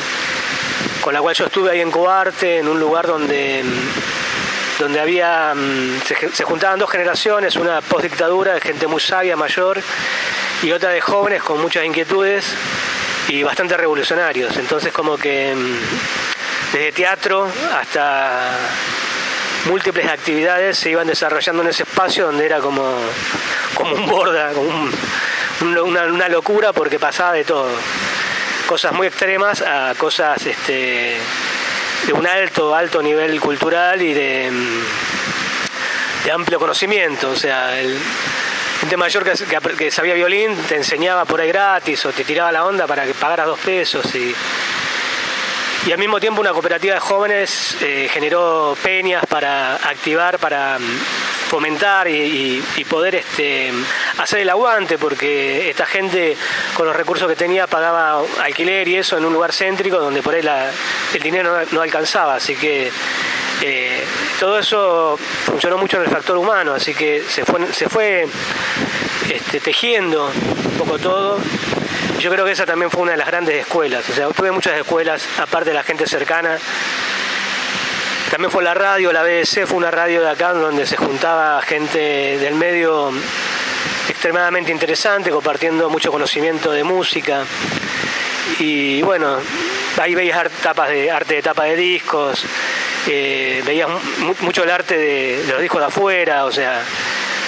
con 1.01 1.15
la 1.15 1.21
cual 1.21 1.35
yo 1.35 1.47
estuve 1.47 1.71
ahí 1.71 1.81
en 1.81 1.91
Coarte, 1.91 2.59
en 2.59 2.69
un 2.69 2.79
lugar 2.79 3.07
donde 3.07 3.65
donde 4.79 4.99
había 4.99 5.53
mm, 5.55 6.01
se, 6.33 6.45
juntaban 6.45 6.79
dos 6.79 6.91
generaciones, 6.91 7.57
una 7.57 7.81
postdictadura 7.83 8.55
de 8.55 8.61
gente 8.61 8.87
muy 8.87 9.01
sabia, 9.01 9.37
mayor, 9.37 9.81
y 10.63 10.73
otra 10.73 10.91
de 10.91 11.01
jóvenes 11.01 11.43
con 11.43 11.61
muchas 11.61 11.85
inquietudes 11.85 12.55
y 13.29 13.43
bastante 13.43 13.77
revolucionarios. 13.77 14.57
Entonces 14.57 14.93
como 14.93 15.19
que 15.19 15.55
mm, 15.55 16.73
desde 16.73 16.93
teatro 16.93 17.49
hasta 17.79 18.57
múltiples 19.67 20.09
actividades 20.09 20.79
se 20.79 20.91
iban 20.91 21.07
desarrollando 21.07 21.63
en 21.63 21.69
ese 21.69 21.83
espacio 21.83 22.27
donde 22.27 22.47
era 22.47 22.61
como, 22.61 22.97
como 23.75 23.95
un 23.95 24.07
borda, 24.07 24.53
como 24.53 24.89
una, 25.83 26.29
locura 26.29 26.73
porque 26.73 26.99
pasaba 26.99 27.33
de 27.33 27.45
todo. 27.45 27.71
Cosas 28.67 28.93
muy 28.93 29.07
extremas 29.07 29.63
a 29.63 29.95
cosas 29.97 30.47
este, 30.47 31.17
de 32.07 32.13
un 32.13 32.27
alto, 32.27 32.75
alto 32.75 33.03
nivel 33.03 33.41
cultural 33.41 34.01
y 34.01 34.15
de, 34.15 34.51
de 36.25 36.33
amplio 36.33 36.59
conocimiento. 36.59 37.31
O 37.31 37.37
sea, 37.37 37.79
el, 37.81 37.99
gente 38.81 38.97
mayor 38.97 39.25
que, 39.25 39.77
que, 39.77 39.91
sabía 39.91 40.15
violín 40.15 40.57
te 40.69 40.77
enseñaba 40.77 41.25
por 41.25 41.41
ahí 41.41 41.49
gratis 41.49 42.05
o 42.07 42.13
te 42.13 42.25
tiraba 42.25 42.51
la 42.51 42.65
onda 42.65 42.87
para 42.87 43.05
que 43.05 43.13
pagaras 43.13 43.47
dos 43.47 43.59
pesos 43.59 44.15
y 44.15 44.35
y 45.87 45.93
al 45.93 45.99
mismo 45.99 46.21
tiempo 46.21 46.41
una 46.41 46.53
cooperativa 46.53 46.95
de 46.95 47.01
jóvenes 47.01 47.77
eh, 47.81 48.09
generó 48.13 48.77
peñas 48.83 49.25
para 49.27 49.77
activar, 49.77 50.39
para 50.39 50.79
mm, 50.79 50.99
fomentar 51.49 52.07
y, 52.09 52.63
poder 52.89 53.15
este, 53.15 53.73
hacer 54.19 54.41
el 54.41 54.51
aguante, 54.51 54.99
porque 54.99 55.71
esta 55.71 55.87
gente 55.87 56.37
con 56.75 56.87
los 56.87 56.95
recursos 56.95 57.29
que 57.29 57.37
tenía 57.37 57.67
pagaba 57.67 58.23
alquiler 58.43 58.89
y 58.89 58.97
eso 58.97 59.17
en 59.17 59.25
un 59.25 59.33
lugar 59.33 59.53
céntrico 59.53 59.99
donde 59.99 60.23
por 60.23 60.35
ahí 60.35 60.43
el 61.15 61.23
dinero 61.23 61.57
no, 61.71 61.81
alcanzaba, 61.81 62.35
así 62.35 62.57
que 62.57 62.91
eh, 63.63 64.05
todo 64.41 64.59
eso 64.59 65.19
funcionó 65.45 65.79
mucho 65.79 65.99
en 65.99 66.05
el 66.05 66.11
factor 66.11 66.37
humano, 66.37 66.75
así 66.75 66.95
que 66.95 67.23
se 67.23 67.45
fue, 67.45 67.73
se 67.73 67.89
fue 67.89 68.27
este, 69.31 69.61
tejiendo 69.61 70.27
un 70.27 70.79
poco 70.79 70.99
todo 70.99 71.39
yo 72.21 72.31
creo 72.31 72.45
que 72.45 72.53
esa 72.53 72.67
también 72.67 72.91
fue 72.91 73.03
una 73.03 73.13
de 73.13 73.17
las 73.17 73.27
grandes 73.27 73.57
escuelas. 73.57 74.09
O 74.09 74.13
sea, 74.13 74.29
tuve 74.29 74.51
muchas 74.51 74.79
escuelas, 74.79 75.27
aparte 75.39 75.71
de 75.71 75.75
la 75.75 75.83
gente 75.83 76.07
cercana. 76.07 76.59
También 78.31 78.51
fue 78.51 78.63
la 78.63 78.75
radio, 78.75 79.13
la 79.13 79.23
BBC 79.23 79.67
fue 79.67 79.79
una 79.79 79.91
radio 79.91 80.21
de 80.21 80.31
acá 80.31 80.53
donde 80.53 80.87
se 80.87 80.97
juntaba 80.97 81.61
gente 81.63 82.39
del 82.39 82.55
medio 82.55 83.11
extremadamente 84.09 84.71
interesante, 84.71 85.31
compartiendo 85.31 85.89
mucho 85.89 86.13
conocimiento 86.13 86.71
de 86.71 86.85
música. 86.85 87.45
Y 88.59 89.03
bueno, 89.03 89.39
ahí 90.01 90.15
veías 90.15 90.49
tapas 90.63 90.91
de, 90.91 91.11
arte 91.11 91.37
de 91.37 91.43
tapa 91.43 91.65
de 91.65 91.77
discos, 91.77 92.45
eh, 93.09 93.63
veías 93.65 93.89
mucho 94.41 94.63
el 94.63 94.71
arte 94.71 94.97
de, 94.97 95.43
de 95.45 95.53
los 95.53 95.63
discos 95.63 95.81
de 95.81 95.87
afuera, 95.87 96.45
o 96.45 96.53
sea, 96.53 96.83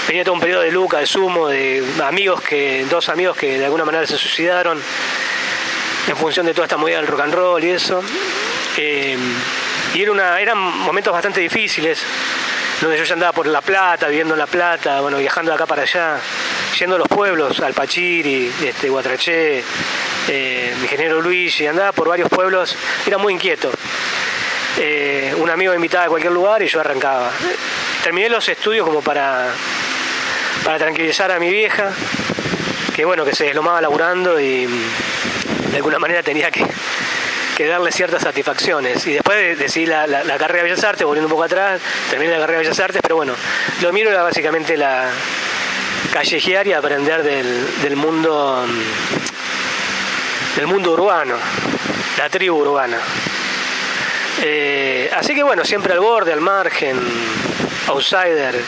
Tenía 0.07 0.25
todo 0.25 0.35
un 0.35 0.41
periodo 0.41 0.63
de 0.63 0.73
Luca, 0.73 0.99
de 0.99 1.07
Sumo, 1.07 1.49
de 1.49 1.85
amigos 2.03 2.41
que, 2.43 2.85
dos 2.91 3.09
amigos 3.09 3.37
que 3.37 3.59
de 3.59 3.65
alguna 3.65 3.85
manera 3.85 4.07
se 4.07 4.19
suicidaron 4.19 4.81
en 6.09 6.17
función 6.17 6.47
de 6.47 6.55
toda 6.55 6.67
esta 6.67 6.77
movida 6.77 6.97
del 6.97 7.07
rock 7.07 7.21
and 7.21 7.35
roll 7.35 7.65
y 7.65 7.71
eso. 7.71 8.03
Eh, 8.77 9.17
y 9.95 10.03
era 10.03 10.11
una, 10.11 10.41
eran 10.41 10.59
momentos 10.59 11.13
bastante 11.13 11.41
difíciles, 11.41 12.03
donde 12.81 12.99
yo 12.99 13.05
ya 13.05 13.15
andaba 13.15 13.33
por 13.33 13.47
La 13.47 13.61
Plata, 13.61 14.09
viviendo 14.09 14.35
en 14.35 14.41
La 14.41 14.47
Plata, 14.47 15.01
bueno, 15.01 15.19
viajando 15.19 15.51
de 15.51 15.55
acá 15.55 15.67
para 15.67 15.83
allá, 15.83 16.19
yendo 16.79 16.97
a 16.97 16.99
los 16.99 17.09
pueblos, 17.09 17.61
al 17.61 17.75
Pachiri, 17.75 18.51
este, 18.65 18.89
Guatraché, 18.89 19.63
eh, 20.29 20.75
Ingeniero 20.83 21.21
Luigi, 21.21 21.67
andaba 21.67 21.93
por 21.93 22.09
varios 22.09 22.29
pueblos, 22.29 22.75
era 23.07 23.19
muy 23.19 23.35
inquieto. 23.35 23.71
Eh, 24.79 25.35
un 25.39 25.51
amigo 25.51 25.71
me 25.73 25.77
invitaba 25.77 26.05
a 26.07 26.09
cualquier 26.09 26.33
lugar 26.33 26.63
y 26.63 26.67
yo 26.67 26.81
arrancaba. 26.81 27.31
Terminé 28.03 28.31
los 28.31 28.49
estudios 28.49 28.87
como 28.87 29.03
para 29.03 29.53
para 30.65 30.79
tranquilizar 30.79 31.31
a 31.33 31.39
mi 31.39 31.51
vieja, 31.51 31.91
que 32.95 33.05
bueno, 33.05 33.25
que 33.25 33.35
se 33.35 33.45
deslomaba 33.45 33.81
laburando 33.81 34.41
y 34.41 34.67
de 34.67 35.77
alguna 35.77 35.99
manera 35.99 36.23
tenía 36.23 36.51
que, 36.51 36.67
darle 37.67 37.93
ciertas 37.93 38.23
satisfacciones. 38.23 39.07
Y 39.07 39.13
después 39.13 39.57
decidí 39.57 39.87
la, 39.87 40.07
carrera 40.39 40.65
de 40.65 40.71
Bellas 40.71 40.85
Artes, 40.85 41.07
volviendo 41.07 41.29
un 41.29 41.31
poco 41.31 41.45
atrás, 41.45 41.81
terminé 42.11 42.33
la 42.33 42.41
carrera 42.41 42.59
de 42.59 42.65
Bellas 42.65 42.81
Artes, 42.81 43.01
pero 43.01 43.17
bueno, 43.17 43.35
lo 43.81 43.93
mío 43.93 44.11
era 44.11 44.23
básicamente 44.23 44.77
la 44.77 45.11
callejear 46.13 46.67
y 46.67 46.73
aprender 46.73 47.23
del, 47.23 47.97
mundo 47.97 48.67
del 50.57 50.67
mundo 50.67 50.93
urbano, 50.93 51.37
la 52.19 52.29
tribu 52.29 52.57
urbana. 52.57 52.99
Eh, 54.43 55.09
así 55.17 55.35
que 55.35 55.43
bueno, 55.43 55.65
siempre 55.65 55.93
al 55.93 56.01
borde, 56.01 56.33
al 56.33 56.41
margen, 56.41 56.99
outsider. 57.89 58.61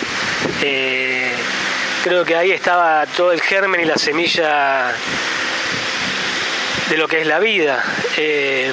Eh, 0.63 1.33
Creo 2.05 2.23
que 2.23 2.37
ahí 2.37 2.53
estaba 2.53 3.07
todo 3.07 3.33
el 3.33 3.41
germen 3.41 3.81
y 3.81 3.87
la 3.87 3.97
semilla 3.97 4.93
de 6.91 6.99
lo 6.99 7.09
que 7.09 7.23
es 7.23 7.27
la 7.27 7.39
vida. 7.39 7.83
Eh, 8.19 8.71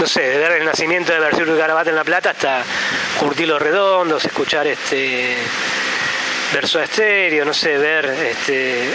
no 0.00 0.06
sé, 0.06 0.22
de 0.22 0.38
ver 0.38 0.52
el 0.52 0.64
nacimiento 0.64 1.12
de 1.12 1.18
y 1.18 1.58
Garabato 1.58 1.90
en 1.90 1.96
La 1.96 2.04
Plata 2.04 2.30
hasta 2.30 2.64
curtir 3.20 3.46
los 3.46 3.60
redondos, 3.60 4.24
escuchar 4.24 4.66
este 4.66 5.36
verso 6.54 6.80
estéreo, 6.80 7.44
no 7.44 7.52
sé, 7.52 7.76
ver 7.76 8.06
este, 8.06 8.88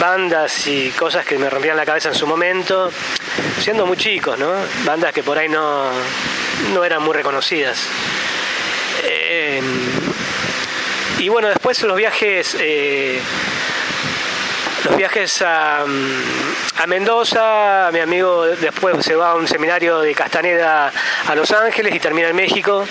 bandas 0.00 0.66
y 0.66 0.90
cosas 0.90 1.24
que 1.24 1.38
me 1.38 1.48
rompían 1.48 1.76
la 1.76 1.86
cabeza 1.86 2.08
en 2.08 2.16
su 2.16 2.26
momento, 2.26 2.90
siendo 3.60 3.86
muy 3.86 3.96
chicos, 3.96 4.36
¿no? 4.36 4.52
Bandas 4.84 5.12
que 5.12 5.22
por 5.22 5.38
ahí 5.38 5.48
no, 5.48 5.92
no 6.74 6.84
eran 6.84 7.04
muy 7.04 7.14
reconocidas. 7.14 7.86
Eh, 9.04 9.62
y 11.20 11.28
bueno, 11.28 11.48
después 11.48 11.82
los 11.82 11.96
viajes, 11.98 12.56
eh, 12.58 13.20
los 14.86 14.96
viajes 14.96 15.42
a, 15.42 15.84
Mendoza, 16.86 17.90
mi 17.92 17.98
amigo 17.98 18.46
después 18.46 19.04
se 19.04 19.14
va 19.14 19.32
a 19.32 19.34
un 19.34 19.46
seminario 19.46 20.00
de 20.00 20.14
Castaneda 20.14 20.90
a 21.26 21.34
Los 21.34 21.50
Ángeles 21.50 21.94
y 21.94 22.00
termina 22.00 22.28
en 22.28 22.36
México. 22.36 22.86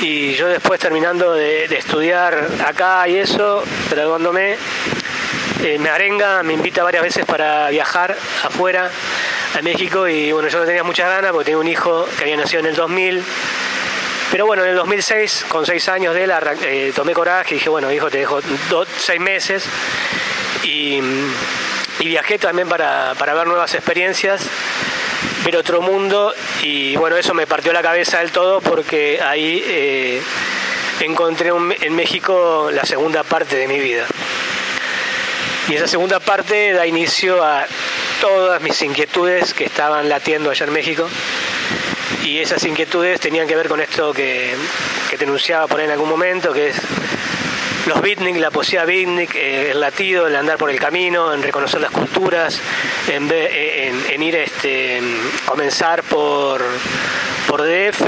Y 0.00 0.34
yo 0.34 0.46
después 0.46 0.78
terminando 0.78 1.34
de, 1.34 1.64
estudiar 1.64 2.46
acá 2.64 3.08
y 3.08 3.16
eso, 3.16 3.64
graduándome, 3.90 4.56
eh, 5.64 5.78
me 5.80 5.88
arenga, 5.88 6.44
me 6.44 6.52
invita 6.52 6.84
varias 6.84 7.02
veces 7.02 7.26
para 7.26 7.68
viajar 7.70 8.16
afuera 8.44 8.90
a 9.58 9.62
México 9.62 10.06
y 10.06 10.30
bueno, 10.30 10.48
yo 10.48 10.60
no 10.60 10.66
tenía 10.66 10.84
muchas 10.84 11.08
ganas 11.08 11.32
porque 11.32 11.46
tenía 11.46 11.58
un 11.58 11.68
hijo 11.68 12.06
que 12.16 12.22
había 12.22 12.36
nacido 12.36 12.60
en 12.60 12.66
el 12.66 12.76
2000 12.76 13.24
pero 14.34 14.46
bueno, 14.46 14.64
en 14.64 14.70
el 14.70 14.76
2006, 14.78 15.46
con 15.48 15.64
seis 15.64 15.88
años 15.88 16.12
de 16.12 16.24
él, 16.24 16.32
eh, 16.62 16.92
tomé 16.92 17.12
coraje 17.12 17.54
y 17.54 17.58
dije, 17.58 17.68
bueno, 17.68 17.92
hijo, 17.92 18.10
te 18.10 18.18
dejo 18.18 18.40
seis 18.98 19.20
meses. 19.20 19.64
Y, 20.64 21.00
viajé 22.00 22.40
también 22.40 22.68
para, 22.68 23.14
ver 23.14 23.46
nuevas 23.46 23.72
experiencias, 23.76 24.42
ver 25.44 25.56
otro 25.56 25.82
mundo. 25.82 26.34
Y 26.64 26.96
bueno, 26.96 27.16
eso 27.16 27.32
me 27.32 27.46
partió 27.46 27.72
la 27.72 27.80
cabeza 27.80 28.18
del 28.18 28.32
todo 28.32 28.60
porque 28.60 29.20
ahí 29.22 29.62
eh, 29.68 30.20
encontré 30.98 31.50
en 31.50 31.94
México 31.94 32.70
la 32.72 32.84
segunda 32.84 33.22
parte 33.22 33.54
de 33.54 33.68
mi 33.68 33.78
vida. 33.78 34.04
Y 35.68 35.76
esa 35.76 35.86
segunda 35.86 36.18
parte 36.18 36.72
da 36.72 36.84
inicio 36.88 37.40
a 37.40 37.66
todas 38.20 38.60
mis 38.60 38.82
inquietudes 38.82 39.54
que 39.54 39.64
estaban 39.64 40.08
latiendo 40.08 40.50
allá 40.50 40.66
en 40.66 40.72
México 40.72 41.08
y 42.24 42.38
esas 42.38 42.64
inquietudes 42.64 43.20
tenían 43.20 43.46
que 43.46 43.54
ver 43.54 43.68
con 43.68 43.80
esto 43.80 44.12
que, 44.12 44.54
que 45.10 45.18
te 45.18 45.24
enunciaba 45.24 45.66
por 45.66 45.78
ahí 45.78 45.86
en 45.86 45.92
algún 45.92 46.08
momento, 46.08 46.52
que 46.52 46.68
es 46.68 46.76
los 47.86 48.00
beatnik, 48.00 48.36
la 48.36 48.50
poesía 48.50 48.84
beatnik, 48.84 49.34
eh, 49.34 49.70
el 49.72 49.80
latido, 49.80 50.26
el 50.26 50.34
andar 50.34 50.56
por 50.56 50.70
el 50.70 50.80
camino, 50.80 51.34
en 51.34 51.42
reconocer 51.42 51.80
las 51.82 51.90
culturas, 51.90 52.60
en, 53.08 53.30
en, 53.30 54.22
ir 54.22 54.36
este, 54.36 55.02
comenzar 55.44 56.02
por, 56.02 56.62
por 57.46 57.62
DF, 57.62 58.00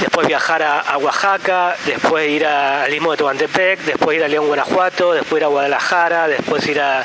después 0.00 0.26
viajar 0.28 0.62
a, 0.62 0.98
Oaxaca, 0.98 1.76
después 1.84 2.28
ir 2.28 2.46
al 2.46 2.92
Istmo 2.92 3.12
de 3.12 3.16
Tobantepec, 3.16 3.80
después 3.80 4.16
ir 4.16 4.24
a 4.24 4.28
León, 4.28 4.46
Guanajuato, 4.46 5.12
después 5.14 5.40
ir 5.40 5.44
a 5.44 5.48
Guadalajara, 5.48 6.28
después 6.28 6.66
ir 6.66 6.80
a, 6.80 7.04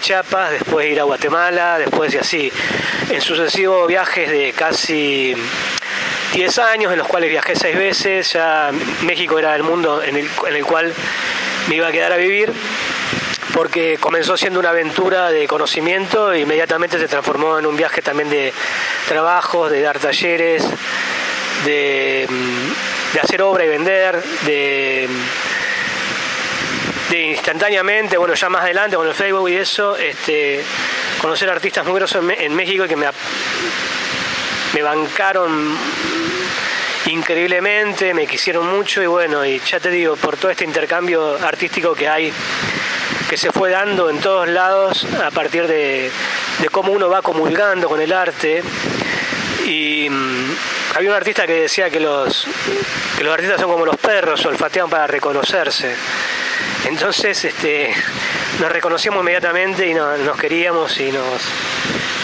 Chiapas, 0.00 0.52
después 0.52 0.90
ir 0.90 1.00
a 1.00 1.04
Guatemala, 1.04 1.78
después 1.78 2.14
y 2.14 2.18
así, 2.18 2.52
en 3.10 3.20
sucesivos 3.20 3.88
viajes 3.88 4.30
de 4.30 4.52
casi 4.52 5.34
10 6.32 6.58
años, 6.58 6.92
en 6.92 6.98
los 6.98 7.08
cuales 7.08 7.28
viajé 7.28 7.56
seis 7.56 7.76
veces, 7.76 8.32
ya 8.32 8.70
México 9.02 9.38
era 9.38 9.56
el 9.56 9.64
mundo 9.64 10.00
en 10.02 10.16
el, 10.16 10.64
cual 10.64 10.92
me 11.68 11.76
iba 11.76 11.88
a 11.88 11.92
quedar 11.92 12.12
a 12.12 12.16
vivir 12.16 12.52
porque 13.52 13.98
comenzó 13.98 14.36
siendo 14.36 14.60
una 14.60 14.70
aventura 14.70 15.30
de 15.30 15.48
conocimiento 15.48 16.32
e 16.32 16.40
inmediatamente 16.40 17.00
se 17.00 17.08
transformó 17.08 17.58
en 17.58 17.66
un 17.66 17.76
viaje 17.76 18.00
también 18.00 18.30
de 18.30 18.52
trabajo, 19.08 19.68
de 19.68 19.80
dar 19.80 19.98
talleres, 19.98 20.64
de, 21.64 22.28
hacer 23.20 23.42
obra 23.42 23.64
y 23.64 23.68
vender, 23.68 24.22
de, 24.46 25.08
de, 27.10 27.22
instantáneamente, 27.22 28.16
bueno, 28.16 28.34
ya 28.34 28.48
más 28.48 28.62
adelante 28.62 28.96
con 28.96 29.06
el 29.06 29.14
Facebook 29.14 29.50
y 29.50 29.56
eso, 29.56 29.96
este, 29.96 30.62
conocer 31.20 31.50
artistas 31.50 31.84
muy 31.84 31.94
grosos 31.94 32.24
en, 32.38 32.54
México 32.54 32.86
que 32.86 32.96
me, 32.96 33.06
me 34.74 34.82
bancaron 34.82 35.76
increíblemente, 37.06 38.14
me 38.14 38.26
quisieron 38.26 38.66
mucho 38.66 39.02
y 39.02 39.06
bueno, 39.06 39.44
y 39.44 39.60
ya 39.60 39.80
te 39.80 39.90
digo, 39.90 40.16
por 40.16 40.36
todo 40.36 40.50
este 40.50 40.64
intercambio 40.64 41.36
artístico 41.44 41.94
que 41.94 42.08
hay, 42.08 42.32
que 43.28 43.36
se 43.36 43.50
fue 43.50 43.70
dando 43.70 44.08
en 44.08 44.20
todos 44.20 44.48
lados 44.48 45.04
a 45.24 45.30
partir 45.30 45.66
de, 45.66 46.10
de 46.60 46.68
cómo 46.68 46.92
uno 46.92 47.08
va 47.08 47.22
comulgando 47.22 47.88
con 47.88 48.00
el 48.00 48.12
arte 48.12 48.62
y 49.66 50.08
había 50.94 51.10
un 51.10 51.16
artista 51.16 51.46
que 51.46 51.62
decía 51.62 51.90
que 51.90 52.00
los, 52.00 52.46
que 53.16 53.24
los 53.24 53.32
artistas 53.32 53.60
son 53.60 53.70
como 53.70 53.84
los 53.84 53.96
perros, 53.96 54.44
olfatean 54.46 54.88
para 54.88 55.06
reconocerse. 55.06 55.94
Entonces 56.86 57.44
este, 57.44 57.94
nos 58.60 58.70
reconocíamos 58.72 59.22
inmediatamente 59.22 59.86
y 59.86 59.94
nos 59.94 60.36
queríamos 60.38 60.98
y 61.00 61.12
nos, 61.12 61.42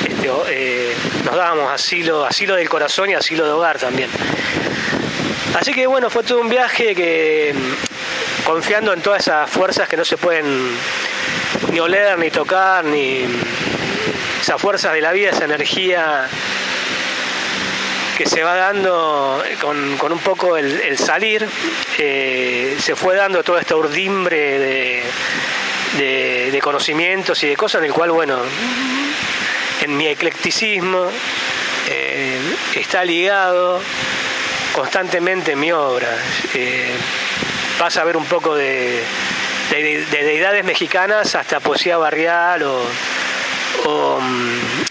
este, 0.08 0.30
eh, 0.48 0.94
nos 1.24 1.36
dábamos 1.36 1.72
asilo, 1.72 2.24
asilo 2.24 2.56
del 2.56 2.68
corazón 2.68 3.10
y 3.10 3.14
asilo 3.14 3.44
de 3.44 3.52
hogar 3.52 3.78
también. 3.78 4.10
Así 5.58 5.72
que 5.72 5.86
bueno, 5.86 6.10
fue 6.10 6.22
todo 6.22 6.40
un 6.40 6.48
viaje 6.48 6.94
que 6.94 7.54
confiando 8.44 8.92
en 8.92 9.00
todas 9.00 9.22
esas 9.22 9.50
fuerzas 9.50 9.88
que 9.88 9.96
no 9.96 10.04
se 10.04 10.16
pueden 10.16 10.46
ni 11.72 11.80
oler, 11.80 12.18
ni 12.18 12.30
tocar, 12.30 12.84
ni 12.84 13.24
esas 14.40 14.60
fuerzas 14.60 14.92
de 14.92 15.00
la 15.00 15.12
vida, 15.12 15.30
esa 15.30 15.44
energía 15.44 16.28
que 18.16 18.26
se 18.26 18.42
va 18.42 18.54
dando 18.56 19.42
con, 19.60 20.12
un 20.12 20.18
poco 20.20 20.56
el, 20.56 20.96
salir, 20.98 21.46
eh, 21.98 22.76
se 22.80 22.96
fue 22.96 23.14
dando 23.14 23.44
toda 23.44 23.60
esta 23.60 23.76
urdimbre 23.76 25.04
de, 25.98 26.60
conocimientos 26.62 27.44
y 27.44 27.48
de 27.48 27.56
cosas 27.56 27.80
en 27.80 27.86
el 27.86 27.92
cual, 27.92 28.10
bueno, 28.10 28.38
en 29.82 29.96
mi 29.96 30.08
eclecticismo 30.08 31.06
eh, 31.88 32.40
está 32.74 33.04
ligado 33.04 33.80
constantemente 34.72 35.54
mi 35.54 35.70
obra. 35.70 36.08
Eh, 36.54 36.90
pasa 37.78 38.00
a 38.00 38.04
ver 38.04 38.16
un 38.16 38.24
poco 38.24 38.56
de, 38.56 39.04
deidades 39.70 40.64
mexicanas 40.64 41.34
hasta 41.34 41.60
poesía 41.60 41.98
barrial 41.98 42.62
o, 42.62 42.82
mm, 43.84 43.86
o, 43.86 44.85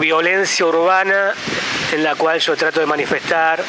violencia 0.00 0.66
urbana 0.66 1.32
en 1.92 2.02
la 2.02 2.14
cual 2.14 2.40
yo 2.40 2.56
trato 2.56 2.80
de 2.80 2.86
manifestar 2.86 3.62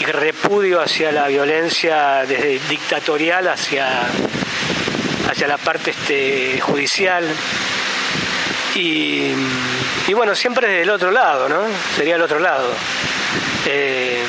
y 0.00 0.04
repudio 0.04 0.80
hacia 0.80 1.12
la 1.12 1.28
violencia 1.28 2.24
desde 2.26 2.58
dictatorial 2.68 3.46
hacia, 3.48 4.00
hacia 5.30 5.46
la 5.46 5.58
parte 5.58 5.90
este, 5.90 6.58
judicial. 6.60 7.24
Y, 8.74 9.34
bueno, 10.14 10.34
siempre 10.34 10.68
desde 10.68 10.82
el 10.82 10.90
otro 10.90 11.10
lado, 11.10 11.48
¿no? 11.48 11.60
Sería 11.94 12.16
el 12.16 12.22
otro 12.22 12.38
lado. 12.38 12.72
Eh, 13.66 14.24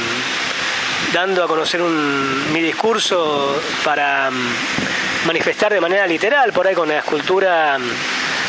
dando 1.13 1.43
a 1.43 1.47
conocer 1.47 1.81
mi 1.81 2.61
discurso 2.61 3.61
para 3.83 4.29
mm, 4.29 5.27
manifestar 5.27 5.73
de 5.73 5.79
manera 5.79 6.05
literal, 6.05 6.51
por 6.51 6.67
ahí 6.67 6.75
con 6.75 6.89
la 6.89 6.97
escultura 6.97 7.77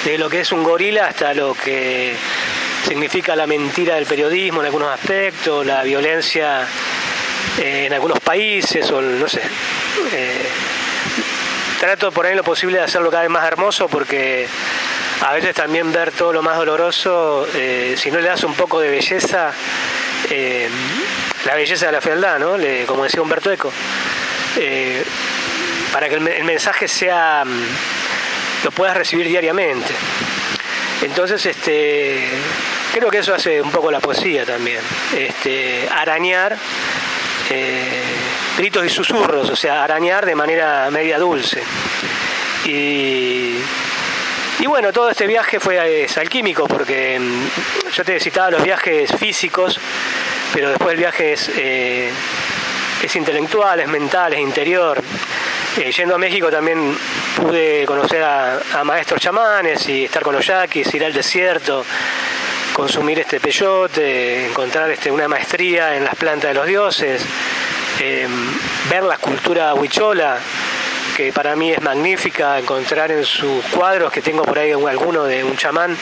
de 0.04 0.18
lo 0.18 0.28
que 0.28 0.40
es 0.40 0.50
un 0.50 0.64
gorila 0.64 1.06
hasta 1.06 1.34
lo 1.34 1.54
que 1.54 2.14
significa 2.86 3.36
la 3.36 3.46
mentira 3.46 3.96
del 3.96 4.06
periodismo 4.06 4.60
en 4.60 4.66
algunos 4.66 4.88
aspectos, 4.88 5.64
la 5.64 5.82
violencia 5.82 6.66
eh, 7.58 7.86
en 7.86 7.92
algunos 7.92 8.20
países, 8.20 8.90
o 8.90 9.00
no 9.00 9.28
sé. 9.28 9.42
Eh, 10.12 10.48
trato 11.80 12.12
por 12.12 12.26
ahí 12.26 12.34
lo 12.34 12.44
posible 12.44 12.78
de 12.78 12.84
hacerlo 12.84 13.10
cada 13.10 13.22
vez 13.22 13.30
más 13.30 13.46
hermoso 13.46 13.88
porque 13.88 14.46
a 15.20 15.32
veces 15.32 15.54
también 15.54 15.92
ver 15.92 16.12
todo 16.12 16.32
lo 16.32 16.42
más 16.42 16.56
doloroso, 16.56 17.46
si 17.96 18.10
no 18.10 18.20
le 18.20 18.28
das 18.28 18.44
un 18.44 18.54
poco 18.54 18.80
de 18.80 18.90
belleza, 18.90 19.52
eh, 20.30 20.68
la 21.44 21.54
belleza 21.54 21.86
de 21.86 21.92
la 21.92 22.00
fealdad, 22.00 22.38
¿no? 22.38 22.56
como 22.86 23.04
decía 23.04 23.22
Humberto 23.22 23.50
Eco. 23.50 23.72
Eh, 24.56 25.02
para 25.92 26.08
que 26.08 26.14
el, 26.14 26.44
mensaje 26.44 26.88
sea 26.88 27.44
mm, 27.44 28.64
lo 28.64 28.70
puedas 28.70 28.96
recibir 28.96 29.26
diariamente. 29.26 29.92
Entonces, 31.02 31.44
este, 31.46 32.28
creo 32.92 33.10
que 33.10 33.18
eso 33.18 33.34
hace 33.34 33.60
un 33.60 33.70
poco 33.70 33.90
la 33.90 34.00
poesía 34.00 34.44
también. 34.44 34.80
Este, 35.16 35.88
arañar 35.88 36.56
eh, 37.50 38.02
gritos 38.56 38.86
y 38.86 38.88
susurros, 38.88 39.50
o 39.50 39.56
sea, 39.56 39.84
arañar 39.84 40.24
de 40.24 40.34
manera 40.34 40.90
media 40.90 41.18
dulce. 41.18 41.62
Y 42.64 43.58
y 44.62 44.66
bueno, 44.66 44.92
todo 44.92 45.10
este 45.10 45.26
viaje 45.26 45.58
fue 45.58 46.04
es 46.04 46.16
alquímico 46.18 46.68
porque 46.68 47.18
mm, 47.18 47.90
yo 47.90 48.04
te 48.04 48.20
citaba 48.20 48.52
los 48.52 48.62
viajes 48.62 49.10
físicos, 49.16 49.80
pero 50.54 50.68
después 50.68 50.92
el 50.92 50.98
viaje 50.98 51.32
es, 51.32 51.50
eh, 51.56 52.12
es 53.02 53.16
intelectual, 53.16 53.80
es 53.80 53.88
mental, 53.88 54.34
es 54.34 54.38
interior. 54.38 55.02
Yendo 55.76 56.14
a 56.14 56.18
México 56.18 56.50
también 56.50 56.96
pude 57.37 57.87
conocer 57.87 58.22
a, 58.22 58.61
maestros 58.85 59.20
chamanes 59.20 59.88
y 59.88 60.04
estar 60.04 60.22
con 60.22 60.35
los 60.35 60.46
yaquis, 60.46 60.92
ir 60.94 61.04
al 61.04 61.12
desierto, 61.14 61.85
consumir 62.74 63.20
este 63.20 63.40
peyote, 63.40 64.46
encontrar 64.46 64.90
este, 64.90 65.11
una 65.11 65.28
maestría 65.28 65.96
en 65.96 66.04
las 66.04 66.14
plantas 66.14 66.50
de 66.50 66.54
los 66.54 66.66
dioses, 66.66 67.24
eh, 68.00 68.28
ver 68.90 69.02
la 69.04 69.16
cultura 69.16 69.72
huichola 69.74 70.38
que 71.16 71.32
para 71.32 71.56
mí 71.56 71.70
es 71.70 71.80
magnífica 71.82 72.58
encontrar 72.58 73.11
en 73.11 73.24
sus 73.24 73.64
cuadros, 73.66 74.12
que 74.12 74.22
tengo 74.22 74.44
por 74.44 74.58
ahí 74.58 74.72
alguno 74.72 75.24
de 75.24 75.42
un 75.44 75.56
chamán 75.56 75.96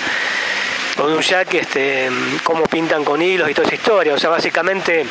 o 0.98 1.09
de 1.09 1.14
un 1.14 1.22
yaque, 1.22 1.61
este, 1.61 2.11
cómo 2.42 2.64
pintan 2.64 3.04
con 3.04 3.22
hilos 3.22 3.50
y 3.50 3.54
toda 3.54 3.66
esa 3.66 3.74
historia. 3.76 4.14
O 4.14 4.18
sea, 4.18 4.30
básicamente 4.30 5.04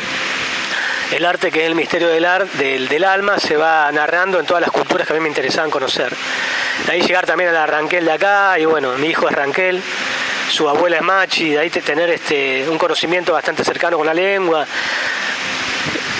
el 1.12 1.26
arte 1.26 1.52
que 1.52 1.62
es 1.62 1.68
el 1.68 1.76
misterio 1.76 2.10
del, 2.10 2.28
del, 2.54 2.88
del, 2.88 3.04
alma 3.04 3.40
se 3.40 3.56
va 3.56 3.92
narrando 3.92 4.40
en 4.40 4.46
todas 4.46 4.62
las 4.62 4.72
culturas 4.72 5.08
que 5.08 5.14
a 5.14 5.16
mí 5.16 5.22
me 5.22 5.30
interesaban 5.30 5.72
conocer. 5.72 6.14
De 6.86 6.92
ahí 6.92 7.02
llegar 7.02 7.26
también 7.26 7.50
a 7.50 7.54
la 7.54 7.66
Ranquel 7.66 8.06
de 8.06 8.12
acá, 8.12 8.60
y 8.60 8.66
bueno, 8.66 8.94
mi 8.98 9.08
hijo 9.08 9.28
es 9.28 9.36
Ranquel, 9.36 9.82
su 10.50 10.70
abuela 10.70 10.98
es 10.98 11.02
Machi, 11.02 11.52
de 11.52 11.60
ahí 11.60 11.70
tener 11.70 12.10
este, 12.10 12.68
un 12.70 12.78
conocimiento 12.78 13.34
bastante 13.34 13.64
cercano 13.64 13.98
con 13.98 14.06
la 14.06 14.14
lengua, 14.14 14.66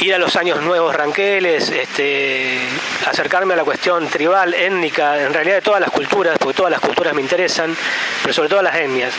ir 0.02 0.14
a 0.14 0.18
los 0.18 0.36
años 0.36 0.62
nuevos 0.62 0.96
ranqueles, 0.96 1.70
este, 1.70 2.58
acercarme 3.06 3.54
a 3.54 3.58
la 3.58 3.64
cuestión 3.64 4.08
tribal, 4.08 4.54
étnica, 4.54 5.22
en 5.22 5.34
realidad 5.34 5.56
de 5.56 5.62
todas 5.62 5.82
las 5.82 5.92
culturas, 5.92 6.38
porque 6.40 6.56
todas 6.56 6.72
las 6.72 6.80
culturas 6.80 7.14
me 7.14 7.22
interesan, 7.22 7.76
pero 8.22 8.34
sobre 8.34 8.50
todo 8.50 8.62
las 8.62 8.76
etnias. 8.76 9.14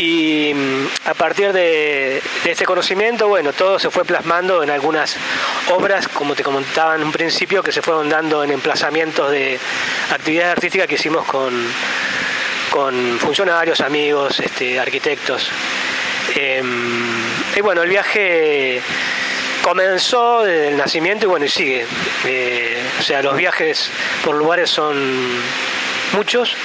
Y 0.00 0.54
mm, 0.54 1.08
a 1.10 1.14
partir 1.14 1.52
de, 1.52 2.22
este 2.46 2.64
conocimiento, 2.64 3.28
bueno, 3.28 3.52
todo 3.52 3.78
se 3.78 3.90
fue 3.90 4.06
plasmando 4.06 4.62
en 4.62 4.70
algunas 4.70 5.14
obras, 5.68 6.08
como 6.08 6.34
te 6.34 6.42
comentaba 6.42 6.96
en 6.96 7.02
un 7.02 7.12
principio, 7.12 7.62
que 7.62 7.70
se 7.70 7.82
fueron 7.82 8.08
dando 8.08 8.42
en 8.42 8.50
emplazamientos 8.50 9.30
de 9.30 9.60
actividades 10.10 10.52
artísticas 10.52 10.88
que 10.88 10.94
hicimos 10.94 11.26
con, 11.26 11.52
con 12.70 13.18
funcionarios, 13.18 13.82
amigos, 13.82 14.40
este, 14.40 14.80
arquitectos. 14.80 15.50
Em, 16.34 17.22
y 17.54 17.60
bueno, 17.60 17.82
el 17.82 17.90
viaje 17.90 18.80
comenzó 19.62 20.44
desde 20.44 20.68
el 20.68 20.78
nacimiento 20.78 21.26
y 21.26 21.28
bueno, 21.28 21.44
y 21.44 21.50
sigue. 21.50 21.84
Eh, 22.24 22.82
o 22.98 23.02
sea, 23.02 23.20
los 23.20 23.36
viajes 23.36 23.90
por 24.24 24.34
lugares 24.34 24.70
son 24.70 24.96
muchos. 26.12 26.56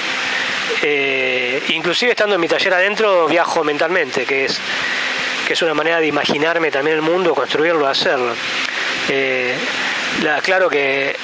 Eh, 0.82 1.62
inclusive 1.68 2.12
estando 2.12 2.34
en 2.34 2.40
mi 2.40 2.48
taller 2.48 2.74
adentro 2.74 3.26
viajo 3.26 3.64
mentalmente, 3.64 4.24
que 4.24 4.46
es, 4.46 4.60
que 5.46 5.52
es 5.52 5.62
una 5.62 5.74
manera 5.74 6.00
de 6.00 6.06
imaginarme 6.06 6.70
también 6.70 6.96
el 6.96 7.02
mundo, 7.02 7.34
construirlo, 7.34 7.86
hacerlo. 7.86 8.34
Eh, 9.08 9.54
claro 10.42 10.68
que, 10.68 11.16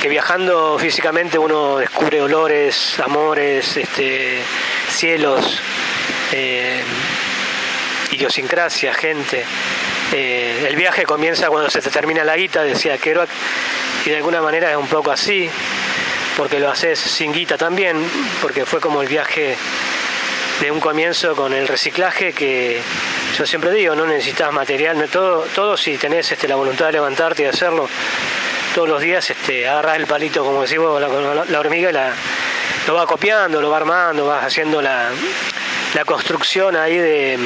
que, 0.00 0.08
viajando 0.08 0.78
físicamente 0.78 1.38
uno 1.38 1.78
descubre 1.78 2.20
olores, 2.20 2.98
amores, 3.00 3.76
este, 3.76 4.40
cielos, 4.88 5.60
idiosincrasia, 8.12 8.94
gente. 8.94 9.44
Eh, 10.12 10.66
el 10.68 10.76
viaje 10.76 11.04
comienza 11.04 11.48
cuando 11.48 11.70
se 11.70 11.80
te 11.80 11.90
termina 11.90 12.22
la 12.22 12.36
guita, 12.36 12.62
decía 12.62 12.98
Kerouac, 12.98 13.30
y 14.04 14.10
de 14.10 14.16
alguna 14.16 14.42
manera 14.42 14.70
es 14.70 14.76
un 14.76 14.86
poco 14.86 15.10
así, 15.10 15.48
porque 16.36 16.58
lo 16.58 16.70
haces 16.70 16.98
sin 16.98 17.32
guita 17.32 17.56
también, 17.56 17.96
porque 18.40 18.64
fue 18.64 18.80
como 18.80 19.02
el 19.02 19.08
viaje 19.08 19.56
de 20.60 20.70
un 20.70 20.80
comienzo 20.80 21.34
con 21.34 21.52
el 21.52 21.66
reciclaje 21.66 22.32
que 22.32 22.80
yo 23.36 23.46
siempre 23.46 23.72
digo, 23.72 23.94
no 23.94 24.06
necesitas 24.06 24.52
material, 24.52 25.08
todo, 25.10 25.44
todo 25.54 25.76
si 25.76 25.96
tenés 25.96 26.30
este, 26.30 26.46
la 26.46 26.56
voluntad 26.56 26.86
de 26.86 26.92
levantarte 26.92 27.42
y 27.42 27.46
hacerlo 27.46 27.88
todos 28.74 28.88
los 28.88 29.00
días, 29.00 29.28
este, 29.28 29.68
agarras 29.68 29.96
el 29.96 30.06
palito, 30.06 30.44
como 30.44 30.62
decimos, 30.62 31.00
la, 31.00 31.08
la, 31.44 31.60
hormiga 31.60 31.90
lo 32.86 32.94
va 32.94 33.06
copiando, 33.06 33.60
lo 33.60 33.70
va 33.70 33.78
armando, 33.78 34.26
vas 34.26 34.44
haciendo 34.44 34.80
la, 34.80 35.10
la 35.94 36.04
construcción 36.04 36.76
ahí 36.76 36.96
de 36.96 37.38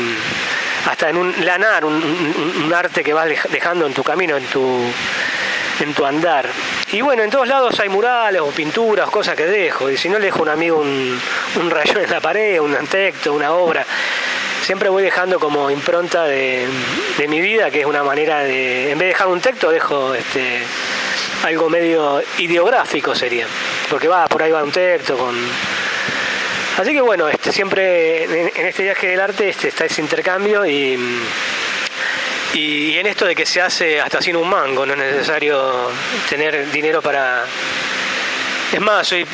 hasta 0.86 1.10
en 1.10 1.16
un 1.16 1.34
lanar, 1.44 1.84
un, 1.84 2.72
arte 2.72 3.02
que 3.02 3.12
vas 3.12 3.28
dejando 3.50 3.86
en 3.86 3.92
tu 3.92 4.04
camino, 4.04 4.36
en 4.36 4.44
tu, 4.46 4.80
en 5.80 5.94
tu 5.94 6.04
andar. 6.04 6.48
Y 6.92 7.00
bueno, 7.00 7.22
en 7.22 7.30
todos 7.30 7.48
lados 7.48 7.78
hay 7.80 7.88
murales 7.88 8.40
o 8.40 8.50
pinturas, 8.50 9.08
cosas 9.10 9.34
que 9.36 9.46
dejo. 9.46 9.90
Y 9.90 9.96
si 9.96 10.08
no 10.08 10.18
le 10.18 10.26
dejo 10.26 10.40
a 10.40 10.42
un 10.42 10.48
amigo 10.48 10.78
un, 10.78 11.20
un 11.56 11.70
rayón 11.70 12.02
en 12.02 12.10
la 12.10 12.20
pared, 12.20 12.60
un 12.60 12.74
texto, 12.86 13.32
una 13.32 13.52
obra, 13.52 13.84
siempre 14.62 14.88
voy 14.88 15.02
dejando 15.02 15.38
como 15.38 15.70
impronta 15.70 16.24
de, 16.24 16.66
de, 17.18 17.28
mi 17.28 17.40
vida, 17.40 17.70
que 17.70 17.80
es 17.80 17.86
una 17.86 18.02
manera 18.02 18.40
de, 18.40 18.90
en 18.90 18.98
vez 18.98 19.06
de 19.06 19.12
dejar 19.12 19.28
un 19.28 19.40
texto, 19.40 19.70
dejo 19.70 20.14
este, 20.14 20.62
algo 21.44 21.68
medio 21.68 22.22
ideográfico 22.38 23.14
sería. 23.14 23.46
Porque 23.88 24.08
va, 24.08 24.26
por 24.26 24.42
ahí 24.42 24.50
va 24.50 24.62
un 24.62 24.72
texto 24.72 25.16
con 25.16 25.36
Así 26.76 26.92
que 26.92 27.00
bueno, 27.00 27.26
este, 27.28 27.52
siempre 27.52 28.24
en, 28.24 28.66
este 28.66 28.82
viaje 28.82 29.06
del 29.06 29.20
arte 29.20 29.48
este, 29.48 29.68
está 29.68 29.86
ese 29.86 30.02
intercambio 30.02 30.66
y, 30.66 30.98
Y 32.54 32.96
en 32.96 33.06
esto 33.06 33.26
de 33.26 33.34
que 33.34 33.44
se 33.44 33.60
hace 33.60 34.00
hasta 34.00 34.22
sin 34.22 34.36
un 34.36 34.48
mango, 34.48 34.86
no 34.86 34.92
es 34.92 34.98
necesario 34.98 35.90
tener 36.28 36.70
dinero 36.70 37.02
para... 37.02 37.44
Es 38.72 38.80
más, 38.80 39.06
soy 39.06 39.26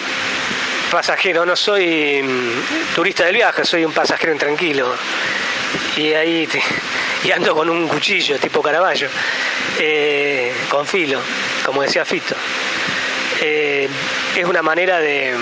pasajero, 0.91 1.47
no 1.47 1.57
soy 1.57 2.23
mm, 2.23 2.95
turista 2.95 3.25
del 3.25 3.37
viaje, 3.37 3.65
soy 3.65 3.85
un 3.85 3.93
pasajero 3.93 4.33
intranquilo. 4.33 4.95
Y 5.97 6.13
ahí 6.13 6.49
y 7.25 7.31
ando 7.31 7.55
con 7.55 7.71
un 7.71 7.87
cuchillo 7.87 8.39
tipo 8.39 8.61
Caravaggio, 8.61 9.09
eh, 9.79 10.53
con 10.69 10.87
filo, 10.87 11.21
como 11.65 11.83
decía 11.83 12.05
Fito. 12.05 12.35
Eh, 13.41 13.89
es 14.37 14.45
una 14.45 14.63
manera 14.63 14.99
de, 14.99 15.35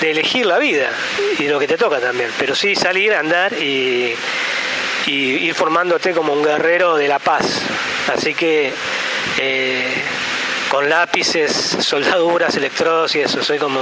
de, 0.00 0.10
elegir 0.10 0.46
la 0.46 0.58
vida 0.58 0.90
y 1.38 1.48
lo 1.48 1.58
que 1.58 1.66
te 1.66 1.76
toca 1.76 2.00
también, 2.00 2.30
pero 2.38 2.54
sí 2.54 2.76
salir, 2.76 3.14
andar 3.14 3.52
y 3.54 4.14
y 5.06 5.46
ir 5.46 5.54
formándote 5.54 6.12
como 6.12 6.32
un 6.32 6.42
guerrero 6.42 6.96
de 6.96 7.08
la 7.08 7.18
paz. 7.18 7.62
Así 8.12 8.34
que 8.34 8.72
eh, 9.38 9.94
con 10.70 10.88
lápices, 10.88 11.52
soldaduras, 11.80 12.56
electrodos 12.56 13.14
y 13.16 13.20
eso, 13.20 13.42
soy 13.42 13.58
como... 13.58 13.80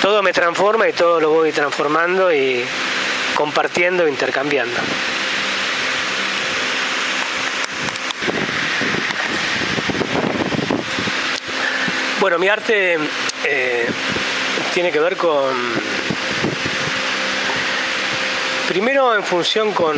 Todo 0.00 0.22
me 0.22 0.32
transforma 0.32 0.88
y 0.88 0.92
todo 0.92 1.20
lo 1.20 1.30
voy 1.30 1.52
transformando 1.52 2.32
y 2.32 2.64
compartiendo, 3.34 4.08
intercambiando. 4.08 4.80
Bueno, 12.18 12.38
mi 12.38 12.48
arte 12.48 12.98
eh, 13.44 13.86
tiene 14.74 14.90
que 14.90 15.00
ver 15.00 15.16
con 15.16 15.54
Primero 18.68 19.14
en 19.14 19.24
función 19.24 19.72
con, 19.72 19.96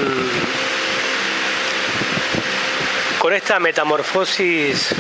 con 3.19 3.33
esta 3.33 3.61
metamorfosis 3.61 4.95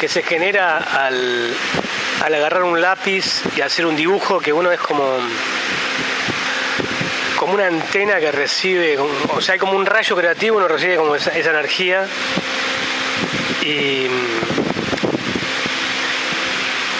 que 0.00 0.08
se 0.08 0.22
genera 0.22 0.78
al, 0.78 1.54
agarrar 2.20 2.64
un 2.64 2.80
lápiz 2.80 3.42
y 3.56 3.60
hacer 3.60 3.86
un 3.86 3.96
dibujo 3.96 4.40
que 4.40 4.52
uno 4.52 4.72
es 4.72 4.80
como 4.80 5.18
como 7.36 7.54
una 7.54 7.66
antena 7.66 8.20
que 8.20 8.30
recibe, 8.30 8.96
o 8.98 9.40
sea, 9.40 9.54
hay 9.54 9.58
como 9.58 9.72
un 9.72 9.84
rayo 9.84 10.14
creativo, 10.14 10.58
uno 10.58 10.68
recibe 10.68 10.96
como 10.96 11.16
esa, 11.16 11.36
esa 11.36 11.50
energía. 11.50 12.06
Y 13.62 14.06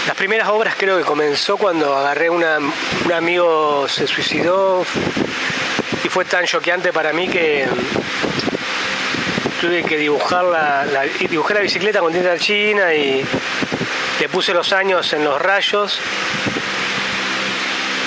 las 0.07 0.17
primeras 0.17 0.49
obras 0.49 0.75
creo 0.77 0.99
que 0.99 1.05
comenzó 1.05 1.57
cuando 1.57 1.97
agarré 1.97 2.29
una, 2.29 2.59
un 2.59 3.13
amigo 3.13 3.87
se 3.89 4.07
suicidó 4.07 4.85
y 6.05 6.09
fue 6.09 6.25
tan 6.25 6.45
choqueante 6.45 6.93
para 6.93 7.13
mí 7.13 7.29
que 7.29 7.67
tuve 9.61 9.85
que 9.85 9.97
dibujar 9.97 10.45
la, 10.45 10.85
la, 10.87 11.05
la 11.05 11.61
bicicleta 11.61 12.01
con 12.01 12.13
tinta 12.13 12.37
china 12.37 12.93
y 12.93 13.25
le 14.19 14.29
puse 14.29 14.53
los 14.53 14.73
años 14.73 15.13
en 15.13 15.23
los 15.23 15.41
rayos. 15.41 16.01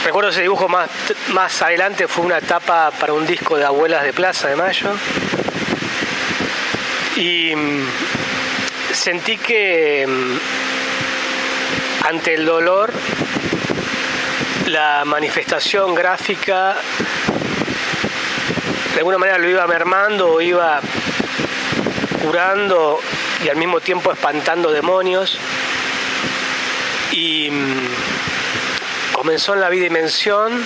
Recuerdo 0.03 0.29
ese 0.29 0.41
dibujo 0.41 0.67
más, 0.67 0.89
más 1.29 1.61
adelante 1.61 2.07
fue 2.07 2.25
una 2.25 2.41
tapa 2.41 2.91
para 2.91 3.13
un 3.13 3.25
disco 3.25 3.57
de 3.57 3.63
Abuelas 3.63 4.03
de 4.03 4.11
Plaza 4.11 4.49
de 4.49 4.55
Mayo. 4.55 4.91
Y 7.15 7.55
mm, 7.55 7.87
sentí 8.91 9.37
que 9.37 10.05
mm, 10.05 10.74
ante 12.07 12.35
el 12.35 12.45
dolor, 12.45 12.93
la 14.67 15.03
manifestación 15.05 15.95
gráfica 15.95 16.75
de 18.95 18.99
alguna 18.99 19.17
manera 19.17 19.37
lo 19.37 19.49
iba 19.49 19.67
mermando 19.67 20.31
o 20.31 20.39
iba 20.39 20.79
curando 22.23 22.97
y 23.43 23.49
al 23.49 23.57
mismo 23.57 23.81
tiempo 23.81 24.09
espantando 24.09 24.71
demonios. 24.71 25.37
Y 27.11 27.49
mm, 27.51 29.13
comenzó 29.13 29.53
en 29.53 29.59
la 29.59 29.67
bidimensión 29.67 30.63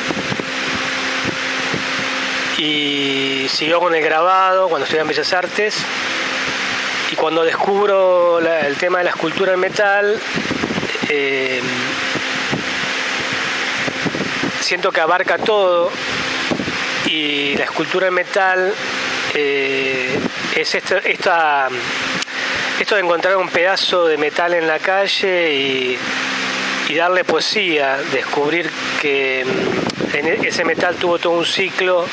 y 2.59 3.47
siguió 3.49 3.79
con 3.79 3.95
el 3.95 4.03
grabado 4.03 4.69
cuando 4.69 4.83
estudié 4.83 5.01
en 5.01 5.07
Bellas 5.07 5.33
Artes. 5.33 5.83
Y 7.11 7.15
cuando 7.15 7.43
descubro 7.43 8.39
el 8.39 8.77
tema 8.77 8.99
de 8.99 9.05
la 9.05 9.09
escultura 9.09 9.53
en 9.53 9.59
metal, 9.59 10.19
eh, 11.10 11.62
siento 14.62 14.91
que 14.91 15.01
abarca 15.01 15.38
todo 15.39 15.91
y 17.07 17.55
la 17.57 17.64
escultura 17.64 18.07
en 18.07 18.14
metal 18.14 18.74
eh, 19.34 20.20
es 20.55 20.76
esta, 20.76 20.99
esto 22.80 22.95
de 22.95 23.01
encontrar 23.01 23.36
un 23.38 23.49
pedazo 23.49 24.05
de 24.05 24.18
metal 24.18 24.53
en 24.53 24.68
la 24.68 24.78
calle 24.80 25.53
y, 25.53 25.97
y 26.89 26.95
darle 26.95 27.24
poesía, 27.24 27.97
descubrir 28.12 28.70
que 29.01 29.45
mm, 29.45 30.45
ese 30.45 30.64
metal 30.64 30.95
tuvo 30.95 31.18
todo 31.18 31.34
un 31.34 31.45
ciclo 31.45 32.05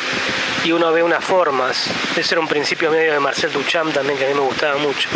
y 0.65 0.73
uno 0.73 0.93
ve 0.93 1.03
unas 1.03 1.25
formas. 1.25 1.89
Ese 2.17 2.35
era 2.35 2.41
un 2.41 2.49
principio 2.49 2.91
medio 2.91 3.13
de 3.13 3.21
Marcel 3.21 3.53
Duchamp 3.53 3.93
también 3.93 4.19
que 4.19 4.25
a 4.25 4.29
mí 4.29 4.35
me 4.35 4.41
gustaba 4.41 4.77
mucho. 4.77 5.09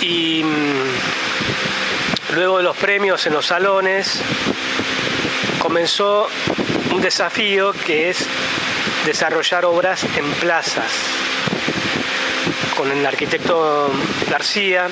Y 0.00 0.42
mm, 0.44 1.17
Luego 2.38 2.58
de 2.58 2.62
los 2.62 2.76
premios 2.76 3.26
en 3.26 3.32
los 3.32 3.46
salones, 3.46 4.20
comenzó 5.58 6.28
un 6.92 7.00
desafío 7.00 7.72
que 7.72 8.10
es 8.10 8.24
desarrollar 9.04 9.64
obras 9.64 10.04
en 10.04 10.24
plazas. 10.34 10.92
Con 12.76 12.92
el 12.92 13.04
arquitecto 13.04 13.90
García 14.30 14.86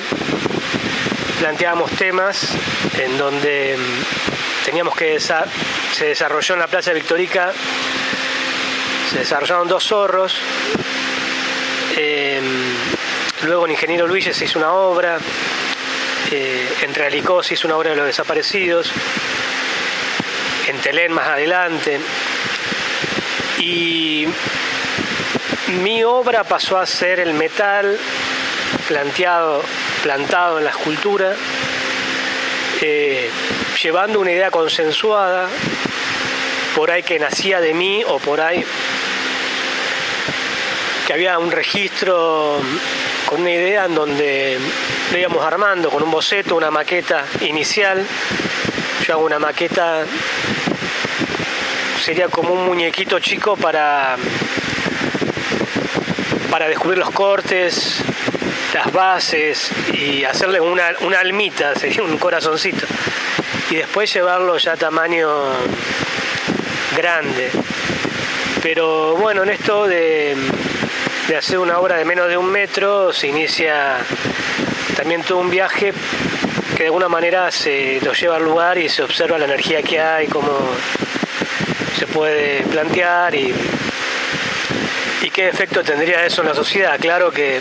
planteábamos 1.39 1.89
temas 1.91 2.49
en 2.97 3.17
donde 3.17 3.77
mm, 3.77 4.65
teníamos 4.65 4.93
que 4.93 5.17
se 5.17 6.05
desarrolló 6.05 6.55
en 6.55 6.59
la 6.59 6.67
Plaza 6.67 6.91
Victorica, 6.91 7.53
se 9.09 9.19
desarrollaron 9.19 9.69
dos 9.69 9.85
zorros, 9.85 10.35
em, 11.95 12.43
luego 13.43 13.63
en 13.67 13.71
Ingeniero 13.71 14.05
Luis 14.05 14.35
se 14.35 14.43
hizo 14.43 14.59
una 14.59 14.73
obra, 14.73 15.17
eh, 16.31 16.67
en 16.81 16.93
Realicosis, 16.93 17.63
una 17.65 17.77
obra 17.77 17.91
de 17.91 17.95
los 17.95 18.05
desaparecidos, 18.05 18.91
en 20.67 20.77
Telén 20.79 21.11
más 21.11 21.27
adelante. 21.27 21.99
Y 23.59 24.27
mi 25.81 26.03
obra 26.03 26.43
pasó 26.43 26.77
a 26.77 26.85
ser 26.85 27.19
el 27.19 27.33
metal 27.33 27.97
planteado, 28.87 29.63
plantado 30.03 30.57
en 30.57 30.65
la 30.65 30.71
escultura, 30.71 31.35
eh, 32.81 33.29
llevando 33.81 34.19
una 34.19 34.31
idea 34.31 34.51
consensuada, 34.51 35.49
por 36.75 36.91
ahí 36.91 37.03
que 37.03 37.19
nacía 37.19 37.59
de 37.59 37.73
mí 37.73 38.03
o 38.05 38.19
por 38.19 38.39
ahí 38.39 38.63
que 41.07 41.13
había 41.13 41.39
un 41.39 41.51
registro 41.51 42.59
con 43.27 43.41
una 43.41 43.51
idea 43.51 43.85
en 43.85 43.93
donde 43.93 44.57
lo 45.11 45.17
íbamos 45.17 45.45
armando 45.45 45.89
con 45.89 46.01
un 46.01 46.09
boceto, 46.09 46.55
una 46.55 46.71
maqueta 46.71 47.25
inicial. 47.41 48.05
Yo 49.05 49.13
hago 49.13 49.25
una 49.25 49.37
maqueta, 49.37 50.05
sería 52.01 52.29
como 52.29 52.53
un 52.53 52.65
muñequito 52.65 53.19
chico 53.19 53.57
para, 53.57 54.15
para 56.49 56.69
descubrir 56.69 56.97
los 56.97 57.11
cortes, 57.11 58.01
las 58.73 58.91
bases 58.93 59.71
y 59.93 60.23
hacerle 60.23 60.61
una, 60.61 60.91
una 61.01 61.19
almita, 61.19 61.75
sería 61.79 62.03
un 62.03 62.17
corazoncito. 62.17 62.85
Y 63.69 63.75
después 63.75 64.11
llevarlo 64.13 64.57
ya 64.57 64.73
a 64.73 64.77
tamaño 64.77 65.29
grande. 66.95 67.51
Pero 68.63 69.17
bueno, 69.17 69.43
en 69.43 69.49
esto 69.49 69.85
de, 69.85 70.35
de 71.27 71.35
hacer 71.35 71.59
una 71.59 71.77
obra 71.79 71.97
de 71.97 72.05
menos 72.05 72.29
de 72.29 72.37
un 72.37 72.49
metro 72.49 73.11
se 73.11 73.27
inicia 73.27 73.97
también 74.95 75.23
todo 75.23 75.39
un 75.39 75.49
viaje 75.49 75.93
que 76.75 76.83
de 76.83 76.85
alguna 76.85 77.09
manera 77.09 77.51
se 77.51 77.99
lo 78.01 78.13
lleva 78.13 78.37
al 78.37 78.43
lugar 78.43 78.77
y 78.77 78.87
se 78.87 79.03
observa 79.03 79.37
la 79.37 79.45
energía 79.45 79.81
que 79.81 79.99
hay, 79.99 80.27
cómo 80.27 80.57
se 81.97 82.07
puede 82.07 82.61
plantear 82.63 83.35
y, 83.35 83.53
qué 85.33 85.49
efecto 85.49 85.83
tendría 85.83 86.25
eso 86.25 86.41
en 86.41 86.47
la 86.47 86.55
sociedad. 86.55 86.97
Claro 86.99 87.29
que 87.29 87.59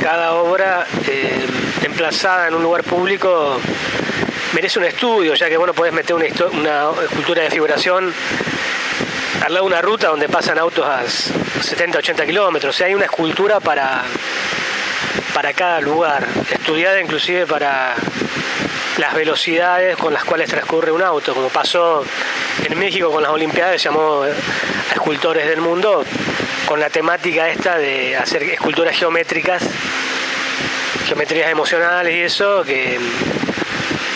cada 0.00 0.34
obra 0.34 0.86
eh, 1.08 1.44
emplazada 1.82 2.46
en 2.46 2.54
un 2.54 2.62
lugar 2.62 2.84
público 2.84 3.58
merece 4.52 4.78
un 4.78 4.84
estudio, 4.84 5.34
ya 5.34 5.48
que 5.48 5.56
bueno, 5.56 5.74
puedes 5.74 5.92
meter 5.92 6.14
una, 6.14 6.26
una 6.90 7.02
escultura 7.02 7.42
de 7.42 7.50
figuración 7.50 8.14
al 9.44 9.54
de 9.54 9.60
una 9.60 9.80
ruta 9.80 10.08
donde 10.08 10.28
pasan 10.28 10.58
autos 10.58 10.86
a 10.86 11.02
70, 11.06 11.98
80 11.98 12.26
kilómetros. 12.26 12.74
O 12.74 12.78
sea, 12.78 12.86
hay 12.86 12.94
una 12.94 13.04
escultura 13.04 13.60
para, 13.60 14.02
para 15.34 15.52
cada 15.52 15.80
lugar, 15.80 16.26
estudiada 16.50 17.00
inclusive 17.00 17.46
para 17.46 17.94
las 18.98 19.14
velocidades 19.14 19.96
con 19.96 20.12
las 20.12 20.24
cuales 20.24 20.50
transcurre 20.50 20.90
un 20.90 21.02
auto, 21.02 21.32
como 21.32 21.48
pasó 21.48 22.04
en 22.64 22.78
México 22.78 23.10
con 23.10 23.22
las 23.22 23.30
Olimpiadas, 23.30 23.82
llamó 23.82 24.24
a 24.24 24.92
escultores 24.92 25.46
del 25.46 25.60
mundo, 25.60 26.04
con 26.66 26.80
la 26.80 26.90
temática 26.90 27.48
esta 27.48 27.78
de 27.78 28.16
hacer 28.16 28.42
esculturas 28.42 28.96
geométricas, 28.96 29.62
geometrías 31.06 31.50
emocionales 31.50 32.14
y 32.14 32.20
eso, 32.20 32.64
que 32.64 32.98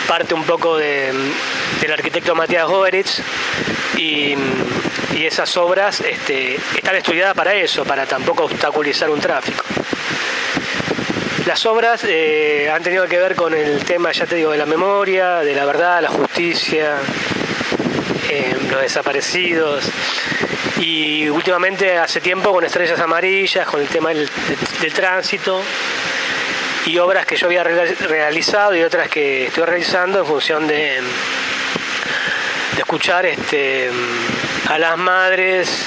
parte 0.07 0.33
un 0.33 0.43
poco 0.43 0.77
del 0.77 1.33
arquitecto 1.91 2.35
Matías 2.35 2.67
Goeritz 2.67 3.21
y, 3.95 4.35
esas 5.21 5.55
obras 5.57 6.01
este, 6.01 6.55
están 6.55 6.95
estudiadas 6.95 7.35
para 7.35 7.53
eso, 7.53 7.85
para 7.85 8.05
tampoco 8.05 8.45
obstaculizar 8.45 9.09
un 9.09 9.19
tráfico. 9.19 9.63
Las 11.45 11.65
obras 11.65 12.03
eh, 12.07 12.69
han 12.73 12.81
tenido 12.81 13.05
que 13.05 13.17
ver 13.17 13.35
con 13.35 13.53
el 13.53 13.83
tema, 13.83 14.11
ya 14.11 14.25
te 14.25 14.35
digo, 14.35 14.51
de 14.51 14.57
la 14.57 14.65
memoria, 14.65 15.39
de 15.39 15.53
la 15.53 15.65
verdad, 15.65 16.01
la 16.01 16.09
justicia, 16.09 16.95
eh, 18.29 18.55
los 18.71 18.81
desaparecidos. 18.81 19.83
Y 20.79 21.29
últimamente, 21.29 21.97
hace 21.97 22.21
tiempo, 22.21 22.51
con 22.51 22.63
estrellas 22.63 22.99
amarillas, 22.99 23.67
con 23.67 23.81
el 23.81 23.87
tema 23.87 24.09
del, 24.09 24.29
tránsito 24.93 25.61
y 26.85 26.97
obras 26.97 27.25
que 27.25 27.35
yo 27.35 27.47
había 27.47 27.63
realizado 27.63 28.75
y 28.75 28.83
otras 28.83 29.09
que 29.09 29.47
estoy 29.47 29.65
realizando 29.65 30.19
en 30.19 30.25
función 30.25 30.67
de 30.67 31.01
escuchar 32.77 33.25
este, 33.25 33.89
a 34.69 34.77
las 34.79 34.97
madres 34.97 35.85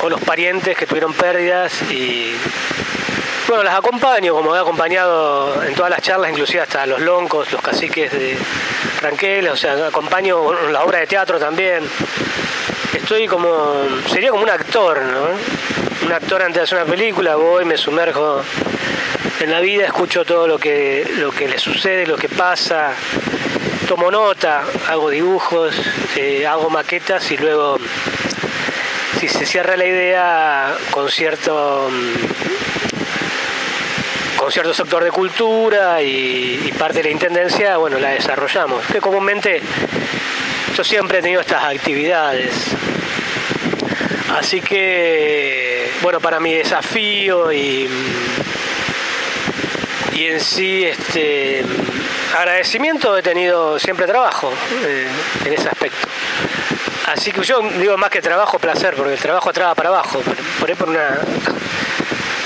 o 0.00 0.08
los 0.08 0.20
parientes 0.20 0.76
que 0.76 0.86
tuvieron 0.86 1.12
pérdidas 1.12 1.82
y 1.90 2.36
bueno, 3.46 3.62
las 3.62 3.74
acompaño, 3.74 4.34
como 4.34 4.56
he 4.56 4.58
acompañado 4.58 5.62
en 5.62 5.74
todas 5.74 5.90
las 5.90 6.00
charlas, 6.00 6.30
inclusive 6.30 6.62
hasta 6.62 6.86
los 6.86 7.00
loncos, 7.00 7.52
los 7.52 7.60
caciques 7.60 8.10
de 8.10 8.36
Franquel, 8.36 9.48
o 9.48 9.56
sea, 9.56 9.86
acompaño 9.86 10.70
la 10.70 10.82
obra 10.82 11.00
de 11.00 11.06
teatro 11.06 11.38
también. 11.38 11.84
Estoy 12.94 13.26
como, 13.26 13.84
sería 14.08 14.30
como 14.30 14.42
un 14.42 14.50
actor, 14.50 15.02
¿no? 15.02 16.06
Un 16.06 16.12
actor 16.12 16.42
antes 16.42 16.56
de 16.56 16.62
hacer 16.62 16.78
una 16.78 16.90
película, 16.90 17.36
voy, 17.36 17.66
me 17.66 17.76
sumerjo 17.76 18.42
en 19.40 19.50
la 19.50 19.60
vida, 19.60 19.84
escucho 19.84 20.24
todo 20.24 20.48
lo 20.48 20.58
que, 20.58 21.06
lo 21.18 21.30
que 21.30 21.46
le 21.46 21.58
sucede, 21.58 22.06
lo 22.06 22.16
que 22.16 22.30
pasa, 22.30 22.94
tomo 23.86 24.10
nota, 24.10 24.64
hago 24.88 25.10
dibujos, 25.10 25.74
eh, 26.16 26.46
hago 26.46 26.70
maquetas 26.70 27.30
y 27.30 27.36
luego, 27.36 27.76
si 29.20 29.28
se 29.28 29.44
cierra 29.44 29.76
la 29.76 29.84
idea 29.84 30.74
con 30.90 31.10
cierto 31.10 31.90
con 34.36 34.52
cierto 34.52 34.74
sector 34.74 35.04
de 35.04 35.10
cultura 35.10 36.02
y, 36.02 36.72
parte 36.78 36.98
de 36.98 37.04
la 37.04 37.10
intendencia, 37.10 37.76
bueno, 37.76 37.98
la 37.98 38.10
desarrollamos. 38.10 38.84
Que 38.86 39.00
comúnmente 39.00 39.60
yo 40.76 40.84
siempre 40.84 41.18
he 41.18 41.22
tenido 41.22 41.40
estas 41.40 41.64
actividades. 41.64 42.52
Así 44.36 44.60
que, 44.60 45.90
bueno, 46.02 46.20
para 46.20 46.40
mi 46.40 46.52
desafío 46.54 47.52
y, 47.52 47.88
y 50.14 50.26
en 50.26 50.40
sí, 50.40 50.84
este 50.84 51.64
agradecimiento 52.34 53.16
he 53.16 53.22
tenido 53.22 53.78
siempre 53.78 54.06
trabajo 54.06 54.52
eh, 54.84 55.08
en 55.44 55.52
ese 55.52 55.68
aspecto. 55.68 56.08
Así 57.06 57.32
que 57.32 57.42
yo 57.42 57.60
digo 57.78 57.96
más 57.96 58.10
que 58.10 58.20
trabajo, 58.20 58.58
placer, 58.58 58.94
porque 58.94 59.12
el 59.12 59.18
trabajo 59.18 59.50
atraba 59.50 59.74
para 59.74 59.90
abajo, 59.90 60.20
por 60.58 60.68
ahí 60.68 60.74
por 60.74 60.88
una 60.88 61.18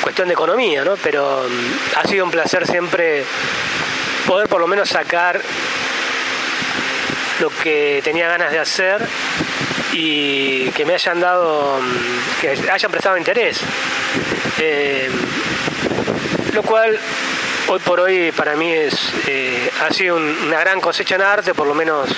cuestión 0.02 0.28
de 0.28 0.34
economía, 0.34 0.84
¿no? 0.84 0.96
Pero 0.96 1.44
mm, 1.48 1.98
ha 1.98 2.08
sido 2.08 2.24
un 2.24 2.30
placer 2.30 2.66
siempre 2.66 3.24
poder 4.26 4.48
por 4.48 4.60
lo 4.60 4.66
menos 4.66 4.88
sacar 4.88 5.40
lo 7.40 7.50
que 7.50 8.00
tenía 8.02 8.28
ganas 8.28 8.50
de 8.50 8.58
hacer 8.58 9.00
y 9.92 10.70
que 10.72 10.84
me 10.84 10.94
hayan 10.94 11.20
dado, 11.20 11.80
mm, 11.80 12.40
que 12.40 12.70
hayan 12.70 12.90
prestado 12.90 13.16
interés. 13.16 13.60
Eh, 14.58 15.08
lo 16.52 16.62
cual 16.62 16.98
hoy 17.68 17.78
por 17.80 18.00
hoy 18.00 18.32
para 18.32 18.56
mí 18.56 18.72
es 18.72 18.94
eh, 19.26 19.70
ha 19.80 19.92
sido 19.92 20.16
una 20.16 20.60
gran 20.60 20.80
cosecha 20.80 21.16
en 21.16 21.22
arte, 21.22 21.54
por 21.54 21.66
lo 21.66 21.74
menos 21.74 22.08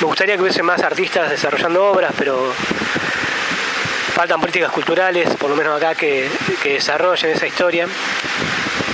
me 0.00 0.06
gustaría 0.06 0.36
que 0.36 0.42
hubiese 0.42 0.62
más 0.62 0.82
artistas 0.82 1.30
desarrollando 1.30 1.84
obras, 1.84 2.12
pero 2.16 2.52
faltan 4.14 4.40
políticas 4.40 4.70
culturales, 4.70 5.34
por 5.36 5.50
lo 5.50 5.56
menos 5.56 5.76
acá, 5.76 5.94
que, 5.94 6.30
desarrollen 6.62 7.32
esa 7.32 7.46
historia. 7.46 7.88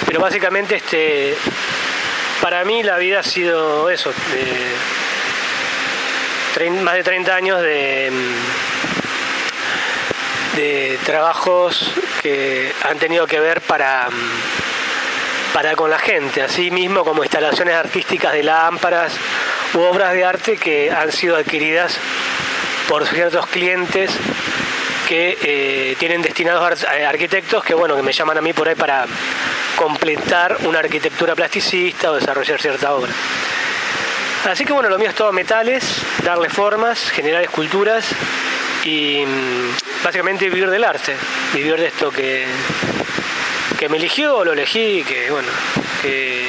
Pero 0.07 0.21
básicamente, 0.21 0.77
este, 0.77 1.37
para 2.41 2.65
mí 2.65 2.83
la 2.83 2.97
vida 2.97 3.21
ha 3.21 3.23
sido 3.23 3.91
eso, 3.91 4.13
más 6.83 6.95
de 6.95 7.03
30 7.03 7.35
años 7.35 7.61
de, 7.61 8.11
de 10.57 10.99
trabajos 11.05 11.93
que 12.23 12.73
han 12.83 12.99
tenido 12.99 13.27
que 13.27 13.41
ver 13.41 13.61
para, 13.61 14.09
para 15.55 15.77
con 15.77 15.89
la 15.89 16.01
gente, 16.01 16.43
así 16.43 16.73
mismo 16.73 17.05
como 17.05 17.23
instalaciones 17.23 17.77
artísticas 17.77 18.33
de 18.33 18.43
lámparas 18.43 19.13
u 19.73 19.79
obras 19.79 20.13
de 20.13 20.25
arte 20.25 20.57
que 20.57 20.91
han 20.91 21.13
sido 21.13 21.37
adquiridas 21.37 21.97
por 22.89 23.07
ciertos 23.07 23.47
clientes 23.47 24.11
que 25.07 25.39
eh, 25.41 25.97
tienen 25.97 26.23
destinados 26.23 26.85
eh, 26.93 27.07
arquitectos 27.07 27.63
que 27.63 27.73
bueno 27.73 27.95
que 27.95 28.03
me 28.03 28.13
llaman 28.13 28.39
a 28.39 28.41
mí 28.41 28.53
por 28.53 28.69
ahí 28.69 28.75
para 28.75 29.07
completar 29.77 30.57
una 30.65 30.81
arquitectura 30.81 31.37
plasticista 31.37 32.11
o 32.11 32.17
desarrollar 32.17 32.61
cierta 32.61 32.93
obra. 32.93 33.13
Así 34.51 34.65
que 34.65 34.73
bueno, 34.73 34.89
lo 34.89 34.99
mío 34.99 35.11
es 35.11 35.15
todo 35.15 35.33
metales, 35.33 35.85
darle 36.25 36.49
formas, 36.49 37.13
generar 37.13 37.43
esculturas 37.43 38.07
y 38.83 39.25
mm, 39.25 40.03
básicamente 40.03 40.51
vivir 40.51 40.69
del 40.69 40.83
arte, 40.83 41.15
vivir 41.55 41.77
de 41.77 41.87
esto 41.87 42.11
que, 42.11 42.45
que 43.79 43.89
me 43.89 43.97
eligió, 43.97 44.45
lo 44.45 44.53
elegí, 44.53 45.03
que 45.05 45.31
bueno, 45.31 45.49
que, 46.03 46.49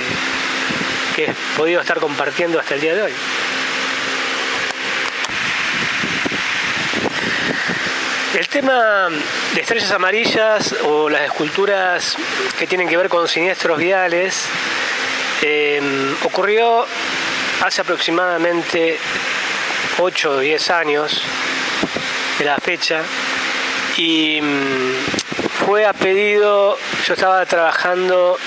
he 1.17 1.34
podido 1.57 1.82
estar 1.82 1.99
compartiendo 1.99 2.59
hasta 2.59 2.76
el 2.76 2.82
día 2.82 2.93
de 2.93 3.01
hoy. 3.03 3.13
El 8.34 8.47
tema 8.49 9.07
de 9.53 9.61
estrellas 9.61 9.91
amarillas 9.91 10.76
o 10.84 11.09
las 11.09 11.21
esculturas 11.21 12.17
que 12.59 12.67
tienen 12.67 12.89
que 12.89 12.97
ver 12.97 13.07
con 13.07 13.30
siniestros 13.30 13.78
viales 13.78 14.47
em, 15.41 16.13
ocurrió 16.23 16.86
hace 17.61 17.82
aproximadamente 17.82 18.97
8 19.99 20.32
o 20.32 20.39
10 20.39 20.69
años 20.71 21.21
de 22.38 22.45
la 22.45 22.57
fecha 22.57 23.01
y 23.95 24.41
mm, 24.41 25.24
fue 25.64 25.86
a 25.86 25.93
pedido, 25.93 26.78
yo 27.06 27.14
estaba 27.14 27.45
trabajando, 27.45 28.38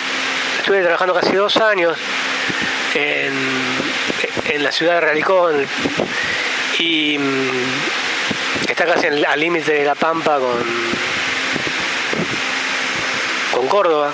estuve 0.58 0.82
trabajando 0.82 1.14
casi 1.14 1.32
dos 1.32 1.56
años 1.56 1.96
en, 2.94 4.62
la 4.62 4.72
ciudad 4.72 4.94
de 4.94 5.00
Realicón 5.00 5.66
y 6.78 7.16
mm, 7.18 8.70
está 8.70 8.86
casi 8.86 9.06
al 9.06 9.40
límite 9.40 9.72
de 9.72 9.84
la 9.84 9.94
Pampa 9.94 10.38
con, 10.38 10.64
con 13.52 13.68
Córdoba. 13.68 14.12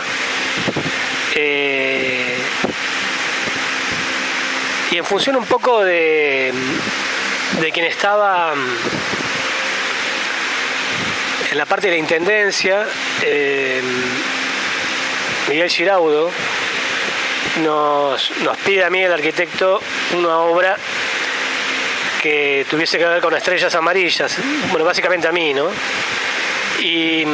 Eh, 1.35 2.37
y 4.91 4.97
en 4.97 5.05
función 5.05 5.37
un 5.37 5.47
poco 5.47 5.83
de, 5.83 6.53
de 7.61 7.73
quien 7.73 7.87
estaba 7.87 8.55
en 11.55 11.59
la 11.59 11.67
parte 11.67 11.87
de 11.87 11.93
la 11.93 11.99
intendencia, 12.01 12.85
eh, 13.23 13.81
Miguel 15.49 15.71
Giraudo, 15.71 16.29
nos, 17.63 18.33
nos 18.41 18.57
pide 18.59 18.83
a 18.83 18.91
mí 18.91 19.01
el 19.01 19.13
arquitecto 19.13 19.81
una 20.17 20.39
obra 20.39 20.77
que 22.21 22.67
tuviese 22.69 22.99
que 22.99 23.05
ver 23.05 23.23
con 23.23 23.37
estrellas 23.37 23.73
amarillas, 23.77 24.37
bueno, 24.73 24.85
básicamente 24.85 25.29
a 25.29 25.33
mí, 25.33 25.55
¿no? 25.55 25.69
Y 26.81 27.25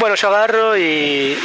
bueno, 0.00 0.16
yo 0.16 0.26
agarro 0.26 0.76
y, 0.76 1.38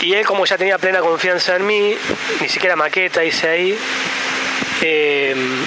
y 0.00 0.14
él 0.14 0.26
como 0.26 0.44
ya 0.46 0.58
tenía 0.58 0.78
plena 0.78 0.98
confianza 0.98 1.54
en 1.54 1.64
mí, 1.64 1.96
ni 2.40 2.48
siquiera 2.48 2.74
maqueta 2.74 3.24
hice 3.24 3.48
ahí, 3.48 3.78
em, 4.82 5.64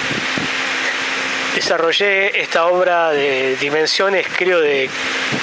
desarrollé 1.54 2.40
esta 2.40 2.66
obra 2.66 3.10
de 3.10 3.56
dimensiones 3.56 4.26
creo 4.36 4.60
de 4.60 4.88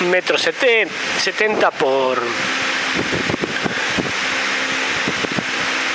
metro 0.09 0.37
setenta 0.37 1.71
por 1.71 2.19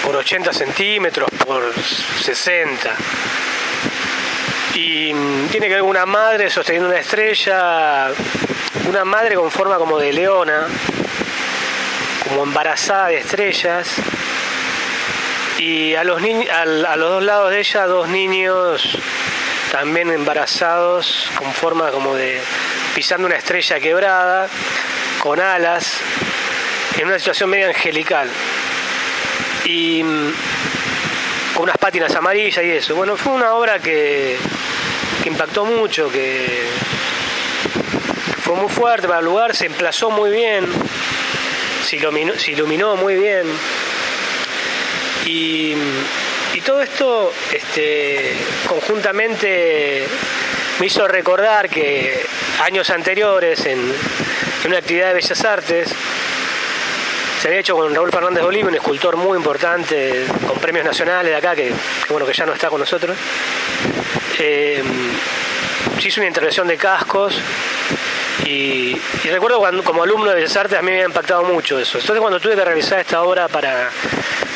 por 0.05 0.17
80 0.17 0.53
centímetros 0.53 1.29
por 1.45 1.73
60 2.21 2.97
y 4.75 5.13
mm, 5.15 5.49
tiene 5.49 5.69
que 5.69 5.75
ver 5.75 5.83
una 5.83 6.05
madre 6.05 6.51
sosteniendo 6.51 6.89
una 6.89 6.99
estrella, 6.99 8.09
una 8.89 9.05
madre 9.05 9.37
con 9.37 9.51
forma 9.51 9.77
como 9.77 9.99
de 9.99 10.13
leona, 10.13 10.67
como 12.25 12.43
embarazada 12.43 13.09
de 13.09 13.19
estrellas, 13.19 13.89
y 15.59 15.95
a 15.95 16.03
los, 16.03 16.21
a 16.21 16.97
los 16.97 17.11
dos 17.11 17.23
lados 17.23 17.51
de 17.51 17.61
ella 17.61 17.87
dos 17.87 18.09
niños 18.09 18.99
también 19.75 20.09
embarazados 20.13 21.29
con 21.37 21.53
forma 21.53 21.91
como 21.91 22.15
de 22.15 22.41
pisando 22.95 23.27
una 23.27 23.35
estrella 23.35 23.81
quebrada, 23.81 24.49
con 25.19 25.41
alas, 25.41 25.99
en 26.97 27.09
una 27.09 27.19
situación 27.19 27.51
medio 27.51 27.67
angelical. 27.67 28.31
Y 29.65 30.05
mm, 30.05 30.33
con 31.55 31.65
unas 31.65 31.77
pátinas 31.77 32.15
amarillas 32.15 32.65
y 32.65 32.71
eso. 32.71 32.95
Bueno, 32.95 33.17
fue 33.17 33.33
una 33.33 33.55
obra 33.55 33.81
que, 33.81 34.37
impactó 35.25 35.65
mucho, 35.65 36.09
que 36.09 36.69
fue 38.43 38.55
muy 38.55 38.69
fuerte 38.69 39.09
para 39.09 39.19
el 39.19 39.25
lugar, 39.25 39.57
se 39.57 39.67
emplazó 39.67 40.09
muy 40.09 40.31
bien, 40.31 40.69
se 41.83 41.99
se 42.39 42.51
iluminó 42.53 42.95
muy 42.95 43.17
bien. 43.17 43.45
Y, 45.27 45.75
todo 46.65 46.81
esto 46.83 47.33
este, 47.53 48.35
conjuntamente 48.67 50.07
me 50.81 50.87
hizo 50.87 51.07
recordar 51.07 51.69
que 51.69 52.25
años 52.63 52.89
anteriores 52.91 53.65
en, 53.67 53.93
una 54.67 54.79
actividad 54.79 55.09
de 55.09 55.15
Bellas 55.15 55.45
Artes 55.45 55.95
se 57.41 57.49
había 57.49 57.61
hecho 57.61 57.77
con 57.77 57.95
Raúl 57.95 58.11
Fernández 58.11 58.43
Bolívar, 58.43 58.71
un 58.71 58.77
escultor 58.77 59.17
muy 59.17 59.37
importante, 59.37 60.25
con 60.47 60.59
premios 60.59 60.87
nacionales 60.87 61.31
de 61.31 61.37
acá, 61.37 61.55
que, 61.55 61.71
bueno 62.09 62.25
que 62.25 62.33
ya 62.33 62.47
no 62.47 62.55
está 62.55 62.71
con 62.71 62.81
nosotros. 62.81 63.15
Eh, 64.39 64.83
se 66.01 66.09
hizo 66.09 66.21
una 66.21 66.29
intervención 66.29 66.67
de 66.67 66.79
cascos 66.79 67.39
y, 68.47 68.99
recuerdo 69.25 69.59
cuando 69.59 69.85
como 69.85 70.03
alumno 70.03 70.31
de 70.31 70.37
Bellas 70.37 70.57
Artes 70.57 70.79
a 70.79 70.81
mí 70.81 70.87
me 70.87 70.95
había 70.95 71.07
impactado 71.07 71.45
mucho 71.45 71.79
eso. 71.79 71.99
Entonces 71.99 72.21
cuando 72.21 72.41
tuve 72.41 72.55
que 72.55 72.65
realizar 72.65 72.99
esta 73.01 73.23
obra 73.23 73.49
para, 73.49 73.91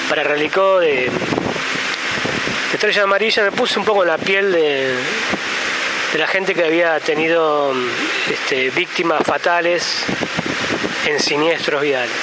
para 0.09 0.23
Relicó 0.25 0.81
de, 0.81 1.11
Estrella 2.73 3.05
Amarilla 3.05 3.45
me 3.45 3.53
puse 3.53 3.79
un 3.79 3.85
poco 3.85 4.05
la 4.05 4.19
piel 4.19 4.53
de, 4.53 4.95
la 6.19 6.27
gente 6.27 6.55
que 6.55 6.65
había 6.65 7.01
tenido 7.01 7.73
este, 8.31 8.69
víctimas 8.71 9.23
fatales 9.25 10.05
en 11.07 11.19
siniestros 11.19 11.81
viales. 11.81 12.15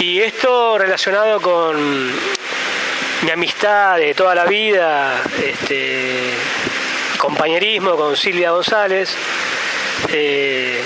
Y 0.00 0.20
esto 0.20 0.76
relacionado 0.76 1.40
con 1.40 2.10
mi 3.22 3.30
amistad 3.30 3.96
de 3.96 4.12
toda 4.12 4.34
la 4.34 4.44
vida, 4.44 5.22
este, 5.40 6.32
compañerismo 7.16 7.96
con 7.96 8.16
Silvia 8.16 8.50
González, 8.50 9.14
eh, 10.08 10.82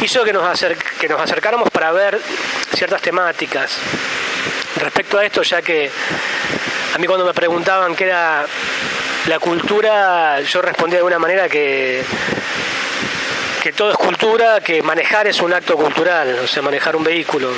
hizo 0.00 0.24
que 0.24 0.32
nos 0.32 1.20
acercáramos 1.20 1.70
para 1.70 1.92
ver 1.92 2.18
ciertas 2.74 3.02
temáticas 3.02 3.78
respecto 4.76 5.18
a 5.18 5.24
esto, 5.24 5.42
ya 5.42 5.62
que 5.62 5.90
a 6.94 6.98
mí 6.98 7.06
cuando 7.06 7.24
me 7.24 7.32
preguntaban 7.32 7.94
qué 7.94 8.04
era 8.04 8.44
la 9.26 9.38
cultura, 9.38 10.40
yo 10.40 10.60
respondía 10.62 10.98
de 10.98 11.04
una 11.04 11.18
manera 11.18 11.48
que, 11.48 12.02
que 13.62 13.72
todo 13.72 13.90
es 13.92 13.96
cultura, 13.96 14.60
que 14.60 14.82
manejar 14.82 15.26
es 15.26 15.40
un 15.40 15.52
acto 15.52 15.76
cultural, 15.76 16.40
o 16.42 16.46
sea, 16.46 16.62
manejar 16.62 16.96
un 16.96 17.04
vehículo. 17.04 17.50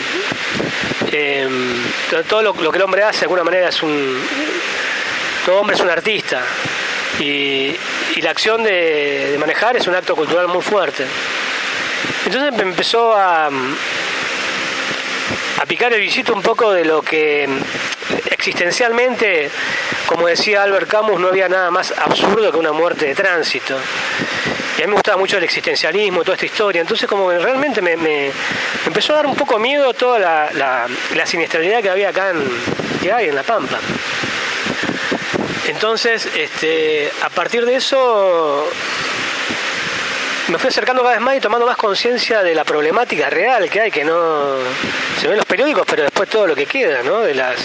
Eh, 1.10 1.48
todo 2.28 2.42
lo, 2.42 2.52
que 2.54 2.76
el 2.76 2.82
hombre 2.82 3.02
hace 3.02 3.20
de 3.20 3.24
alguna 3.24 3.44
manera 3.44 3.68
es 3.68 3.82
un... 3.82 4.22
Todo 5.44 5.60
hombre 5.60 5.76
es 5.76 5.82
un 5.82 5.90
artista 5.90 6.42
y, 7.20 7.76
la 8.22 8.30
acción 8.30 8.62
de, 8.62 9.36
manejar 9.38 9.76
es 9.76 9.86
un 9.86 9.94
acto 9.94 10.16
cultural 10.16 10.48
muy 10.48 10.62
fuerte. 10.62 11.04
Entonces 12.24 12.52
me 12.52 12.62
empezó 12.62 13.14
a, 13.14 13.50
a 15.64 15.66
picar 15.66 15.94
el 15.94 16.00
visito 16.02 16.34
un 16.34 16.42
poco 16.42 16.72
de 16.72 16.84
lo 16.84 17.00
que 17.00 17.48
existencialmente, 18.30 19.50
como 20.06 20.26
decía 20.26 20.62
Albert 20.62 20.86
Camus, 20.86 21.18
no 21.18 21.28
había 21.28 21.48
nada 21.48 21.70
más 21.70 21.90
absurdo 21.96 22.52
que 22.52 22.58
una 22.58 22.72
muerte 22.72 23.06
de 23.06 23.14
tránsito. 23.14 23.74
Y 24.76 24.82
a 24.82 24.84
mí 24.84 24.88
me 24.88 24.92
gustaba 24.92 25.16
mucho 25.16 25.38
el 25.38 25.44
existencialismo, 25.44 26.20
toda 26.20 26.34
esta 26.34 26.44
historia. 26.44 26.82
Entonces 26.82 27.08
como 27.08 27.30
que 27.30 27.38
realmente 27.38 27.80
me, 27.80 28.30
empezó 28.84 29.14
a 29.14 29.16
dar 29.16 29.26
un 29.26 29.34
poco 29.36 29.58
miedo 29.58 29.94
toda 29.94 30.18
la, 30.18 30.86
la, 31.14 31.26
siniestralidad 31.26 31.80
que 31.80 31.88
había 31.88 32.10
acá 32.10 32.28
en, 32.28 32.44
que 33.00 33.10
hay 33.10 33.30
en 33.30 33.34
La 33.34 33.42
Pampa. 33.42 33.78
Entonces, 35.66 36.28
este, 36.36 37.10
a 37.22 37.30
partir 37.30 37.64
de 37.64 37.76
eso 37.76 38.68
me 40.48 40.58
fui 40.58 40.68
acercando 40.68 41.02
cada 41.02 41.14
vez 41.14 41.22
más 41.22 41.36
y 41.36 41.40
tomando 41.40 41.66
más 41.66 41.76
conciencia 41.76 42.42
de 42.42 42.54
la 42.54 42.64
problemática 42.64 43.30
real 43.30 43.70
que 43.70 43.80
hay, 43.80 43.90
que 43.90 44.04
no 44.04 44.56
se 45.20 45.28
ven 45.28 45.38
los 45.38 45.46
periódicos, 45.46 45.84
pero 45.88 46.02
después 46.02 46.28
todo 46.28 46.46
lo 46.46 46.54
que 46.54 46.66
queda, 46.66 47.02
¿no? 47.02 47.20
De 47.20 47.34
las 47.34 47.56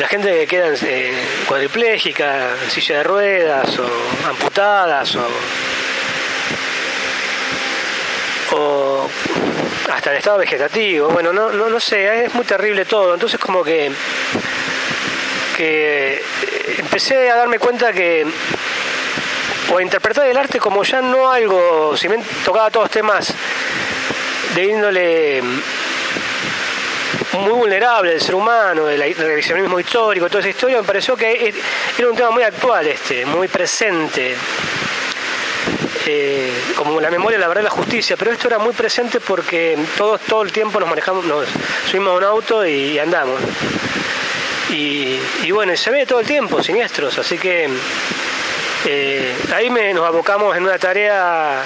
la 0.00 0.08
gente 0.08 0.32
que 0.32 0.46
queda 0.46 0.72
eh, 0.82 1.12
cuadriplégica, 1.46 2.54
en 2.64 2.70
silla 2.70 2.98
de 2.98 3.02
ruedas 3.02 3.78
o 3.78 3.86
amputadas 4.28 5.14
o, 5.14 5.28
o 8.56 9.10
hasta 9.92 10.12
en 10.12 10.16
estado 10.16 10.38
vegetativo. 10.38 11.08
Bueno, 11.08 11.32
no, 11.32 11.52
no, 11.52 11.68
no 11.68 11.80
sé, 11.80 12.24
es 12.24 12.34
muy 12.34 12.46
terrible 12.46 12.86
todo. 12.86 13.12
Entonces 13.12 13.38
como 13.38 13.62
que, 13.62 13.92
que 15.56 16.22
empecé 16.78 17.30
a 17.30 17.36
darme 17.36 17.58
cuenta 17.58 17.92
que 17.92 18.26
o 19.72 19.80
interpretar 19.80 20.26
el 20.26 20.36
arte 20.36 20.58
como 20.58 20.82
ya 20.82 21.00
no 21.00 21.30
algo, 21.30 21.96
si 21.96 22.08
me 22.08 22.18
tocaba 22.44 22.70
todos 22.70 22.90
temas 22.90 23.32
de 24.54 24.64
índole 24.64 25.42
muy 27.38 27.52
vulnerable 27.52 28.10
del 28.10 28.20
ser 28.20 28.34
humano, 28.34 28.86
del 28.86 29.14
revisionismo 29.14 29.78
histórico, 29.78 30.28
toda 30.28 30.40
esa 30.40 30.50
historia, 30.50 30.80
me 30.80 30.86
pareció 30.86 31.16
que 31.16 31.54
era 31.96 32.08
un 32.08 32.16
tema 32.16 32.30
muy 32.30 32.42
actual 32.42 32.86
este, 32.86 33.24
muy 33.26 33.48
presente. 33.48 34.36
Eh, 36.06 36.50
como 36.76 36.98
la 37.00 37.10
memoria, 37.10 37.38
la 37.38 37.46
verdad 37.46 37.62
la 37.62 37.70
justicia, 37.70 38.16
pero 38.16 38.32
esto 38.32 38.48
era 38.48 38.58
muy 38.58 38.72
presente 38.72 39.20
porque 39.20 39.78
todos 39.96 40.20
todo 40.22 40.42
el 40.42 40.50
tiempo 40.50 40.80
nos 40.80 40.88
manejamos, 40.88 41.24
nos 41.24 41.46
subimos 41.88 42.14
a 42.14 42.16
un 42.16 42.24
auto 42.24 42.66
y, 42.66 42.98
andamos. 42.98 43.40
Y, 44.70 45.50
bueno, 45.50 45.76
se 45.76 45.90
ve 45.90 46.06
todo 46.06 46.20
el 46.20 46.26
tiempo, 46.26 46.62
siniestros, 46.62 47.18
así 47.18 47.36
que 47.38 47.68
eh, 48.86 49.34
ahí 49.54 49.68
nos 49.68 50.06
abocamos 50.06 50.56
en 50.56 50.62
una 50.62 50.78
tarea 50.78 51.62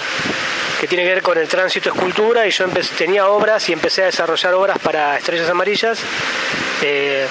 que 0.80 0.88
tiene 0.88 1.04
que 1.04 1.10
ver 1.10 1.22
con 1.22 1.38
el 1.38 1.46
tránsito 1.46 1.90
escultura 1.90 2.46
y 2.46 2.50
yo 2.50 2.66
tenía 2.96 3.28
obras 3.28 3.68
y 3.68 3.72
empecé 3.72 4.02
a 4.02 4.06
desarrollar 4.06 4.54
obras 4.54 4.78
para 4.78 5.16
estrellas 5.16 5.48
amarillas 5.48 6.00
eh, 6.82 7.26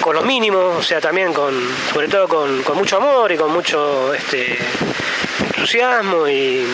con 0.00 0.14
los 0.14 0.24
mínimos, 0.24 0.76
o 0.78 0.82
sea, 0.82 1.00
también 1.00 1.32
con, 1.32 1.54
sobre 1.92 2.08
todo 2.08 2.28
con, 2.28 2.62
mucho 2.76 2.96
amor 2.98 3.32
y 3.32 3.36
con 3.36 3.50
mucho 3.50 4.14
este, 4.14 4.58
entusiasmo 5.44 6.28
y, 6.28 6.64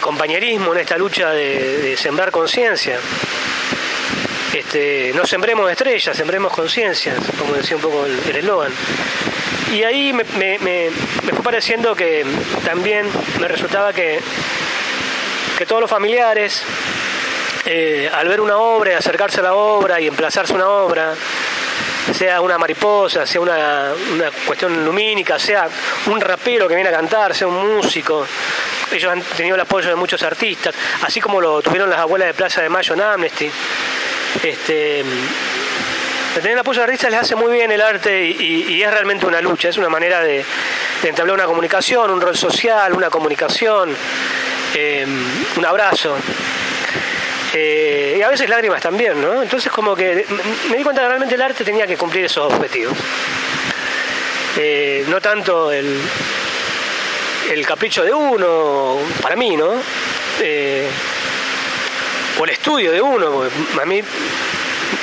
compañerismo 0.00 0.72
en 0.72 0.80
esta 0.80 0.96
lucha 0.96 1.30
de, 1.30 1.96
sembrar 1.96 2.30
conciencia. 2.30 2.98
Este, 4.54 5.12
no 5.14 5.26
sembremos 5.26 5.70
estrellas, 5.70 6.16
sembremos 6.16 6.52
conciencias, 6.52 7.16
como 7.38 7.54
decía 7.54 7.76
un 7.76 7.82
poco 7.82 8.06
el 8.06 8.36
eslogan. 8.36 8.72
Y 9.72 9.84
ahí 9.84 10.12
me, 10.12 10.24
fue 10.24 11.42
pareciendo 11.44 11.94
que 11.94 12.26
también 12.64 13.06
me 13.38 13.46
resultaba 13.46 13.92
que, 13.92 14.20
que 15.56 15.64
todos 15.64 15.80
los 15.80 15.90
familiares, 15.90 16.62
eh, 17.66 18.10
al 18.12 18.26
ver 18.26 18.40
una 18.40 18.56
obra, 18.56 18.98
acercarse 18.98 19.38
a 19.40 19.44
la 19.44 19.54
obra 19.54 20.00
y 20.00 20.08
emplazarse 20.08 20.52
a 20.54 20.56
una 20.56 20.68
obra, 20.68 21.14
sea 22.12 22.40
una 22.40 22.58
mariposa, 22.58 23.24
sea 23.24 23.40
una, 23.40 23.94
cuestión 24.44 24.84
lumínica, 24.84 25.38
sea 25.38 25.68
un 26.06 26.20
rapero 26.20 26.66
que 26.66 26.74
viene 26.74 26.90
a 26.90 26.92
cantar, 26.92 27.34
sea 27.34 27.46
un 27.46 27.76
músico. 27.76 28.26
Ellos 28.90 29.12
han 29.12 29.22
tenido 29.22 29.54
el 29.54 29.60
apoyo 29.60 29.88
de 29.88 29.94
muchos 29.94 30.20
artistas, 30.24 30.74
así 31.02 31.20
como 31.20 31.40
lo 31.40 31.62
tuvieron 31.62 31.88
las 31.88 32.00
abuelas 32.00 32.28
de 32.28 32.34
Plaza 32.34 32.60
de 32.60 32.68
Mayo 32.68 32.94
en 32.94 33.02
Amnesty. 33.02 33.50
Este, 34.42 35.04
tener 36.34 36.52
el 36.52 36.58
apoyo 36.58 36.80
de 36.80 36.84
artistas 36.84 37.10
les 37.10 37.20
hace 37.20 37.34
muy 37.34 37.52
bien 37.52 37.72
el 37.72 37.80
arte 37.80 38.24
y, 38.24 38.82
es 38.82 38.90
realmente 38.90 39.26
una 39.26 39.40
lucha, 39.40 39.68
es 39.68 39.76
una 39.76 39.88
manera 39.88 40.20
de, 40.20 40.44
entablar 41.02 41.34
una 41.34 41.46
comunicación, 41.46 42.10
un 42.10 42.20
rol 42.20 42.36
social, 42.36 42.92
una 42.92 43.10
comunicación, 43.10 43.94
eh, 44.74 45.06
un 45.56 45.64
abrazo. 45.64 46.16
Eh, 47.52 48.16
y 48.18 48.22
a 48.22 48.28
veces 48.28 48.48
lágrimas 48.48 48.80
también, 48.80 49.20
¿no? 49.20 49.42
Entonces 49.42 49.72
como 49.72 49.96
que 49.96 50.24
me 50.70 50.76
di 50.76 50.84
cuenta 50.84 51.02
que 51.02 51.08
realmente 51.08 51.34
el 51.34 51.42
arte 51.42 51.64
tenía 51.64 51.86
que 51.86 51.96
cumplir 51.96 52.26
esos 52.26 52.52
objetivos. 52.52 52.96
Eh, 54.56 55.04
no 55.08 55.20
tanto 55.20 55.72
el, 55.72 56.00
el 57.50 57.66
capricho 57.66 58.04
de 58.04 58.12
uno, 58.12 58.98
para 59.20 59.34
mí, 59.34 59.56
¿no? 59.56 59.70
o 62.38 62.44
el 62.44 62.50
estudio 62.50 62.90
de 62.92 63.02
uno, 63.02 63.30
porque 63.32 63.82
a 63.82 63.84
mí 63.84 64.00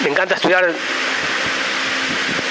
me 0.03 0.09
encanta 0.09 0.35
estudiar 0.35 0.73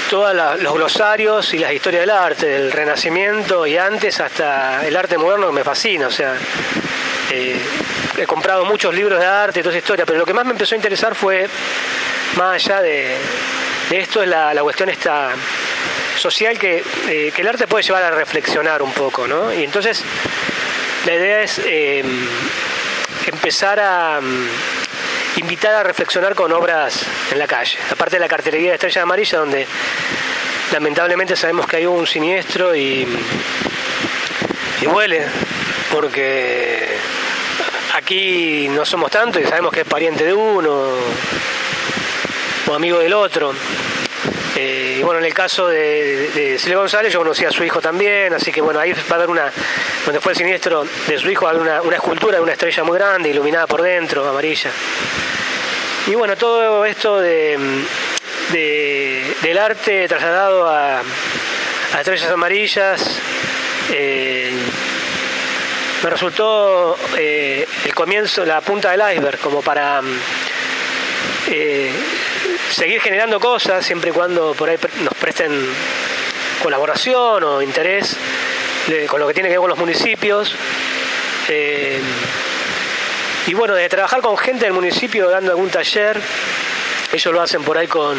todos 0.09 0.35
los 0.61 0.75
glosarios 0.75 1.53
y 1.55 1.59
las 1.59 1.73
historias 1.73 2.03
del 2.03 2.11
arte, 2.11 2.47
del 2.47 2.73
Renacimiento 2.73 3.67
y 3.67 3.77
antes 3.77 4.21
hasta 4.21 4.87
el 4.87 4.95
arte 4.97 5.19
moderno 5.19 5.51
me 5.53 5.65
fascina. 5.65 6.07
O 6.07 6.11
sea, 6.11 6.35
eh, 7.31 7.57
he 8.17 8.27
comprado 8.27 8.65
muchos 8.65 8.95
libros 8.95 9.19
de 9.19 9.27
arte 9.27 9.61
y 9.61 9.63
toda 9.63 9.75
esa 9.75 9.79
historia, 9.79 10.07
pero 10.07 10.19
lo 10.19 10.27
que 10.27 10.35
más 10.35 10.45
me 10.45 10.53
empezó 10.53 10.75
a 10.75 10.77
interesar 10.77 11.15
fue, 11.15 11.49
más 12.37 12.55
allá 12.55 12.83
de, 12.83 13.17
esto, 13.91 14.23
es 14.23 14.29
la, 14.29 14.55
cuestión 14.63 14.89
esta 14.91 15.31
social 16.17 16.59
que, 16.59 16.83
eh, 17.09 17.33
que, 17.35 17.43
el 17.43 17.49
arte 17.49 17.67
puede 17.67 17.83
llevar 17.83 18.05
a 18.05 18.11
reflexionar 18.11 18.83
un 18.83 18.93
poco, 18.93 19.27
¿no? 19.27 19.53
Y 19.53 19.65
entonces 19.65 20.03
la 21.05 21.15
idea 21.15 21.43
es 21.43 21.61
em, 21.65 22.29
empezar 23.27 23.81
a 23.81 24.21
invitar 25.37 25.75
a 25.75 25.83
reflexionar 25.83 26.35
con 26.35 26.53
obras 26.53 27.05
en 27.31 27.39
la 27.39 27.47
calle, 27.47 27.79
aparte 27.91 28.17
de 28.17 28.21
la 28.21 28.29
cartelería 28.29 28.71
de 28.71 28.75
Estrella 28.75 29.03
Amarilla, 29.03 29.39
donde 29.39 29.67
lamentablemente 30.73 31.37
sabemos 31.37 31.67
que 31.67 31.77
hay 31.77 31.87
un 31.87 32.07
siniestro 32.07 32.75
y, 32.75 33.07
y 34.81 34.87
huele, 34.87 35.27
porque 35.93 36.97
aquí 37.95 38.69
no 38.71 38.85
somos 38.85 39.11
tantos 39.11 39.43
y 39.43 39.47
sabemos 39.47 39.73
que 39.73 39.81
es 39.81 39.87
pariente 39.87 40.25
de 40.25 40.35
uno 40.35 40.91
o 42.67 42.75
amigo 42.75 42.99
del 42.99 43.13
otro. 43.13 43.53
Eh, 44.59 45.03
bueno, 45.05 45.21
en 45.21 45.27
el 45.27 45.35
caso 45.35 45.69
de, 45.69 46.59
de 46.65 46.75
González, 46.75 47.13
yo 47.13 47.19
conocí 47.19 47.45
a 47.45 47.51
su 47.51 47.63
hijo 47.63 47.81
también, 47.81 48.33
así 48.33 48.51
que 48.51 48.63
bueno, 48.63 48.81
ahí 48.81 48.93
va 48.93 49.01
a 49.11 49.15
haber 49.15 49.29
una, 49.29 49.53
donde 50.07 50.19
fue 50.19 50.33
el 50.33 50.39
siniestro 50.39 50.87
de 51.07 51.19
su 51.19 51.31
hijo, 51.31 51.47
hay 51.47 51.59
una, 51.59 51.83
una 51.83 51.97
escultura 51.97 52.37
de 52.37 52.43
una 52.43 52.53
estrella 52.53 52.83
muy 52.83 52.97
grande, 52.99 53.29
iluminada 53.29 53.67
por 53.67 53.83
dentro, 53.83 54.27
amarilla. 54.27 54.71
Y 56.07 56.15
bueno, 56.15 56.37
todo 56.37 56.87
esto 56.87 57.21
de, 57.21 57.59
del 59.43 59.59
arte 59.59 60.09
trasladado 60.09 60.67
a, 60.67 61.01
a 61.01 61.99
estrellas 61.99 62.31
amarillas, 62.31 63.21
eh, 63.93 64.53
me 66.03 66.11
resultó 66.11 66.97
eh, 67.19 67.67
el 67.85 67.95
comienzo, 67.95 68.45
la 68.47 68.61
punta 68.61 68.91
del 68.91 69.03
iceberg, 69.13 69.39
como 69.39 69.61
para 69.61 70.01
eh, 71.49 71.91
seguir 72.71 73.01
generando 73.01 73.41
cosas 73.41 73.85
siempre 73.85 74.11
y 74.11 74.13
cuando 74.13 74.55
por 74.55 74.69
ahí 74.69 74.79
nos 75.03 75.15
presten 75.15 75.53
colaboración 76.63 77.45
o 77.45 77.63
interés 77.63 78.17
con 79.09 79.21
lo 79.21 79.27
que 79.27 79.35
tiene 79.35 79.49
que 79.49 79.55
ver 79.55 79.61
con 79.61 79.71
los 79.71 79.79
municipios. 79.79 80.55
Eh, 81.49 82.01
y 83.47 83.55
bueno, 83.55 83.75
de 83.75 83.89
trabajar 83.89 84.21
con 84.21 84.37
gente 84.37 84.65
del 84.65 84.75
municipio 84.75 85.29
dando 85.29 85.53
algún 85.53 85.71
taller, 85.71 86.21
ellos 87.13 87.35
lo 87.35 87.41
hacen 87.41 87.63
por 87.63 87.79
ahí 87.79 87.87
con, 87.87 88.17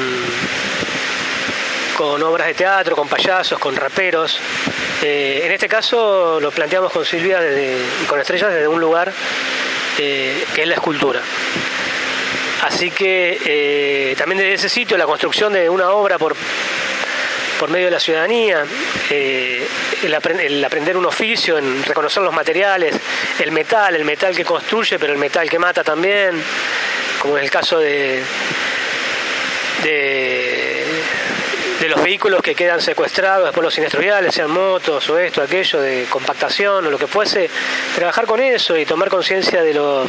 con 1.97 2.22
obras 2.24 2.47
de 2.47 2.53
teatro, 2.53 2.95
con 2.95 3.07
payasos, 3.07 3.59
con 3.59 3.76
raperos. 3.76 4.39
Eh, 5.03 5.41
en 5.43 5.51
este 5.51 5.68
caso 5.68 6.39
lo 6.39 6.51
planteamos 6.51 6.91
con 6.91 7.05
Silvia 7.05 7.39
y 7.41 8.05
con 8.05 8.20
Estrellas 8.20 8.53
desde 8.53 8.68
un 8.68 8.80
lugar 8.80 9.11
que 9.97 10.43
es 10.55 10.68
la 10.68 10.76
escultura. 10.76 11.22
Así 12.64 12.91
que 12.91 13.39
eh, 13.45 14.16
también 14.18 14.39
desde 14.39 14.53
ese 14.53 14.70
sitio 14.70 14.97
la 14.97 15.05
construcción 15.05 15.53
de 15.53 15.70
una 15.70 15.91
obra 15.91 16.18
por, 16.18 16.36
por 17.60 17.70
medio 17.70 17.86
de 17.86 17.91
la 17.91 17.99
ciudadanía, 17.99 18.66
eh, 19.10 19.68
el, 20.03 20.14
aprender 20.64 20.97
un 20.97 21.05
oficio, 21.05 21.58
en 21.58 21.84
reconocer 21.84 22.24
los 22.24 22.34
materiales, 22.34 22.95
el 23.39 23.51
metal, 23.51 23.95
el 23.95 24.05
metal 24.05 24.36
que 24.36 24.43
construye, 24.43 24.97
pero 24.97 25.14
el 25.14 25.20
metal 25.20 25.49
que 25.49 25.60
mata 25.60 25.84
también, 25.84 26.41
como 27.22 27.38
en 27.38 27.43
el 27.43 27.49
caso 27.51 27.80
de, 27.80 28.24
de, 29.84 30.86
los 31.88 32.03
vehículos 32.03 32.41
que 32.41 32.53
quedan 32.53 32.82
secuestrados 32.82 33.53
por 33.53 33.64
los 33.64 33.74
siniestros 33.74 34.03
viales, 34.03 34.34
sean 34.34 34.51
motos 34.51 35.10
o 35.10 35.18
esto, 35.18 35.41
aquello, 35.41 35.80
de 35.80 36.05
compactación 36.10 36.86
o 36.86 36.91
lo 36.91 36.97
que 36.97 37.08
fuese, 37.08 37.49
trabajar 37.95 38.26
con 38.26 38.41
eso 38.41 38.76
y 38.76 38.86
tomar 38.86 39.10
conciencia 39.10 39.64
de 39.64 39.74
lo 39.74 40.05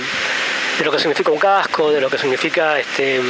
de 0.79 0.85
lo 0.85 0.93
que 0.93 0.99
significa 0.99 1.31
un 1.31 1.39
casco, 1.39 1.91
de 1.91 2.01
lo 2.01 2.09
que 2.09 2.19
significa 2.19 2.79
este, 2.79 3.21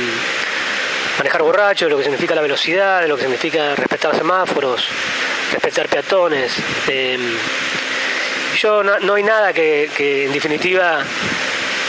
manejar 1.17 1.43
borracho, 1.43 1.87
de 1.87 1.91
lo 1.91 1.97
que 1.97 2.05
significa 2.05 2.35
la 2.35 2.43
velocidad, 2.43 3.01
de 3.01 3.09
lo 3.09 3.17
que 3.17 3.23
significa 3.23 3.75
respetar 3.75 4.17
semáforos, 4.17 4.87
respetar 5.53 5.89
peatones. 5.89 6.53
Em, 6.87 7.21
yo 8.59 8.83
no, 8.83 9.15
hay 9.15 9.23
nada 9.23 9.53
que, 9.53 10.25
en 10.27 10.33
definitiva 10.33 11.03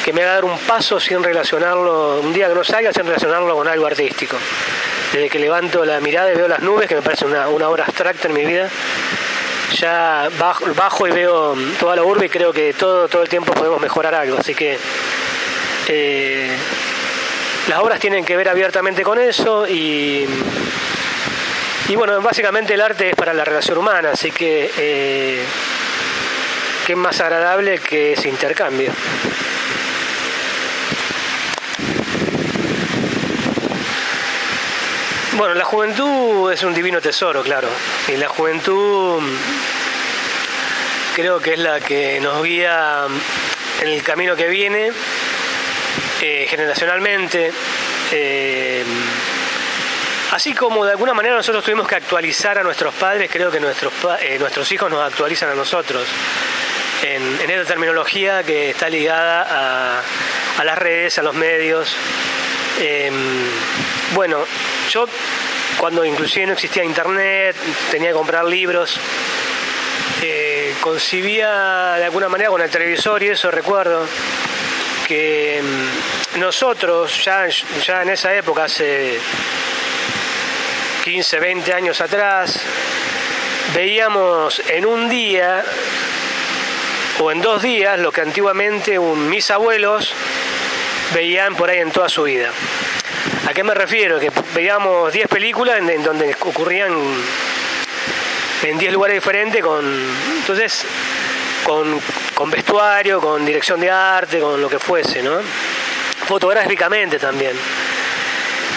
que 0.04 0.14
me 0.14 0.24
haga 0.24 0.36
dar 0.36 0.46
un 0.46 0.58
paso 0.60 1.00
sin 1.00 1.22
relacionarlo, 1.22 2.22
un 2.22 2.34
día 2.34 2.48
que 2.48 2.56
no 2.56 2.64
salga 2.64 2.94
sin 2.94 3.06
relacionarlo 3.06 3.54
con 3.54 3.68
algo 3.68 3.86
artístico. 3.86 4.38
Desde 5.12 5.30
que 5.30 5.40
levanto 5.40 5.84
la 5.84 6.00
mirada 6.00 6.32
y 6.32 6.36
veo 6.36 6.48
las 6.48 6.62
nubes, 6.62 6.88
que 6.88 6.96
me 6.96 7.02
parece 7.02 7.26
una, 7.26 7.50
una 7.50 7.68
obra 7.68 7.86
abstracta 7.86 8.28
en 8.28 8.34
mi 8.34 8.46
vida, 8.46 8.70
ya 9.76 10.30
bajo, 10.38 10.66
bajo, 10.74 11.08
y 11.08 11.12
veo 11.12 11.56
toda 11.80 11.96
la 11.96 12.04
urbe 12.04 12.28
y 12.28 12.30
creo 12.30 12.54
que 12.54 12.74
todo, 12.74 13.08
todo 13.08 13.24
el 13.24 13.30
tiempo 13.30 13.54
podemos 13.54 13.82
mejorar 13.82 14.16
algo. 14.16 14.38
Así 14.38 14.56
que 14.56 14.78
eh, 15.90 16.56
las 17.68 17.80
obras 17.80 18.00
tienen 18.00 18.24
que 18.24 18.38
ver 18.38 18.48
abiertamente 18.48 19.02
con 19.02 19.20
eso 19.20 19.68
y, 19.68 20.28
y 21.88 21.96
bueno, 21.96 22.22
básicamente 22.22 22.76
el 22.76 22.82
arte 22.82 23.10
es 23.10 23.16
para 23.16 23.34
la 23.34 23.44
relación 23.44 23.78
humana, 23.78 24.12
así 24.14 24.32
que 24.32 24.72
eh, 24.78 25.44
qué 26.86 26.96
más 26.96 27.20
agradable 27.20 27.80
que 27.80 28.14
ese 28.14 28.30
intercambio. 28.30 28.92
Bueno, 35.34 35.56
la 35.56 35.64
juventud 35.64 36.52
es 36.52 36.62
un 36.64 36.74
divino 36.74 37.02
tesoro, 37.02 37.42
claro, 37.42 37.70
y 38.08 38.18
la 38.18 38.28
juventud 38.28 39.22
creo 41.16 41.40
que 41.40 41.54
es 41.54 41.60
la 41.60 41.80
que 41.80 42.20
nos 42.20 42.44
guía 42.44 43.08
en 43.82 43.88
el 43.88 44.04
camino 44.04 44.36
que 44.36 44.48
viene 44.48 44.92
eh, 46.22 46.48
generacionalmente. 46.50 47.52
Eh, 48.12 48.84
así 50.32 50.54
como 50.54 50.84
de 50.86 50.92
alguna 50.92 51.14
manera 51.14 51.36
nosotros 51.36 51.64
tuvimos 51.64 51.88
que 51.88 51.96
actualizar 51.96 52.58
a 52.58 52.64
nuestros 52.64 52.94
padres, 52.96 53.30
creo 53.32 53.50
que 53.50 53.60
nuestros, 53.60 53.94
eh, 54.22 54.38
nuestros 54.38 54.70
hijos 54.72 54.92
nos 54.92 55.02
actualizan 55.02 55.50
a 55.50 55.56
nosotros 55.56 56.06
en, 57.04 57.50
esta 57.50 57.66
terminología 57.66 58.44
que 58.44 58.72
está 58.72 58.90
ligada 58.90 59.46
a, 59.50 60.04
a 60.58 60.64
las 60.64 60.78
redes, 60.78 61.18
a 61.20 61.24
los 61.24 61.34
medios. 61.36 61.96
Em, 62.80 63.14
bueno, 64.14 64.46
yo 64.90 65.06
cuando 65.78 66.04
inclusive 66.04 66.48
no 66.48 66.54
existía 66.54 66.84
internet, 66.84 67.56
tenía 67.92 68.10
que 68.10 68.16
comprar 68.16 68.44
libros, 68.44 69.00
concibía 70.82 71.96
de 71.98 72.06
alguna 72.06 72.28
manera 72.28 72.50
con 72.50 72.62
el 72.62 72.70
televisor 72.70 73.24
y 73.24 73.30
eso 73.30 73.50
recuerdo 73.52 74.06
que 75.10 75.60
mm, 75.64 76.40
nosotros 76.40 77.26
ya, 77.26 77.48
ya 77.48 78.04
en 78.04 78.12
esa 78.12 78.34
época, 78.36 78.66
hace 78.66 79.18
15, 81.04 81.40
20 81.40 81.74
años 81.74 82.00
atrás, 82.00 82.62
veíamos 83.74 84.62
en 84.70 84.86
un 84.86 85.10
día 85.10 85.66
o 87.20 87.32
en 87.32 87.42
dos 87.42 87.64
días 87.64 88.00
lo 88.00 88.12
que 88.12 88.22
antiguamente 88.22 89.00
mis 89.00 89.50
abuelos 89.50 90.14
veían 91.16 91.56
por 91.56 91.72
ahí 91.72 91.80
en 91.80 91.90
toda 91.90 92.08
su 92.08 92.24
vida. 92.24 92.52
¿A 93.48 93.54
qué 93.54 93.64
me 93.64 93.74
refiero? 93.74 94.20
Que 94.20 94.32
veíamos 94.54 95.12
10 95.12 95.28
películas 95.28 95.80
en, 95.80 96.04
donde 96.04 96.36
ocurrían 96.40 96.94
en 98.62 98.78
10 98.78 98.94
lugares 98.94 99.16
diferentes 99.16 99.64
con 99.64 99.84
entonces 100.40 100.86
con 101.64 102.00
con 102.40 102.50
vestuario, 102.50 103.20
con 103.20 103.46
dirección 103.46 103.82
de 103.82 103.92
arte, 103.92 104.40
con 104.40 104.62
lo 104.62 104.70
que 104.70 104.80
fuese, 104.80 105.22
¿no? 105.22 105.42
Fotográficamente 106.26 107.20
también. 107.20 107.52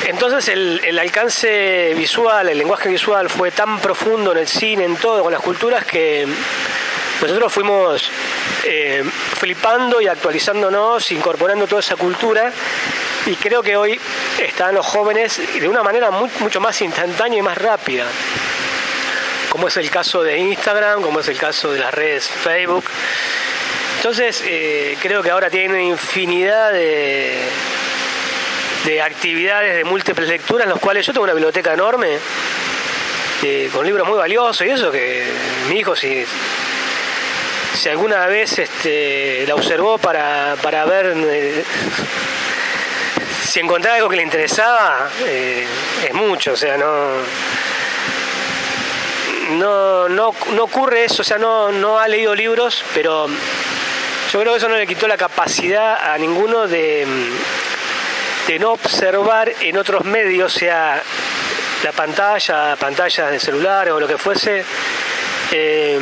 Entonces 0.04 0.48
el, 0.48 0.98
alcance 0.98 1.94
visual, 1.96 2.48
el 2.48 2.58
lenguaje 2.58 2.88
visual 2.88 3.30
fue 3.30 3.52
tan 3.52 3.78
profundo 3.78 4.32
en 4.32 4.38
el 4.38 4.48
cine, 4.48 4.82
en 4.84 4.96
todo, 4.96 5.22
con 5.22 5.30
las 5.30 5.40
culturas, 5.40 5.84
que 5.84 6.26
nosotros 7.20 7.52
fuimos 7.52 8.10
eh, 8.64 9.04
flipando 9.36 10.00
y 10.00 10.08
actualizándonos, 10.08 11.12
incorporando 11.12 11.68
toda 11.68 11.78
esa 11.78 11.94
cultura. 11.94 12.50
Y 13.26 13.36
creo 13.36 13.62
que 13.62 13.76
hoy 13.76 14.00
están 14.40 14.74
los 14.74 14.84
jóvenes 14.84 15.40
de 15.54 15.68
una 15.68 15.84
manera 15.84 16.10
mucho 16.10 16.60
más 16.60 16.82
instantánea 16.82 17.38
y 17.38 17.42
más 17.42 17.58
rápida 17.58 18.08
como 19.52 19.68
es 19.68 19.76
el 19.76 19.90
caso 19.90 20.22
de 20.22 20.38
Instagram, 20.38 21.02
como 21.02 21.20
es 21.20 21.28
el 21.28 21.36
caso 21.36 21.70
de 21.70 21.78
las 21.78 21.92
redes 21.92 22.26
Facebook, 22.26 22.84
entonces, 23.98 24.42
eh, 24.46 24.96
creo 25.02 25.22
que 25.22 25.30
ahora 25.30 25.50
tienen 25.50 25.82
infinidad 25.82 26.72
de, 26.72 27.38
de 28.86 29.02
actividades 29.02 29.76
de 29.76 29.84
múltiples 29.84 30.26
lecturas, 30.26 30.66
los 30.66 30.80
cuales 30.80 31.04
yo 31.04 31.12
tengo 31.12 31.24
una 31.24 31.34
biblioteca 31.34 31.74
enorme, 31.74 32.16
eh, 33.42 33.68
con 33.70 33.84
libros 33.84 34.08
muy 34.08 34.16
valiosos 34.16 34.66
y 34.66 34.70
eso 34.70 34.90
que 34.90 35.22
mi 35.68 35.80
hijo 35.80 35.94
si, 35.94 36.24
si 37.74 37.88
alguna 37.90 38.26
vez 38.26 38.58
este, 38.58 39.44
la 39.46 39.54
observó 39.54 39.98
para, 39.98 40.56
para 40.62 40.86
ver 40.86 41.12
eh, 41.14 41.62
si 43.44 43.60
encontraba 43.60 43.98
algo 43.98 44.08
que 44.08 44.16
le 44.16 44.22
interesaba, 44.22 45.10
es 45.28 46.14
mucho, 46.14 46.54
o 46.54 46.56
sea, 46.56 46.78
no 46.78 47.18
no, 49.58 50.08
no, 50.08 50.34
no 50.54 50.64
ocurre 50.64 51.04
eso, 51.04 51.22
o 51.22 51.24
sea, 51.24 51.38
no, 51.38 51.72
no 51.72 51.98
ha 51.98 52.08
leído 52.08 52.34
libros, 52.34 52.84
pero 52.94 53.28
yo 53.28 54.40
creo 54.40 54.52
que 54.52 54.58
eso 54.58 54.68
no 54.68 54.76
le 54.76 54.86
quitó 54.86 55.06
la 55.06 55.16
capacidad 55.16 56.12
a 56.12 56.18
ninguno 56.18 56.66
de, 56.66 57.06
de 58.46 58.58
no 58.58 58.72
observar 58.72 59.52
en 59.60 59.76
otros 59.76 60.04
medios, 60.04 60.52
sea 60.52 61.02
la 61.84 61.92
pantalla, 61.92 62.76
pantallas 62.76 63.30
de 63.30 63.40
celulares 63.40 63.92
o 63.92 64.00
lo 64.00 64.06
que 64.06 64.18
fuese, 64.18 64.64
eh, 65.50 65.98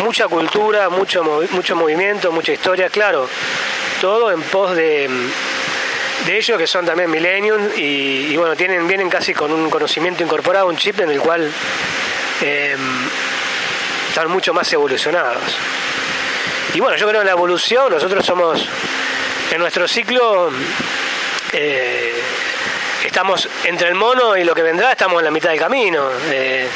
mucha 0.00 0.28
cultura, 0.28 0.88
mucho, 0.88 1.22
mucho 1.50 1.76
movimiento, 1.76 2.32
mucha 2.32 2.52
historia, 2.52 2.88
claro, 2.88 3.28
todo 4.00 4.30
en 4.30 4.42
pos 4.42 4.74
de, 4.74 5.08
de 6.26 6.36
ellos 6.36 6.58
que 6.58 6.66
son 6.66 6.84
también 6.84 7.10
millennium 7.10 7.68
y, 7.76 8.36
bueno, 8.36 8.56
tienen, 8.56 8.86
vienen 8.86 9.08
casi 9.08 9.34
con 9.34 9.52
un 9.52 9.70
conocimiento 9.70 10.22
incorporado, 10.22 10.66
un 10.66 10.76
chip 10.76 11.00
en 11.00 11.10
el 11.10 11.20
cual 11.20 11.50
eh, 12.42 12.76
están 14.08 14.30
mucho 14.30 14.52
más 14.52 14.72
evolucionados. 14.72 15.42
Y 16.74 16.80
bueno, 16.80 16.96
yo 16.96 17.08
creo 17.08 17.20
en 17.20 17.26
la 17.26 17.32
evolución, 17.32 17.90
nosotros 17.90 18.24
somos, 18.24 18.68
en 19.50 19.58
nuestro 19.58 19.88
ciclo, 19.88 20.50
eh, 21.52 22.12
estamos 23.04 23.48
entre 23.64 23.88
el 23.88 23.94
mono 23.94 24.36
y 24.36 24.44
lo 24.44 24.54
que 24.54 24.62
vendrá, 24.62 24.92
estamos 24.92 25.20
en 25.20 25.24
la 25.24 25.30
mitad 25.30 25.50
del 25.50 25.58
camino. 25.58 26.10
Eh, 26.30 26.68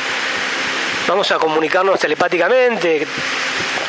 vamos 1.07 1.31
a 1.31 1.37
comunicarnos 1.37 2.01
telepáticamente, 2.01 3.07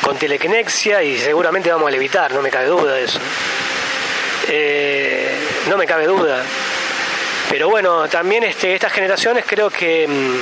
con 0.02 0.18
telequinexia 0.18 1.02
y 1.02 1.18
seguramente 1.18 1.70
vamos 1.70 1.88
a 1.88 1.90
levitar, 1.90 2.32
no 2.32 2.42
me 2.42 2.50
cabe 2.50 2.66
duda 2.66 2.94
de 2.94 3.04
eso. 3.04 3.18
Eh, 4.48 5.34
no 5.68 5.76
me 5.76 5.86
cabe 5.86 6.06
duda. 6.06 6.42
Pero 7.50 7.68
bueno, 7.68 8.08
también 8.08 8.44
este, 8.44 8.74
estas 8.74 8.92
generaciones 8.92 9.44
creo 9.46 9.70
que 9.70 10.08
mm, 10.08 10.36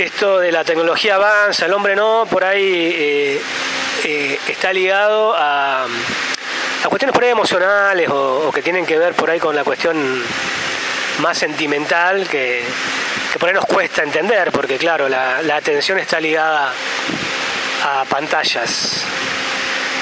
esto 0.00 0.38
de 0.38 0.52
la 0.52 0.64
tecnología 0.64 1.16
avanza, 1.16 1.66
el 1.66 1.72
hombre 1.72 1.96
no, 1.96 2.26
por 2.30 2.44
ahí 2.44 2.92
eh, 2.94 3.42
eh, 4.04 4.38
está 4.48 4.72
ligado 4.72 5.34
a, 5.34 5.84
a, 5.84 6.88
cuestiones 6.88 7.12
por 7.14 7.24
ahí 7.24 7.30
emocionales 7.30 8.08
o, 8.10 8.50
que 8.52 8.62
tienen 8.62 8.86
que 8.86 8.98
ver 8.98 9.14
por 9.14 9.30
ahí 9.30 9.38
con 9.38 9.54
la 9.54 9.64
cuestión 9.64 10.22
más 11.20 11.36
sentimental 11.38 12.28
que, 12.28 12.62
por 13.38 13.48
ahí 13.48 13.54
nos 13.54 13.66
cuesta 13.66 14.02
entender, 14.02 14.50
porque 14.52 14.78
claro, 14.78 15.08
la, 15.08 15.42
la 15.42 15.56
atención 15.56 15.98
está 15.98 16.20
ligada 16.20 16.72
a 17.84 18.04
pantallas. 18.04 19.04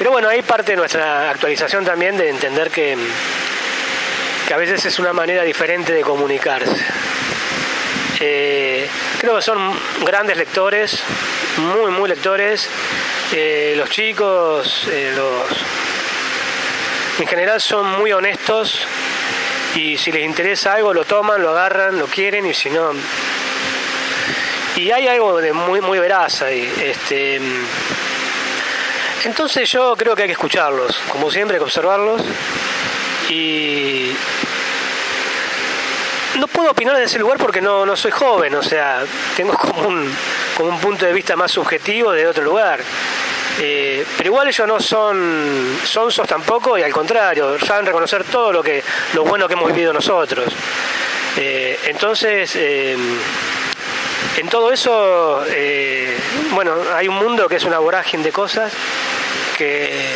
Pero 0.01 0.13
bueno, 0.13 0.31
hay 0.31 0.41
parte 0.41 0.73
de 0.73 0.77
nuestra 0.79 1.29
actualización 1.29 1.85
también 1.85 2.17
de 2.17 2.31
entender 2.31 2.71
que, 2.71 2.97
que 4.49 4.55
a 4.55 4.57
veces 4.57 4.87
es 4.87 4.99
una 4.99 5.13
manera 5.13 5.43
diferente 5.43 5.93
de 5.93 6.01
comunicarse. 6.01 6.87
Eh, 8.19 8.89
creo 9.21 9.37
que 9.37 9.43
son 9.43 9.79
grandes 10.07 10.39
lectores, 10.39 11.03
muy, 11.59 11.91
muy 11.91 12.09
lectores. 12.09 12.67
Eh, 13.33 13.75
los 13.77 13.91
chicos, 13.91 14.89
eh, 14.91 15.13
los... 15.15 15.65
en 17.19 17.27
general 17.27 17.61
son 17.61 17.87
muy 17.87 18.11
honestos 18.11 18.81
y 19.75 19.99
si 19.99 20.13
les 20.13 20.25
interesa 20.25 20.73
algo 20.73 20.95
lo 20.95 21.05
toman, 21.05 21.43
lo 21.43 21.51
agarran, 21.51 21.99
lo 21.99 22.07
quieren 22.07 22.47
y 22.47 22.55
si 22.55 22.71
no... 22.71 22.93
Y 24.77 24.93
hay 24.93 25.09
algo 25.09 25.43
de 25.43 25.53
muy, 25.53 25.83
muy 25.83 25.99
veraz 25.99 26.41
ahí. 26.41 26.73
Este, 26.81 27.39
entonces 29.25 29.71
yo 29.71 29.95
creo 29.97 30.15
que 30.15 30.23
hay 30.23 30.29
que 30.29 30.33
escucharlos, 30.33 30.97
como 31.11 31.31
siempre 31.31 31.57
hay 31.57 31.61
que 31.61 31.65
observarlos 31.65 32.23
y 33.29 34.13
no 36.39 36.47
puedo 36.49 36.71
opinar 36.71 36.97
de 36.97 37.05
ese 37.05 37.19
lugar 37.19 37.39
porque 37.39 37.61
no, 37.61 37.85
no 37.85 37.97
soy 37.97 38.11
joven, 38.11 38.55
o 38.55 38.63
sea, 38.63 39.05
tengo 39.37 39.53
como 39.55 39.89
un, 39.89 40.11
como 40.57 40.71
un 40.71 40.81
punto 40.81 41.05
de 41.05 41.13
vista 41.13 41.37
más 41.37 41.51
subjetivo 41.51 42.13
de 42.13 42.27
otro 42.27 42.43
lugar. 42.43 42.81
Eh, 43.63 44.07
pero 44.17 44.31
igual 44.31 44.49
ellos 44.49 44.67
no 44.67 44.81
son 44.81 45.79
sonsos 45.85 46.27
tampoco 46.27 46.79
y 46.79 46.83
al 46.83 46.93
contrario, 46.93 47.59
saben 47.59 47.85
reconocer 47.85 48.25
todo 48.25 48.53
lo 48.53 48.63
que 48.63 48.83
lo 49.13 49.25
bueno 49.25 49.47
que 49.47 49.55
hemos 49.55 49.71
vivido 49.73 49.93
nosotros. 49.93 50.47
Eh, 51.37 51.79
entonces, 51.87 52.53
eh, 52.57 52.97
en 54.37 54.49
todo 54.49 54.73
eso, 54.73 55.45
bueno, 56.53 56.75
hay 56.95 57.09
un 57.09 57.17
mundo 57.17 57.49
que 57.49 57.57
es 57.57 57.65
una 57.65 57.79
vorágine 57.79 58.23
de 58.23 58.33
cosas 58.33 58.73
que, 59.57 60.15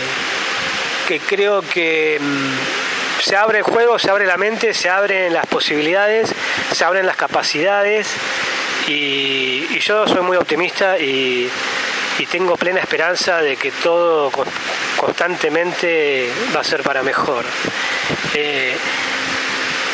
que 1.06 1.20
creo 1.20 1.62
que 1.62 2.18
mm, 2.20 3.20
se 3.22 3.36
abre 3.36 3.58
el 3.58 3.64
juego, 3.64 3.98
se 3.98 4.10
abre 4.10 4.26
la 4.26 4.36
mente, 4.36 4.74
se 4.74 4.88
abren 4.88 5.32
las 5.32 5.46
posibilidades, 5.46 6.34
se 6.72 6.84
abren 6.84 7.06
las 7.06 7.16
capacidades 7.16 8.08
y, 8.86 9.78
yo 9.78 10.06
soy 10.06 10.22
muy 10.22 10.36
optimista 10.36 10.98
y, 10.98 11.50
tengo 12.30 12.56
plena 12.56 12.80
esperanza 12.80 13.42
de 13.42 13.56
que 13.56 13.70
todo 13.70 14.30
constantemente 14.96 16.28
va 16.56 16.60
a 16.60 16.64
ser 16.64 16.82
para 16.82 17.02
mejor. 17.02 17.44
Eh, 18.34 18.74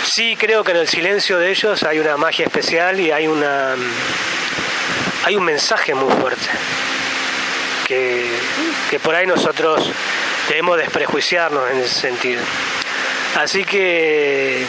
sí 0.04 0.36
creo 0.36 0.64
que 0.64 0.72
en 0.72 0.78
el 0.78 0.88
silencio 0.88 1.38
de 1.38 1.50
ellos 1.50 1.82
hay 1.82 1.98
una 1.98 2.16
magia 2.16 2.46
especial 2.46 3.00
y 3.00 3.10
hay 3.10 3.26
una 3.26 3.74
hay 5.24 5.36
un 5.36 5.44
mensaje 5.44 5.94
muy 5.94 6.12
fuerte 6.14 6.48
que, 7.86 8.26
que 8.88 9.00
por 9.00 9.14
ahí 9.14 9.26
nosotros 9.26 9.90
debemos 10.48 10.78
desprejuiciarnos 10.78 11.70
en 11.70 11.78
ese 11.78 11.94
sentido. 11.94 12.42
Así 13.36 13.64
que 13.64 14.66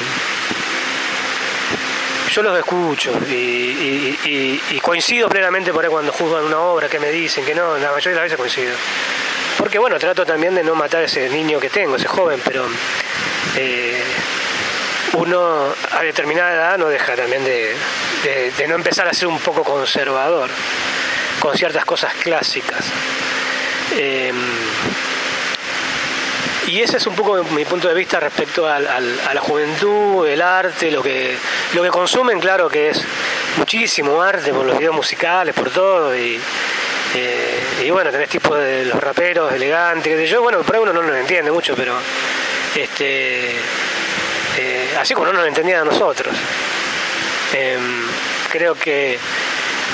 yo 2.32 2.42
los 2.42 2.58
escucho 2.58 3.12
y, 3.30 4.80
coincido 4.82 5.28
plenamente 5.28 5.74
por 5.74 5.84
ahí 5.84 5.92
cuando 5.92 6.12
juzgan 6.12 6.46
una 6.46 6.60
obra 6.60 6.88
que 6.88 7.00
me 7.00 7.12
dicen 7.12 7.46
que 7.46 7.54
no, 7.54 7.78
la 7.78 7.92
mayoría 7.92 8.10
de 8.10 8.16
las 8.16 8.24
veces 8.24 8.38
coincido. 8.38 8.74
Porque 9.58 9.78
bueno, 9.78 10.00
trato 10.00 10.26
también 10.26 10.56
de 10.56 10.64
no 10.64 10.76
matar 10.76 11.02
a 11.02 11.06
ese 11.06 11.30
niño 11.30 11.60
que 11.60 11.70
tengo, 11.70 11.98
ese 11.98 12.08
joven, 12.08 12.42
pero 12.44 12.66
eh, 13.58 14.02
uno 15.14 15.74
a 15.92 16.04
determinada 16.04 16.54
edad 16.54 16.78
no 16.78 16.88
deja 16.88 17.16
también 17.16 17.44
de, 17.44 17.76
no 18.68 18.76
empezar 18.76 19.08
a 19.08 19.14
ser 19.14 19.28
un 19.28 19.40
poco 19.40 19.64
conservador 19.64 20.50
con 21.40 21.58
ciertas 21.58 21.86
cosas 21.86 22.14
clásicas. 22.16 22.86
Eh, 23.94 24.32
y 26.68 26.82
ese 26.82 26.98
es 26.98 27.08
un 27.08 27.16
poco 27.16 27.44
mi 27.44 27.66
punto 27.66 27.90
de 27.90 27.94
vista 27.94 28.20
respecto 28.20 28.68
a 28.68 28.80
la 28.80 29.42
juventud, 29.42 30.26
el 30.26 30.42
arte, 30.42 30.90
lo 30.90 31.04
que, 31.04 31.36
lo 31.74 31.84
que 31.84 31.90
consumen, 31.90 32.40
claro 32.40 32.70
que 32.70 32.90
es 32.90 33.04
muchísimo 33.58 34.22
arte 34.22 34.54
por 34.54 34.66
los 34.66 34.78
videos 34.78 34.96
musicales, 34.96 35.54
por 35.54 35.70
todo, 35.72 36.16
y, 36.16 36.40
eh, 37.16 37.90
bueno, 37.92 38.10
tenés 38.12 38.30
tipo 38.30 38.56
de 38.56 38.86
los 38.86 39.02
raperos 39.02 39.52
elegantes, 39.52 40.16
que 40.16 40.28
yo, 40.28 40.42
bueno, 40.42 40.62
por 40.62 40.76
ahí 40.76 40.82
uno 40.82 40.94
no 40.94 41.02
lo 41.02 41.14
entiende 41.14 41.52
mucho, 41.52 41.76
pero 41.76 41.96
este 42.76 43.56
eh, 44.58 44.96
así 45.00 45.14
como 45.14 45.28
no 45.28 45.34
nos 45.34 45.48
entendía 45.48 45.82
a 45.82 45.86
nosotros. 45.86 46.36
Em, 47.54 48.08
creo 48.50 48.76
que 48.76 49.18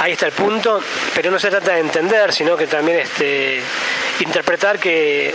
ahí 0.01 0.12
está 0.12 0.28
el 0.28 0.34
punto, 0.34 0.82
pero 1.14 1.32
no 1.32 1.39
se 1.39 1.49
trata 1.49 1.74
de 1.74 1.80
entender, 1.80 2.34
sino 2.34 2.55
que 2.55 2.68
también 2.68 2.99
este, 2.99 3.62
interpretar 4.20 4.80
que 4.80 5.34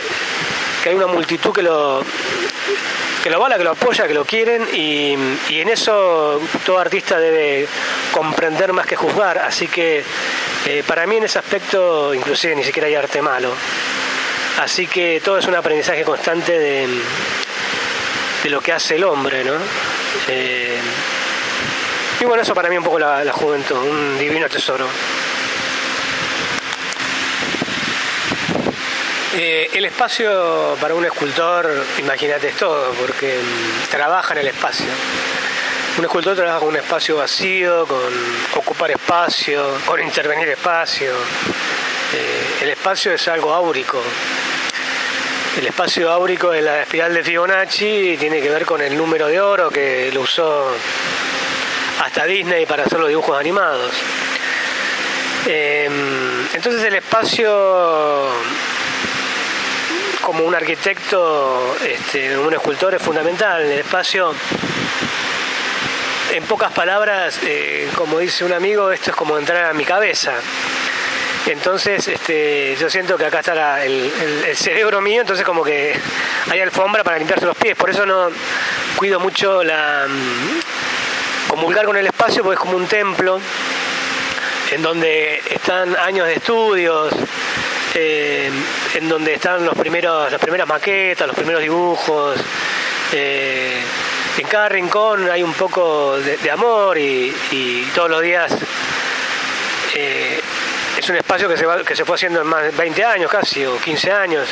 que 0.83 0.89
hay 0.89 0.95
una 0.97 1.07
multitud 1.07 1.53
que 1.53 1.63
lo 1.63 2.03
que 3.23 3.31
lo 3.31 3.39
vala, 3.39 3.57
que 3.57 3.63
lo 3.63 3.71
apoya, 3.71 4.09
que 4.09 4.15
lo 4.15 4.25
quieren 4.25 4.67
y, 4.73 5.13
en 5.13 5.69
eso 5.69 6.41
todo 6.67 6.79
artista 6.79 7.21
debe 7.21 7.69
comprender 8.11 8.73
más 8.73 8.85
que 8.85 8.97
juzgar. 8.97 9.39
Así 9.39 9.69
que 9.69 10.03
eh, 10.67 10.83
para 10.85 11.07
mí 11.07 11.19
en 11.19 11.25
ese 11.25 11.39
aspecto 11.39 12.13
inclusive 12.13 12.57
ni 12.57 12.65
siquiera 12.65 12.89
hay 12.89 12.97
arte 12.97 13.23
malo. 13.23 13.53
Así 14.61 14.89
que 14.89 15.23
todo 15.25 15.39
es 15.39 15.47
un 15.47 15.55
aprendizaje 15.55 16.03
constante 16.03 16.59
de, 16.59 16.89
de 18.43 18.51
lo 18.51 18.61
que 18.61 18.73
hace 18.73 18.97
el 18.97 19.05
hombre, 19.05 19.45
¿no? 19.45 19.55
Eh, 20.29 20.81
y 22.21 22.25
bueno, 22.25 22.43
eso 22.43 22.55
para 22.55 22.69
mí 22.69 22.77
un 22.77 22.85
poco 22.85 22.99
la, 22.99 23.33
juventud, 23.33 23.77
un 23.77 24.19
divino 24.19 24.49
tesoro. 24.49 24.87
Eh, 29.35 29.71
el 29.73 29.85
espacio 29.87 30.77
para 30.81 30.95
un 30.95 31.05
escultor, 31.05 31.85
imagínate, 31.99 32.49
es 32.49 32.57
todo, 32.57 32.93
porque 32.93 33.39
mm, 33.39 33.91
trabaja 33.91 34.35
en 34.35 34.41
el 34.41 34.49
espacio. 34.49 34.87
Un 35.99 36.05
escultor 36.05 36.37
trabaja 36.37 36.59
con 36.59 36.69
un 36.69 36.77
espacio 36.77 37.17
vacío, 37.17 37.87
con 37.87 38.13
ocupar 38.57 38.91
espacio, 38.91 39.79
con 39.87 40.01
intervenir 40.03 40.49
espacio. 40.49 41.13
Eh, 41.13 42.63
el 42.63 42.71
espacio 42.71 43.13
es 43.13 43.27
algo 43.29 43.53
áurico. 43.53 44.03
El 45.57 45.67
espacio 45.67 46.11
áurico 46.11 46.51
de 46.51 46.63
la 46.63 46.83
espiral 46.83 47.13
de 47.13 47.23
Fibonacci 47.23 48.17
tiene 48.19 48.41
que 48.41 48.49
ver 48.49 48.65
con 48.65 48.81
el 48.81 48.97
número 48.97 49.29
de 49.29 49.39
oro 49.39 49.69
que 49.69 50.11
lo 50.13 50.23
usó 50.23 50.75
hasta 52.03 52.25
Disney 52.25 52.65
para 52.65 52.85
hacer 52.85 52.99
los 52.99 53.11
dibujos 53.11 53.39
animados. 53.39 53.93
Em, 55.47 56.47
entonces 56.55 56.83
el 56.85 56.95
espacio 56.95 58.31
como 60.23 60.45
un 60.45 60.55
arquitecto, 60.55 61.77
este, 61.85 62.39
un 62.39 62.55
escultor 62.55 62.95
es 62.95 63.03
fundamental. 63.03 63.61
El 63.61 63.81
espacio, 63.81 64.35
en 66.33 66.45
pocas 66.45 66.73
palabras, 66.73 67.39
eh, 67.45 67.91
como 67.95 68.21
dice 68.21 68.45
un 68.45 68.55
amigo, 68.55 68.91
esto 68.91 69.11
es 69.11 69.17
como 69.17 69.37
entrar 69.37 69.67
a 69.67 69.75
mi 69.75 69.85
cabeza. 69.85 70.33
Entonces, 71.47 72.07
este, 72.07 72.77
yo 72.79 72.89
siento 72.89 73.17
que 73.17 73.27
acá 73.27 73.41
está 73.41 73.85
el, 73.85 74.11
cerebro 74.55 75.01
mío, 75.01 75.23
entonces 75.23 75.45
como 75.45 75.65
que 75.65 75.95
hay 76.51 76.61
alfombra 76.61 77.03
para 77.03 77.19
limpiarse 77.19 77.47
los 77.47 77.57
pies. 77.57 77.77
Por 77.77 77.91
eso 77.91 78.07
no, 78.07 78.29
cuido 78.97 79.19
mucho 79.19 79.65
la 79.65 80.07
mm, 80.09 81.51
comulgar 81.51 81.85
con 81.85 81.97
el 81.97 82.07
espacio 82.07 82.43
porque 82.43 82.55
es 82.55 82.61
como 82.61 82.77
un 82.77 82.87
templo 82.87 83.41
en 84.71 84.83
donde 84.83 85.43
están 85.51 85.97
años 85.97 86.27
de 86.27 86.35
estudios, 86.35 87.13
eh, 87.95 88.51
en 88.95 89.09
donde 89.09 89.35
están 89.35 89.65
los 89.65 89.77
primeros, 89.77 90.31
las 90.31 90.41
primeras 90.41 90.67
maquetas, 90.67 91.27
los 91.27 91.37
primeros 91.37 91.61
dibujos. 91.61 92.41
Eh, 93.13 93.81
en 94.39 94.47
cada 94.47 94.69
rincón 94.71 95.29
hay 95.31 95.43
un 95.43 95.53
poco 95.53 96.17
de, 96.19 96.51
amor 96.51 96.97
y, 96.97 97.35
todos 97.95 98.09
los 98.09 98.23
días 98.23 98.51
eh, 99.95 100.41
es 101.03 101.11
un 101.11 101.17
espacio 101.17 101.49
que 101.49 101.57
se, 101.57 101.67
que 101.85 101.97
se 101.97 102.05
fue 102.05 102.15
haciendo 102.15 102.43
en 102.43 102.47
más 102.47 102.63
de 102.63 102.71
20 102.71 103.05
años 103.05 103.29
casi, 103.29 103.67
o 103.67 103.77
15 103.77 104.13
años. 104.13 104.49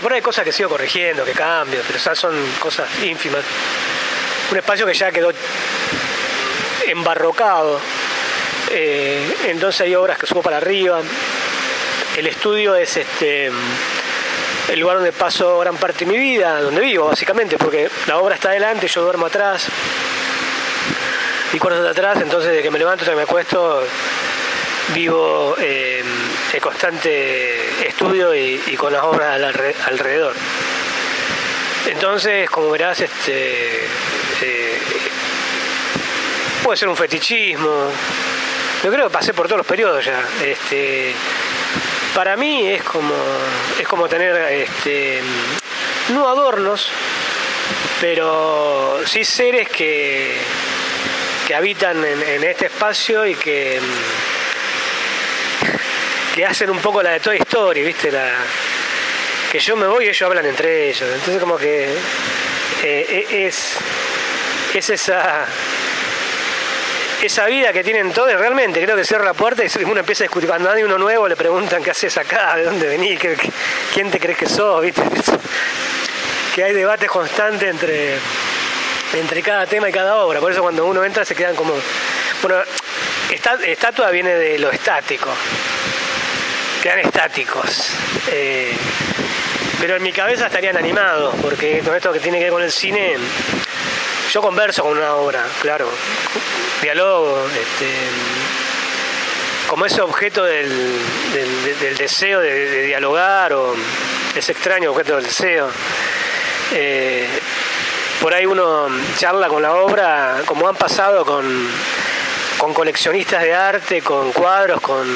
por 0.00 0.12
ahí 0.12 0.16
hay 0.16 0.22
cosas 0.22 0.44
que 0.44 0.52
sigo 0.52 0.68
corrigiendo, 0.68 1.24
que 1.24 1.32
cambio, 1.32 1.80
pero 1.84 1.98
esas 1.98 2.16
son 2.16 2.34
cosas 2.60 2.86
ínfimas. 3.02 3.42
Un 4.52 4.58
espacio 4.58 4.86
que 4.86 4.94
ya 4.94 5.10
quedó 5.10 5.32
embarrocado. 6.86 7.80
Eh, 8.70 9.38
entonces 9.46 9.80
hay 9.80 9.96
obras 9.96 10.18
que 10.18 10.26
subo 10.26 10.40
para 10.40 10.58
arriba. 10.58 11.00
El 12.16 12.28
estudio 12.28 12.76
es 12.76 12.96
este 12.96 13.50
el 14.68 14.80
lugar 14.80 14.96
donde 14.96 15.12
paso 15.12 15.58
gran 15.58 15.76
parte 15.76 16.04
de 16.04 16.12
mi 16.12 16.18
vida, 16.18 16.60
donde 16.60 16.80
vivo 16.80 17.08
básicamente, 17.08 17.58
porque 17.58 17.88
la 18.06 18.18
obra 18.18 18.36
está 18.36 18.50
adelante, 18.50 18.86
yo 18.88 19.02
duermo 19.02 19.26
atrás, 19.26 19.68
mi 21.56 21.60
cuarto 21.60 21.78
está 21.78 21.92
atrás, 21.92 22.22
entonces 22.22 22.52
de 22.52 22.62
que 22.62 22.70
me 22.70 22.78
levanto 22.78 23.02
hasta 23.02 23.16
me 23.16 23.22
acuesto 23.22 23.82
vivo 24.92 25.56
eh, 25.58 26.04
en 26.52 26.60
constante 26.60 27.88
estudio 27.88 28.34
y, 28.34 28.76
con 28.76 28.92
las 28.92 29.02
obras 29.02 29.40
alrededor. 29.86 30.34
Entonces, 31.86 32.50
como 32.50 32.68
verás, 32.68 33.00
este, 33.00 33.86
eh, 34.42 34.78
puede 36.62 36.76
ser 36.76 36.90
un 36.90 36.96
fetichismo. 36.96 37.90
Yo 38.84 38.92
creo 38.92 39.06
que 39.06 39.12
pasé 39.14 39.32
por 39.32 39.46
todos 39.46 39.60
los 39.60 39.66
periodos 39.66 40.04
ya. 40.04 40.22
Este, 40.44 41.14
para 42.14 42.36
mí 42.36 42.68
es 42.68 42.82
como, 42.82 43.14
es 43.80 43.88
como 43.88 44.10
tener 44.10 44.36
este, 44.52 45.22
no 46.10 46.28
adornos, 46.28 46.90
pero 47.98 49.00
sí 49.06 49.24
seres 49.24 49.70
que, 49.70 50.36
que 51.46 51.54
habitan 51.54 52.04
en, 52.04 52.42
este 52.42 52.66
espacio 52.66 53.24
y 53.24 53.36
que, 53.36 53.78
que 56.34 56.44
hacen 56.44 56.70
un 56.70 56.80
poco 56.80 57.02
la 57.02 57.10
de 57.10 57.20
toda 57.20 57.36
historia, 57.36 57.84
¿viste? 57.84 58.10
La, 58.10 58.32
que 59.52 59.60
yo 59.60 59.76
me 59.76 59.86
voy 59.86 60.06
y 60.06 60.08
ellos 60.08 60.22
hablan 60.22 60.44
entre 60.44 60.88
ellos. 60.88 61.08
Entonces 61.14 61.38
como 61.40 61.56
que 61.56 61.84
eh, 62.82 63.26
e, 63.30 63.46
es, 63.46 63.76
es 64.74 64.90
esa 64.90 65.46
esa 67.22 67.46
vida 67.46 67.72
que 67.72 67.82
tienen 67.82 68.12
todos, 68.12 68.32
realmente 68.34 68.82
creo 68.82 68.94
que 68.94 69.04
cierra 69.04 69.24
la 69.24 69.34
puerta 69.34 69.62
y 69.64 69.84
uno 69.84 70.00
empieza 70.00 70.24
a 70.24 70.26
discutir. 70.26 70.48
Cuando 70.48 70.70
hay 70.70 70.82
uno 70.82 70.98
nuevo 70.98 71.28
le 71.28 71.36
preguntan 71.36 71.82
qué 71.82 71.92
haces 71.92 72.16
acá, 72.18 72.56
de 72.56 72.64
dónde 72.64 72.88
venís, 72.88 73.18
quién 73.94 74.10
te 74.10 74.18
crees 74.18 74.36
que 74.36 74.46
sos, 74.46 74.82
¿viste? 74.82 75.02
Que 76.54 76.64
hay 76.64 76.72
debates 76.72 77.10
constantes 77.10 77.68
entre, 77.68 78.16
entre 79.14 79.42
cada 79.42 79.66
tema 79.66 79.88
y 79.88 79.92
cada 79.92 80.16
obra. 80.16 80.40
Por 80.40 80.52
eso 80.52 80.62
cuando 80.62 80.84
uno 80.86 81.04
entra 81.04 81.24
se 81.24 81.34
quedan 81.34 81.54
como. 81.54 81.74
Bueno, 82.42 82.56
estatua 83.66 84.10
viene 84.10 84.34
de 84.34 84.58
lo 84.58 84.70
estático. 84.70 85.30
Quedan 86.82 87.00
estáticos. 87.00 87.90
Eh, 88.28 88.72
pero 89.80 89.96
en 89.96 90.02
mi 90.02 90.12
cabeza 90.12 90.46
estarían 90.46 90.76
animados, 90.76 91.34
porque 91.42 91.80
con 91.80 91.94
esto 91.94 92.12
que 92.12 92.20
tiene 92.20 92.38
que 92.38 92.44
ver 92.44 92.52
con 92.52 92.62
el 92.62 92.72
cine, 92.72 93.16
yo 94.32 94.40
converso 94.40 94.82
con 94.82 94.96
una 94.96 95.14
obra, 95.14 95.44
claro, 95.60 95.88
diálogo, 96.80 97.46
este, 97.52 97.86
como 99.68 99.86
ese 99.86 100.00
objeto 100.00 100.44
del, 100.44 100.68
deseo 101.98 102.40
de, 102.40 102.86
dialogar 102.86 103.52
o 103.52 103.74
ese 104.34 104.52
extraño 104.52 104.92
objeto 104.92 105.16
del 105.16 105.24
deseo. 105.24 105.70
Eh, 106.72 107.28
por 108.26 108.34
ahí 108.34 108.44
uno 108.44 108.88
charla 109.16 109.46
con 109.46 109.62
la 109.62 109.76
obra, 109.76 110.42
como 110.46 110.68
han 110.68 110.74
pasado 110.74 111.24
con, 111.24 111.46
con 112.58 112.74
coleccionistas 112.74 113.40
de 113.40 113.54
arte, 113.54 114.02
con 114.02 114.32
cuadros, 114.32 114.80
con, 114.80 115.06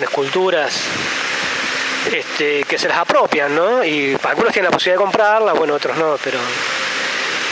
esculturas. 0.00 0.80
Este, 2.10 2.64
que 2.64 2.78
se 2.78 2.88
las 2.88 2.96
apropian, 2.96 3.54
¿no? 3.54 3.84
Y 3.84 4.16
algunos 4.22 4.54
tienen 4.54 4.70
la 4.70 4.74
posibilidad 4.74 4.98
de 4.98 5.04
comprarla, 5.04 5.52
bueno, 5.52 5.74
otros 5.74 5.94
no, 5.98 6.16
pero 6.24 6.38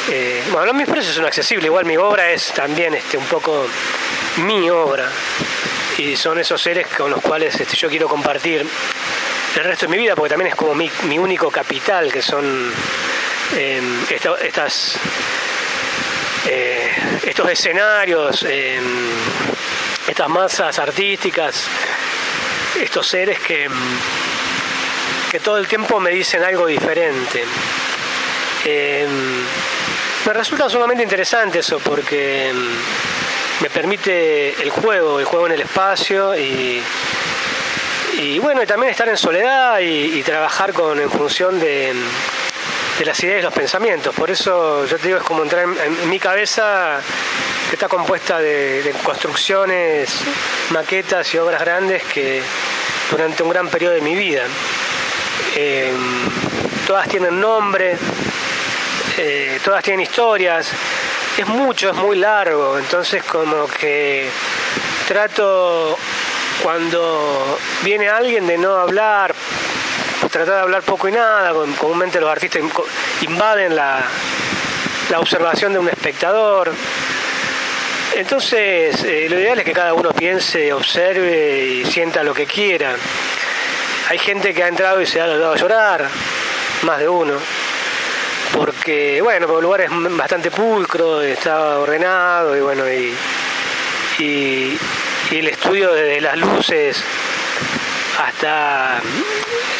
eh, 0.08 0.42
bueno, 0.50 0.72
mis 0.72 0.88
precios 0.88 1.14
son 1.14 1.26
accesibles, 1.26 1.66
igual 1.66 1.84
mi 1.84 1.98
obra 1.98 2.30
es 2.30 2.46
también 2.54 2.94
este, 2.94 3.18
un 3.18 3.26
poco 3.26 3.66
mi 4.46 4.70
obra 4.70 5.10
y 5.98 6.16
son 6.16 6.38
esos 6.38 6.62
seres 6.62 6.86
con 6.86 7.10
los 7.10 7.20
cuales 7.20 7.60
este, 7.60 7.76
yo 7.76 7.90
quiero 7.90 8.08
compartir 8.08 8.66
el 9.56 9.64
resto 9.64 9.84
de 9.84 9.92
mi 9.92 9.98
vida 9.98 10.16
porque 10.16 10.30
también 10.30 10.52
es 10.52 10.56
como 10.56 10.74
mi, 10.74 11.18
único 11.18 11.50
capital 11.50 12.10
que 12.10 12.22
son 12.22 12.72
em, 13.54 14.04
estas 14.42 14.98
eh, 16.46 16.90
estos 17.24 17.50
escenarios 17.50 18.42
em, 18.44 18.84
estas 20.08 20.28
masas 20.28 20.78
artísticas 20.78 21.68
estos 22.80 23.06
seres 23.06 23.38
que, 23.40 23.64
em, 23.64 23.72
que 25.30 25.40
todo 25.40 25.58
el 25.58 25.66
tiempo 25.66 25.98
me 26.00 26.10
dicen 26.10 26.42
algo 26.42 26.66
diferente. 26.66 27.44
Me 30.26 30.32
resulta 30.32 30.68
sumamente 30.68 31.04
interesante 31.04 31.60
eso 31.60 31.78
porque 31.78 32.52
me 33.60 33.70
permite 33.70 34.60
el 34.60 34.70
juego, 34.70 35.20
el 35.20 35.24
juego 35.24 35.46
en 35.46 35.52
el 35.52 35.60
espacio 35.60 36.34
y, 36.36 36.82
bueno, 38.40 38.60
y 38.60 38.66
también 38.66 38.90
estar 38.90 39.08
en 39.08 39.16
soledad 39.16 39.78
y, 39.78 40.20
trabajar 40.24 40.72
con 40.72 40.98
en 41.00 41.08
función 41.08 41.60
de, 41.60 41.94
las 43.04 43.22
ideas 43.22 43.40
y 43.40 43.42
los 43.42 43.52
pensamientos. 43.52 44.14
Por 44.14 44.30
eso 44.30 44.86
yo 44.86 44.96
te 44.96 45.08
digo, 45.08 45.18
es 45.18 45.24
como 45.24 45.42
entrar 45.42 45.64
en, 45.64 46.08
mi 46.08 46.18
cabeza 46.18 47.00
que 47.68 47.76
está 47.76 47.88
compuesta 47.88 48.38
de, 48.38 48.94
construcciones, 49.02 50.20
maquetas 50.70 51.32
y 51.34 51.38
obras 51.38 51.60
grandes 51.60 52.02
que 52.04 52.42
durante 53.10 53.42
un 53.42 53.50
gran 53.50 53.68
periodo 53.68 53.94
de 53.94 54.00
mi 54.00 54.14
vida. 54.14 54.44
Eh, 55.54 55.92
todas 56.86 57.08
tienen 57.08 57.40
nombre, 57.40 57.96
eh, 59.18 59.60
todas 59.64 59.82
tienen 59.82 60.00
historias, 60.00 60.70
es 61.36 61.46
mucho, 61.46 61.90
es 61.90 61.96
muy 61.96 62.16
largo, 62.16 62.78
entonces 62.78 63.22
como 63.24 63.66
que 63.66 64.28
trato 65.06 65.98
cuando 66.62 67.58
viene 67.82 68.08
alguien 68.08 68.46
de 68.46 68.58
no 68.58 68.74
hablar, 68.74 69.34
tratar 70.20 70.54
de 70.54 70.60
hablar 70.60 70.82
poco 70.82 71.08
y 71.08 71.12
nada, 71.12 71.52
comúnmente 71.78 72.20
los 72.20 72.30
artistas 72.30 72.62
invaden 73.22 73.74
la, 73.74 74.02
la 75.10 75.20
observación 75.20 75.72
de 75.72 75.78
un 75.78 75.88
espectador. 75.88 76.72
Entonces, 78.14 79.02
eh, 79.04 79.26
lo 79.28 79.38
ideal 79.38 79.58
es 79.58 79.64
que 79.64 79.72
cada 79.72 79.92
uno 79.92 80.10
piense, 80.12 80.72
observe 80.72 81.64
y 81.64 81.84
sienta 81.84 82.22
lo 82.22 82.32
que 82.32 82.46
quiera. 82.46 82.94
Hay 84.08 84.18
gente 84.18 84.54
que 84.54 84.62
ha 84.62 84.68
entrado 84.68 85.00
y 85.00 85.06
se 85.06 85.20
ha 85.20 85.26
dado 85.26 85.52
a 85.52 85.56
llorar, 85.56 86.08
más 86.82 86.98
de 86.98 87.08
uno 87.08 87.34
porque 88.52 89.20
bueno, 89.22 89.56
el 89.56 89.62
lugar 89.62 89.82
es 89.82 89.90
bastante 90.16 90.50
pulcro, 90.50 91.20
está 91.22 91.78
ordenado 91.78 92.56
y 92.56 92.60
bueno, 92.60 92.84
y, 92.90 93.14
el 95.30 95.48
estudio 95.48 95.92
desde 95.92 96.20
las 96.20 96.38
luces 96.38 97.02
hasta, 98.18 99.00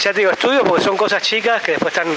ya 0.02 0.12
te 0.12 0.20
digo, 0.20 0.30
estudio 0.30 0.64
porque 0.64 0.84
son 0.84 0.96
cosas 0.96 1.22
chicas 1.22 1.62
que 1.62 1.72
después 1.72 1.92
están, 1.94 2.14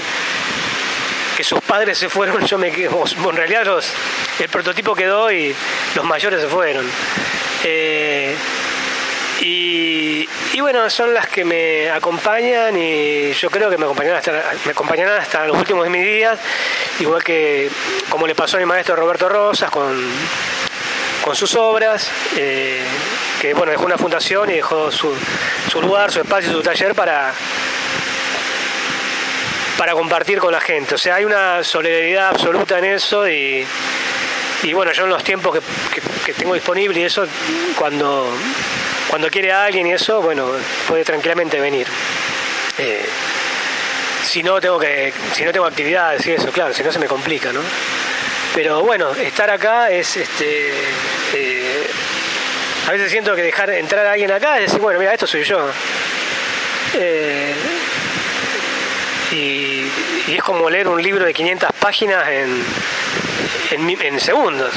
que 1.36 1.44
sus 1.44 1.60
padres 1.60 1.98
se 1.98 2.08
fueron, 2.08 2.44
yo 2.46 2.58
me 2.58 2.70
quedo, 2.70 3.04
en 3.06 3.36
realidad 3.36 3.82
el 4.38 4.48
prototipo 4.48 4.94
quedó 4.94 5.30
y 5.32 5.54
los 5.94 6.04
mayores 6.04 6.40
se 6.40 6.48
fueron. 6.48 6.86
Eh, 7.64 8.34
y, 9.42 10.28
bueno, 10.60 10.88
son 10.90 11.14
las 11.14 11.28
que 11.28 11.44
me 11.44 11.90
acompañan 11.90 12.76
y 12.76 13.32
yo 13.32 13.48
creo 13.50 13.70
que 13.70 13.78
me 13.78 13.84
acompañarán 13.84 14.18
hasta, 14.18 14.32
me 14.66 14.72
acompañarán 14.72 15.18
hasta 15.18 15.46
los 15.46 15.56
últimos 15.56 15.84
de 15.84 15.90
mis 15.90 16.04
días, 16.04 16.38
igual 16.98 17.24
que 17.24 17.70
como 18.10 18.26
le 18.26 18.34
pasó 18.34 18.58
a 18.58 18.60
mi 18.60 18.66
maestro 18.66 18.94
Roberto 18.96 19.28
Rosas 19.28 19.70
con, 19.70 19.98
con 21.24 21.34
sus 21.34 21.54
obras, 21.54 22.10
eh, 22.36 22.82
que 23.40 23.54
bueno, 23.54 23.72
dejó 23.72 23.86
una 23.86 23.96
fundación 23.96 24.50
y 24.50 24.54
dejó 24.54 24.92
su, 24.92 25.10
su 25.70 25.80
lugar, 25.80 26.12
su 26.12 26.20
espacio, 26.20 26.52
su 26.52 26.62
taller 26.62 26.94
para, 26.94 27.32
para 29.80 29.94
compartir 29.94 30.38
con 30.38 30.52
la 30.52 30.60
gente. 30.60 30.94
O 30.94 30.98
sea, 30.98 31.14
hay 31.14 31.24
una 31.24 31.64
solidaridad 31.64 32.28
absoluta 32.28 32.78
en 32.78 32.84
eso 32.84 33.26
y, 33.26 33.66
y 34.62 34.72
bueno, 34.74 34.92
yo 34.92 35.04
en 35.04 35.08
los 35.08 35.24
tiempos 35.24 35.58
que, 36.22 36.34
tengo 36.34 36.52
disponible 36.52 37.00
y 37.00 37.04
eso, 37.04 37.26
cuando 37.78 38.30
cuando 39.08 39.30
quiere 39.30 39.50
alguien 39.50 39.86
y 39.86 39.92
eso, 39.92 40.20
bueno, 40.20 40.50
puede 40.86 41.02
tranquilamente 41.02 41.58
venir. 41.58 41.86
Eh, 42.76 43.06
si 44.22 44.42
no 44.42 44.60
tengo 44.60 44.78
que, 44.78 45.14
si 45.32 45.46
no 45.46 45.50
tengo 45.50 45.64
actividades 45.64 46.26
y 46.26 46.32
eso, 46.32 46.50
claro, 46.50 46.74
si 46.74 46.82
no 46.82 46.92
se 46.92 46.98
me 46.98 47.06
complica, 47.06 47.50
¿no? 47.50 47.62
Pero 48.54 48.82
bueno, 48.82 49.12
estar 49.12 49.48
acá 49.48 49.90
es 49.90 50.14
este 50.14 50.74
eh, 51.32 51.90
a 52.86 52.90
veces 52.90 53.10
siento 53.10 53.34
que 53.34 53.40
dejar 53.40 53.70
entrar 53.70 54.04
a 54.04 54.12
alguien 54.12 54.30
acá 54.30 54.58
es 54.58 54.66
decir, 54.66 54.80
bueno, 54.80 54.98
mira, 54.98 55.14
esto 55.14 55.26
soy 55.26 55.42
yo. 55.42 55.70
Eh, 56.92 57.54
y, 59.32 59.90
es 60.28 60.42
como 60.42 60.68
leer 60.70 60.88
un 60.88 61.02
libro 61.02 61.24
de 61.24 61.32
500 61.32 61.70
páginas 61.78 62.28
en, 62.28 62.64
en, 63.70 64.20
segundos. 64.20 64.72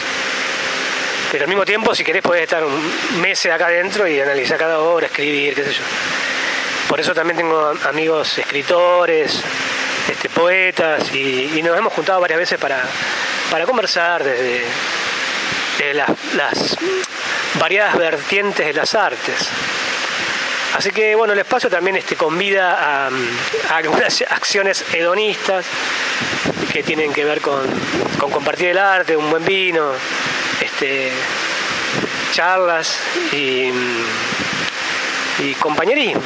Pero 1.31 1.45
al 1.45 1.49
mismo 1.49 1.65
tiempo, 1.65 1.95
si 1.95 2.03
querés, 2.03 2.21
podés 2.21 2.43
estar 2.43 2.63
un 2.63 3.21
mes 3.21 3.45
acá 3.47 3.67
adentro 3.67 4.07
y 4.07 4.19
analizar 4.19 4.57
cada 4.57 4.79
obra, 4.79 5.07
escribir, 5.07 5.55
qué 5.55 5.63
sé 5.63 5.73
yo. 5.73 5.83
Por 6.87 6.99
eso 6.99 7.13
también 7.13 7.37
tengo 7.37 7.73
amigos 7.85 8.37
escritores, 8.37 9.41
este, 10.09 10.29
poetas, 10.29 11.13
y, 11.13 11.61
nos 11.63 11.77
hemos 11.77 11.93
juntado 11.93 12.21
varias 12.21 12.39
veces 12.39 12.59
para, 12.59 12.83
para 13.49 13.65
conversar 13.65 14.23
desde, 14.23 14.63
las, 15.93 16.09
las 16.35 16.77
variadas 17.59 17.97
vertientes 17.97 18.65
de 18.65 18.73
las 18.73 18.93
artes. 18.93 19.49
Así 20.75 20.89
que 20.91 21.15
bueno, 21.15 21.33
el 21.33 21.39
espacio 21.39 21.69
también 21.69 21.97
este, 21.97 22.15
convida 22.15 23.07
a, 23.07 23.09
algunas 23.75 24.21
acciones 24.29 24.83
hedonistas 24.93 25.65
que 26.71 26.83
tienen 26.83 27.13
que 27.13 27.23
ver 27.23 27.41
con, 27.41 27.61
compartir 28.17 28.69
el 28.69 28.77
arte, 28.79 29.15
un 29.15 29.29
buen 29.29 29.45
vino, 29.45 29.91
este, 30.61 31.11
charlas 32.31 32.99
y, 33.31 33.69
y 35.39 35.53
compañerismo. 35.59 36.21